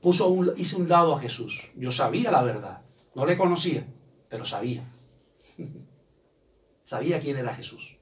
puso 0.00 0.28
un, 0.28 0.52
hice 0.56 0.76
un 0.76 0.88
lado 0.88 1.14
a 1.14 1.20
Jesús. 1.20 1.62
Yo 1.76 1.90
sabía 1.90 2.30
la 2.30 2.42
verdad. 2.42 2.82
No 3.14 3.26
le 3.26 3.36
conocía, 3.36 3.86
pero 4.28 4.44
sabía. 4.44 4.82
sabía 6.84 7.20
quién 7.20 7.36
era 7.36 7.54
Jesús. 7.54 7.96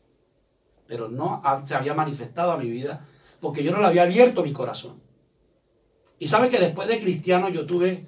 Pero 0.87 1.09
no 1.09 1.43
se 1.65 1.75
había 1.75 1.95
manifestado 1.95 2.53
a 2.53 2.59
mi 2.59 2.71
vida 2.71 3.05
porque 3.41 3.63
yo 3.63 3.73
no 3.73 3.81
le 3.81 3.87
había 3.87 4.05
abierto 4.05 4.43
mi 4.43 4.53
corazón. 4.53 5.01
Y 6.19 6.27
sabe 6.29 6.49
que 6.49 6.59
después 6.59 6.89
de 6.89 7.01
cristiano 7.01 7.49
yo 7.49 7.67
tuve 7.67 8.07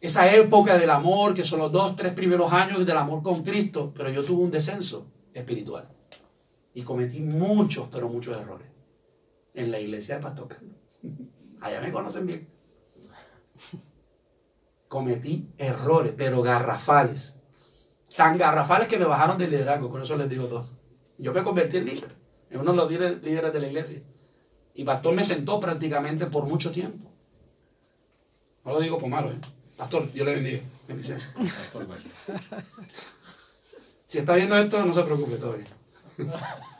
esa 0.00 0.34
época 0.34 0.78
del 0.78 0.90
amor, 0.90 1.34
que 1.34 1.44
son 1.44 1.60
los 1.60 1.70
dos, 1.70 1.96
tres 1.96 2.12
primeros 2.12 2.52
años 2.52 2.84
del 2.86 2.96
amor 2.96 3.22
con 3.22 3.42
Cristo, 3.42 3.92
pero 3.94 4.10
yo 4.10 4.24
tuve 4.24 4.42
un 4.42 4.50
descenso 4.50 5.06
espiritual. 5.34 5.88
Y 6.74 6.82
cometí 6.82 7.20
muchos, 7.20 7.88
pero 7.90 8.08
muchos 8.08 8.36
errores. 8.36 8.68
En 9.54 9.70
la 9.70 9.78
iglesia 9.78 10.16
de 10.16 10.22
Pastor 10.22 10.48
Carlos. 10.48 10.76
Allá 11.62 11.80
me 11.80 11.92
conocen 11.92 12.26
bien. 12.26 12.48
Cometí 14.88 15.48
errores, 15.56 16.12
pero 16.16 16.42
garrafales. 16.42 17.36
Tan 18.16 18.36
garrafales 18.36 18.88
que 18.88 18.98
me 18.98 19.04
bajaron 19.04 19.38
del 19.38 19.50
liderazgo, 19.50 19.88
con 19.88 20.02
eso 20.02 20.16
les 20.16 20.28
digo 20.28 20.46
todo. 20.46 20.66
Yo 21.18 21.32
me 21.32 21.44
convertí 21.44 21.78
en 21.78 21.86
líder, 21.86 22.14
en 22.50 22.60
uno 22.60 22.72
de 22.72 22.76
los 22.76 22.90
líderes 23.22 23.52
de 23.52 23.60
la 23.60 23.66
iglesia. 23.68 24.02
Y 24.74 24.84
Pastor 24.84 25.14
me 25.14 25.24
sentó 25.24 25.60
prácticamente 25.60 26.26
por 26.26 26.44
mucho 26.44 26.72
tiempo. 26.72 27.08
No 28.64 28.72
lo 28.72 28.80
digo 28.80 28.98
por 28.98 29.08
malo, 29.08 29.30
¿eh? 29.30 29.40
Pastor, 29.76 30.12
Dios 30.12 30.26
le 30.26 30.34
bendiga. 30.34 30.62
Pastor, 30.86 31.86
pues. 31.86 32.06
Si 34.06 34.18
está 34.18 34.34
viendo 34.34 34.56
esto, 34.56 34.84
no 34.84 34.92
se 34.92 35.02
preocupe 35.02 35.36
todavía. 35.36 35.66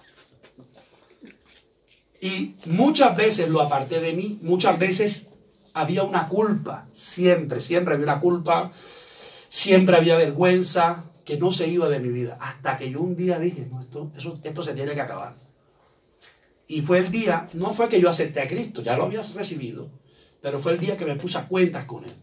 Y 2.23 2.55
muchas 2.67 3.17
veces 3.17 3.49
lo 3.49 3.61
aparté 3.61 4.01
de 4.01 4.13
mí, 4.13 4.39
muchas 4.43 4.79
veces 4.79 5.31
había 5.75 6.05
una 6.05 6.29
culpa, 6.29 6.87
siempre, 6.93 7.59
siempre 7.59 7.95
había 7.95 8.05
una 8.07 8.21
culpa, 8.21 8.71
siempre 9.49 9.97
había 9.97 10.17
vergüenza, 10.17 11.05
que 11.25 11.37
no 11.37 11.51
se 11.51 11.67
iba 11.69 11.89
de 11.89 11.99
mi 11.99 12.11
vida. 12.11 12.39
Hasta 12.41 12.77
que 12.77 12.91
yo 12.91 13.01
un 13.01 13.17
día 13.17 13.41
dije, 13.41 13.67
no, 13.69 13.81
esto, 13.81 14.13
eso- 14.17 14.39
esto 14.45 14.63
se 14.63 14.73
tiene 14.75 14.95
que 14.95 15.01
acabar. 15.01 15.35
Y 16.69 16.81
fue 16.83 16.99
el 16.99 17.11
día, 17.11 17.49
no 17.55 17.75
fue 17.75 17.89
que 17.89 18.01
yo 18.01 18.09
acepté 18.09 18.41
a 18.41 18.47
Cristo, 18.47 18.83
ya 18.83 18.97
lo 18.97 19.05
había 19.05 19.21
recibido, 19.35 19.91
pero 20.41 20.61
fue 20.61 20.73
el 20.75 20.79
día 20.81 20.97
que 20.97 21.05
me 21.05 21.17
puse 21.17 21.39
a 21.39 21.49
cuentas 21.49 21.87
con 21.87 22.05
Él, 22.05 22.15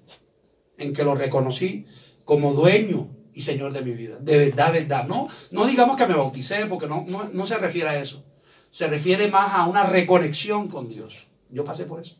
en 0.78 0.94
que 0.94 1.04
lo 1.04 1.14
reconocí 1.16 1.86
como 2.24 2.54
dueño 2.54 3.10
y 3.34 3.42
Señor 3.42 3.74
de 3.74 3.82
mi 3.82 3.92
vida. 3.92 4.18
De 4.20 4.38
verdad, 4.38 4.72
verdad. 4.72 5.06
No, 5.08 5.28
no 5.52 5.66
digamos 5.68 5.98
que 5.98 6.08
me 6.08 6.16
bauticé, 6.16 6.66
porque 6.68 6.88
no, 6.88 7.06
no, 7.08 7.26
no 7.26 7.46
se 7.46 7.58
refiere 7.58 7.90
a 7.90 8.00
eso. 8.00 8.24
Se 8.72 8.88
refiere 8.88 9.30
más 9.30 9.54
a 9.54 9.66
una 9.66 9.84
reconexión 9.84 10.68
con 10.68 10.88
Dios. 10.90 11.28
Yo 11.50 11.64
pasé 11.64 11.86
por 11.86 12.00
eso. 12.02 12.16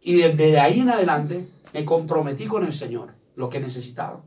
Y 0.00 0.14
desde 0.16 0.58
ahí 0.58 0.80
en 0.80 0.90
adelante 0.90 1.46
me 1.72 1.84
comprometí 1.84 2.46
con 2.46 2.64
el 2.64 2.72
Señor, 2.72 3.14
lo 3.36 3.48
que 3.48 3.60
necesitaba. 3.60 4.20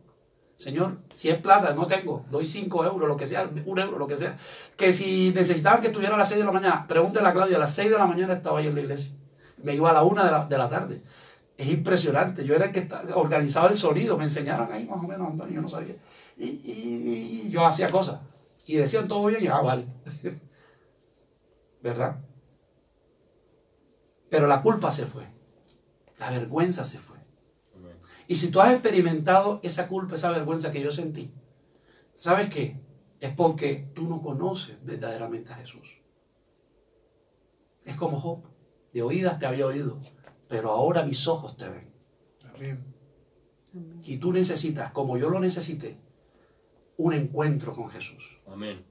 Señor, 0.58 1.00
si 1.14 1.30
es 1.30 1.36
plata, 1.38 1.74
no 1.74 1.86
tengo, 1.86 2.26
doy 2.32 2.48
5 2.48 2.86
euros, 2.86 3.10
lo 3.10 3.18
que 3.18 3.28
sea, 3.28 3.50
un 3.66 3.78
euro, 3.78 4.00
lo 4.00 4.08
que 4.08 4.16
sea. 4.16 4.38
Que 4.78 4.94
si 4.94 5.32
necesitaban 5.36 5.82
que 5.82 5.88
estuviera 5.88 6.16
a 6.16 6.18
las 6.18 6.30
6 6.30 6.40
de 6.40 6.46
la 6.46 6.52
mañana, 6.54 6.88
pregúntale 6.88 7.28
a 7.28 7.34
Claudia, 7.34 7.58
a 7.58 7.60
las 7.60 7.76
6 7.76 7.92
de 7.92 7.98
la 7.98 8.06
mañana 8.06 8.34
estaba 8.36 8.62
yo 8.62 8.70
en 8.70 8.76
la 8.76 8.82
iglesia. 8.82 9.12
Me 9.62 9.76
iba 9.76 9.90
a 9.90 9.94
la 9.94 10.04
1 10.04 10.24
de 10.24 10.32
la, 10.32 10.46
de 10.46 10.58
la 10.58 10.70
tarde. 10.70 11.02
Es 11.58 11.70
impresionante. 11.70 12.46
Yo 12.46 12.56
era 12.56 12.66
el 12.68 12.72
que 12.72 12.88
organizaba 13.16 13.68
el 13.68 13.76
sonido, 13.76 14.18
me 14.18 14.24
enseñaron 14.24 14.72
ahí 14.72 14.86
más 14.86 15.04
o 15.04 15.08
menos, 15.08 15.30
Antonio, 15.30 15.56
yo 15.56 15.62
no 15.62 15.68
sabía. 15.68 15.96
Y, 16.38 16.46
y- 16.46 17.42
y 17.48 17.50
yo 17.50 17.66
hacía 17.66 17.92
cosas. 17.92 18.22
Y 18.66 18.78
decían 18.78 19.08
todo 19.08 19.26
bien 19.26 19.44
y 19.44 19.48
ah, 19.48 19.62
vale. 19.62 19.88
¿Verdad? 21.82 22.20
Pero 24.30 24.48
la 24.48 24.62
culpa 24.62 24.92
se 24.92 25.06
fue. 25.06 25.28
La 26.18 26.32
vergüenza 26.32 26.84
se 26.84 27.00
fue. 27.00 27.16
Y 28.28 28.36
si 28.38 28.50
tú 28.50 28.60
has 28.60 28.74
experimentado 28.74 29.60
esa 29.62 29.88
culpa, 29.88 30.16
esa 30.16 30.32
vergüenza 30.32 30.72
que 30.72 30.82
yo 30.82 30.92
sentí, 30.92 31.32
¿sabes 32.16 32.50
qué? 32.50 32.82
Es 33.20 33.36
porque 33.36 33.92
tú 33.94 34.08
no 34.08 34.22
conoces 34.22 34.84
verdaderamente 34.84 35.54
a 35.54 35.58
Jesús. 35.58 36.02
Es 37.84 37.96
como 37.96 38.20
Job. 38.20 38.44
De 38.94 39.02
oídas 39.02 39.40
te 39.40 39.46
había 39.46 39.66
oído, 39.66 40.00
pero 40.48 40.72
ahora 40.72 41.04
mis 41.04 41.28
ojos 41.28 41.58
te 41.58 41.68
ven. 41.68 41.94
Amén. 42.54 42.96
Y 44.04 44.18
tú 44.18 44.32
necesitas, 44.32 44.92
como 44.94 45.18
yo 45.18 45.30
lo 45.30 45.40
necesité, 45.40 46.00
un 46.98 47.14
encuentro 47.14 47.74
con 47.74 47.90
Jesús. 47.90 48.40
Amén. 48.48 48.84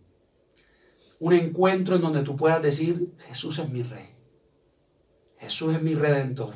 Un 1.20 1.32
encuentro 1.32 1.96
en 1.96 2.02
donde 2.02 2.22
tú 2.22 2.36
puedas 2.36 2.62
decir, 2.62 3.14
Jesús 3.26 3.59
es 3.59 3.68
mi 3.68 3.82
rey. 3.82 4.14
Jesús 5.38 5.74
es 5.74 5.82
mi 5.82 5.94
redentor. 5.94 6.55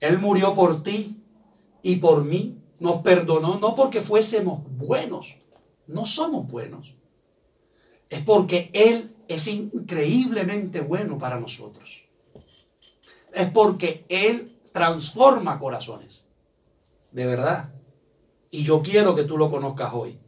Él 0.00 0.18
murió 0.18 0.54
por 0.54 0.82
ti 0.82 1.22
y 1.82 1.96
por 1.96 2.24
mí. 2.24 2.58
Nos 2.80 3.02
perdonó 3.02 3.58
no 3.60 3.76
porque 3.76 4.00
fuésemos 4.00 4.62
buenos. 4.76 5.36
No 5.86 6.04
somos 6.04 6.48
buenos. 6.48 6.94
Es 8.10 8.20
porque 8.22 8.70
Él 8.72 9.14
es 9.28 9.46
increíblemente 9.46 10.80
bueno 10.80 11.18
para 11.18 11.38
nosotros. 11.38 12.02
Es 13.32 13.50
porque 13.52 14.04
Él 14.08 14.52
transforma 14.72 15.58
corazones. 15.58 16.24
De 17.12 17.26
verdad. 17.26 17.72
Y 18.50 18.64
yo 18.64 18.82
quiero 18.82 19.14
que 19.14 19.24
tú 19.24 19.38
lo 19.38 19.50
conozcas 19.50 19.94
hoy. 19.94 20.18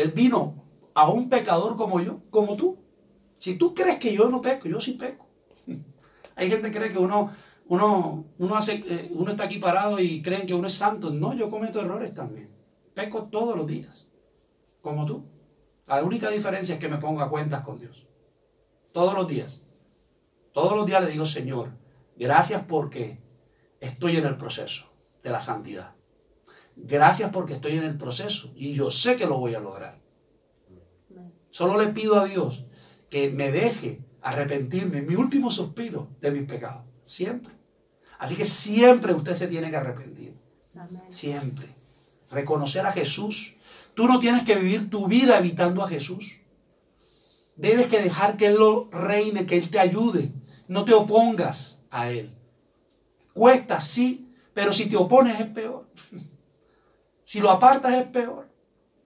Él 0.00 0.12
vino 0.12 0.64
a 0.94 1.10
un 1.10 1.28
pecador 1.28 1.76
como 1.76 2.00
yo, 2.00 2.20
como 2.30 2.56
tú. 2.56 2.78
Si 3.36 3.56
tú 3.56 3.74
crees 3.74 3.98
que 3.98 4.14
yo 4.14 4.30
no 4.30 4.40
peco, 4.40 4.68
yo 4.68 4.80
sí 4.80 4.92
peco. 4.92 5.26
Hay 6.36 6.48
gente 6.48 6.70
que 6.70 6.78
cree 6.78 6.90
que 6.90 6.98
uno, 6.98 7.30
uno, 7.68 8.24
uno, 8.38 8.56
hace, 8.56 8.82
eh, 8.86 9.10
uno 9.12 9.30
está 9.30 9.44
aquí 9.44 9.58
parado 9.58 9.98
y 10.00 10.22
creen 10.22 10.46
que 10.46 10.54
uno 10.54 10.68
es 10.68 10.74
santo. 10.74 11.10
No, 11.10 11.34
yo 11.34 11.50
cometo 11.50 11.80
errores 11.80 12.14
también. 12.14 12.50
Peco 12.94 13.24
todos 13.24 13.56
los 13.56 13.66
días, 13.66 14.08
como 14.80 15.04
tú. 15.04 15.24
La 15.86 16.02
única 16.02 16.30
diferencia 16.30 16.74
es 16.74 16.80
que 16.80 16.88
me 16.88 16.98
pongo 16.98 17.20
a 17.20 17.28
cuentas 17.28 17.62
con 17.62 17.78
Dios. 17.78 18.06
Todos 18.92 19.14
los 19.14 19.28
días. 19.28 19.62
Todos 20.52 20.76
los 20.76 20.86
días 20.86 21.02
le 21.02 21.10
digo, 21.10 21.26
Señor, 21.26 21.72
gracias 22.16 22.64
porque 22.66 23.20
estoy 23.80 24.16
en 24.16 24.26
el 24.26 24.36
proceso 24.36 24.86
de 25.22 25.30
la 25.30 25.40
santidad. 25.40 25.94
Gracias 26.82 27.30
porque 27.30 27.54
estoy 27.54 27.76
en 27.76 27.84
el 27.84 27.96
proceso 27.96 28.52
y 28.54 28.72
yo 28.72 28.90
sé 28.90 29.16
que 29.16 29.26
lo 29.26 29.38
voy 29.38 29.54
a 29.54 29.60
lograr. 29.60 29.98
Solo 31.50 31.80
le 31.82 31.92
pido 31.92 32.18
a 32.18 32.24
Dios 32.24 32.64
que 33.08 33.30
me 33.30 33.50
deje 33.50 34.00
arrepentirme, 34.22 35.02
mi 35.02 35.14
último 35.14 35.50
suspiro 35.50 36.08
de 36.20 36.30
mis 36.30 36.48
pecados. 36.48 36.84
Siempre. 37.04 37.52
Así 38.18 38.36
que 38.36 38.44
siempre 38.44 39.12
usted 39.14 39.34
se 39.34 39.48
tiene 39.48 39.70
que 39.70 39.76
arrepentir. 39.76 40.34
Siempre. 41.08 41.66
Reconocer 42.30 42.86
a 42.86 42.92
Jesús. 42.92 43.56
Tú 43.94 44.06
no 44.06 44.20
tienes 44.20 44.44
que 44.44 44.54
vivir 44.54 44.90
tu 44.90 45.06
vida 45.06 45.38
evitando 45.38 45.82
a 45.82 45.88
Jesús. 45.88 46.40
Debes 47.56 47.88
que 47.88 48.00
dejar 48.00 48.36
que 48.36 48.46
Él 48.46 48.54
lo 48.54 48.88
reine, 48.90 49.46
que 49.46 49.56
Él 49.56 49.70
te 49.70 49.80
ayude. 49.80 50.32
No 50.68 50.84
te 50.84 50.94
opongas 50.94 51.78
a 51.90 52.10
Él. 52.10 52.30
Cuesta, 53.34 53.80
sí, 53.80 54.32
pero 54.54 54.72
si 54.72 54.88
te 54.88 54.96
opones 54.96 55.40
es 55.40 55.48
peor. 55.48 55.88
Si 57.30 57.38
lo 57.38 57.48
apartas 57.52 57.94
es 57.94 58.08
peor. 58.08 58.48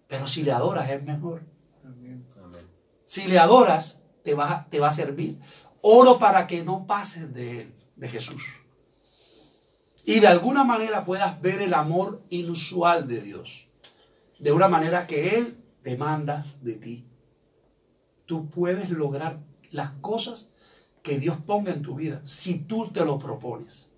Pero 0.08 0.26
si 0.26 0.44
le 0.44 0.52
adoras 0.52 0.88
es 0.88 1.02
mejor. 1.02 1.42
Amén. 1.84 2.26
Amén. 2.42 2.66
Si 3.04 3.28
le 3.28 3.38
adoras, 3.38 4.02
te 4.22 4.32
va, 4.32 4.66
te 4.70 4.80
va 4.80 4.88
a 4.88 4.92
servir. 4.92 5.38
Oro 5.82 6.18
para 6.18 6.46
que 6.46 6.64
no 6.64 6.86
pases 6.86 7.34
de 7.34 7.60
Él, 7.60 7.74
de 7.96 8.08
Jesús. 8.08 8.42
Y 10.06 10.20
de 10.20 10.26
alguna 10.26 10.64
manera 10.64 11.04
puedas 11.04 11.38
ver 11.42 11.60
el 11.60 11.74
amor 11.74 12.22
inusual 12.30 13.06
de 13.06 13.20
Dios. 13.20 13.68
De 14.38 14.52
una 14.52 14.68
manera 14.68 15.06
que 15.06 15.36
Él 15.36 15.62
demanda 15.82 16.46
de 16.62 16.76
ti. 16.76 17.06
Tú 18.24 18.48
puedes 18.48 18.88
lograr 18.88 19.40
las 19.70 19.90
cosas 20.00 20.50
que 21.02 21.18
Dios 21.18 21.36
ponga 21.44 21.74
en 21.74 21.82
tu 21.82 21.96
vida 21.96 22.22
si 22.24 22.60
tú 22.60 22.88
te 22.90 23.04
lo 23.04 23.18
propones. 23.18 23.90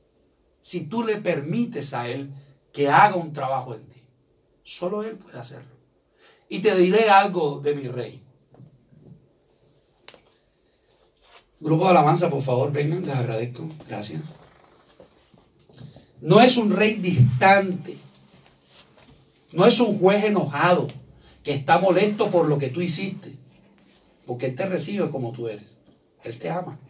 Si 0.63 0.89
tú 0.89 1.05
le 1.05 1.19
permites 1.19 1.95
a 1.95 2.09
Él 2.09 2.35
que 2.73 2.89
haga 2.89 3.15
un 3.15 3.33
trabajo 3.33 3.73
en 3.73 3.87
ti. 3.87 3.96
Solo 4.67 5.05
Él 5.05 5.17
puede 5.17 5.39
hacerlo. 5.39 5.71
Y 6.49 6.59
te 6.59 6.75
diré 6.75 7.09
algo 7.09 7.61
de 7.61 7.75
mi 7.75 7.87
rey. 7.87 8.21
Grupo 11.61 11.85
de 11.85 11.91
alabanza, 11.91 12.29
por 12.29 12.43
favor, 12.43 12.73
vengan, 12.73 13.07
les 13.07 13.15
agradezco. 13.15 13.69
Gracias. 13.89 14.23
No 16.21 16.41
es 16.41 16.57
un 16.57 16.73
rey 16.73 16.95
distante. 16.97 17.97
No 19.53 19.67
es 19.67 19.79
un 19.79 20.01
juez 20.01 20.25
enojado 20.25 20.89
que 21.45 21.53
está 21.53 21.79
molesto 21.79 22.29
por 22.33 22.49
lo 22.49 22.59
que 22.59 22.69
tú 22.69 22.83
hiciste. 22.83 23.37
Porque 24.27 24.47
Él 24.47 24.57
te 24.57 24.67
recibe 24.67 25.09
como 25.11 25.31
tú 25.31 25.47
eres. 25.47 25.77
Él 26.25 26.39
te 26.41 26.51
ama. 26.51 26.81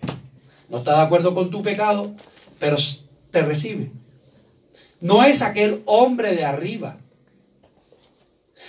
No 0.71 0.79
está 0.79 0.97
de 0.97 1.03
acuerdo 1.03 1.35
con 1.35 1.51
tu 1.51 1.63
pecado, 1.63 2.15
pero 2.59 2.77
te 3.31 3.43
recibe. 3.43 3.93
No 5.03 5.23
es 5.23 5.43
aquel 5.43 5.83
hombre 5.85 6.35
de 6.35 6.47
arriba. 6.47 7.01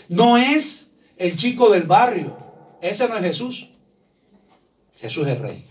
No 0.10 0.38
es 0.38 0.92
el 1.18 1.36
chico 1.36 1.70
del 1.70 1.84
barrio. 1.84 2.38
Ese 2.82 3.08
no 3.08 3.18
es 3.18 3.24
Jesús. 3.24 3.70
Jesús 4.98 5.28
es 5.28 5.40
rey. 5.40 5.66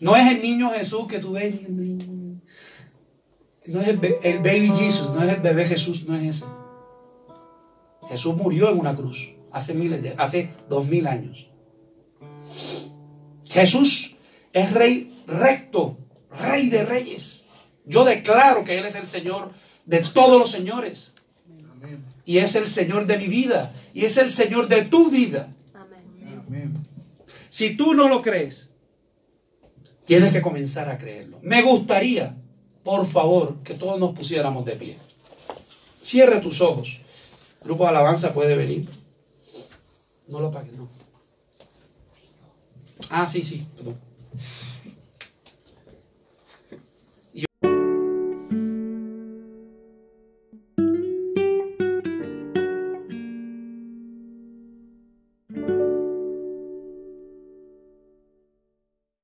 No 0.00 0.16
es 0.16 0.32
el 0.32 0.42
niño 0.42 0.70
Jesús 0.70 1.06
que 1.06 1.18
tú 1.18 1.32
ves. 1.32 1.54
No 3.66 3.80
es 3.80 3.88
el, 3.88 3.98
baby 4.40 4.72
Jesus, 4.76 5.10
no 5.10 5.22
es 5.22 5.30
el 5.30 5.40
bebé 5.40 5.66
Jesús, 5.66 6.04
no 6.06 6.16
es 6.16 6.36
ese. 6.36 6.46
Jesús 8.08 8.36
murió 8.36 8.70
en 8.70 8.80
una 8.80 8.96
cruz 8.96 9.30
hace 9.52 9.74
miles 9.74 10.02
de, 10.02 10.14
hace 10.18 10.50
dos 10.68 10.86
mil 10.88 11.06
años. 11.06 11.46
Jesús 13.44 14.16
es 14.52 14.72
rey 14.72 15.22
recto, 15.26 15.98
rey 16.30 16.68
de 16.68 16.84
reyes. 16.84 17.44
Yo 17.84 18.04
declaro 18.04 18.64
que 18.64 18.78
Él 18.78 18.84
es 18.84 18.94
el 18.94 19.06
Señor 19.06 19.52
de 19.86 20.00
todos 20.00 20.38
los 20.38 20.50
señores. 20.50 21.12
Y 22.24 22.38
es 22.38 22.54
el 22.54 22.68
Señor 22.68 23.06
de 23.06 23.18
mi 23.18 23.26
vida. 23.26 23.74
Y 23.94 24.04
es 24.04 24.16
el 24.16 24.30
Señor 24.30 24.68
de 24.68 24.84
tu 24.84 25.10
vida. 25.10 25.52
Amén. 25.74 26.86
Si 27.50 27.76
tú 27.76 27.94
no 27.94 28.08
lo 28.08 28.22
crees, 28.22 28.70
tienes 30.04 30.32
que 30.32 30.42
comenzar 30.42 30.88
a 30.88 30.98
creerlo. 30.98 31.38
Me 31.42 31.62
gustaría, 31.62 32.36
por 32.82 33.06
favor, 33.06 33.62
que 33.62 33.74
todos 33.74 33.98
nos 33.98 34.14
pusiéramos 34.14 34.64
de 34.64 34.76
pie. 34.76 34.98
Cierre 36.00 36.40
tus 36.40 36.60
ojos. 36.60 36.98
Grupo 37.64 37.84
de 37.84 37.90
alabanza 37.90 38.32
puede 38.32 38.56
venir. 38.56 38.88
No 40.28 40.40
lo 40.40 40.48
apagues, 40.48 40.72
no. 40.72 40.88
Ah, 43.10 43.28
sí, 43.28 43.44
sí, 43.44 43.66
perdón. 43.76 43.98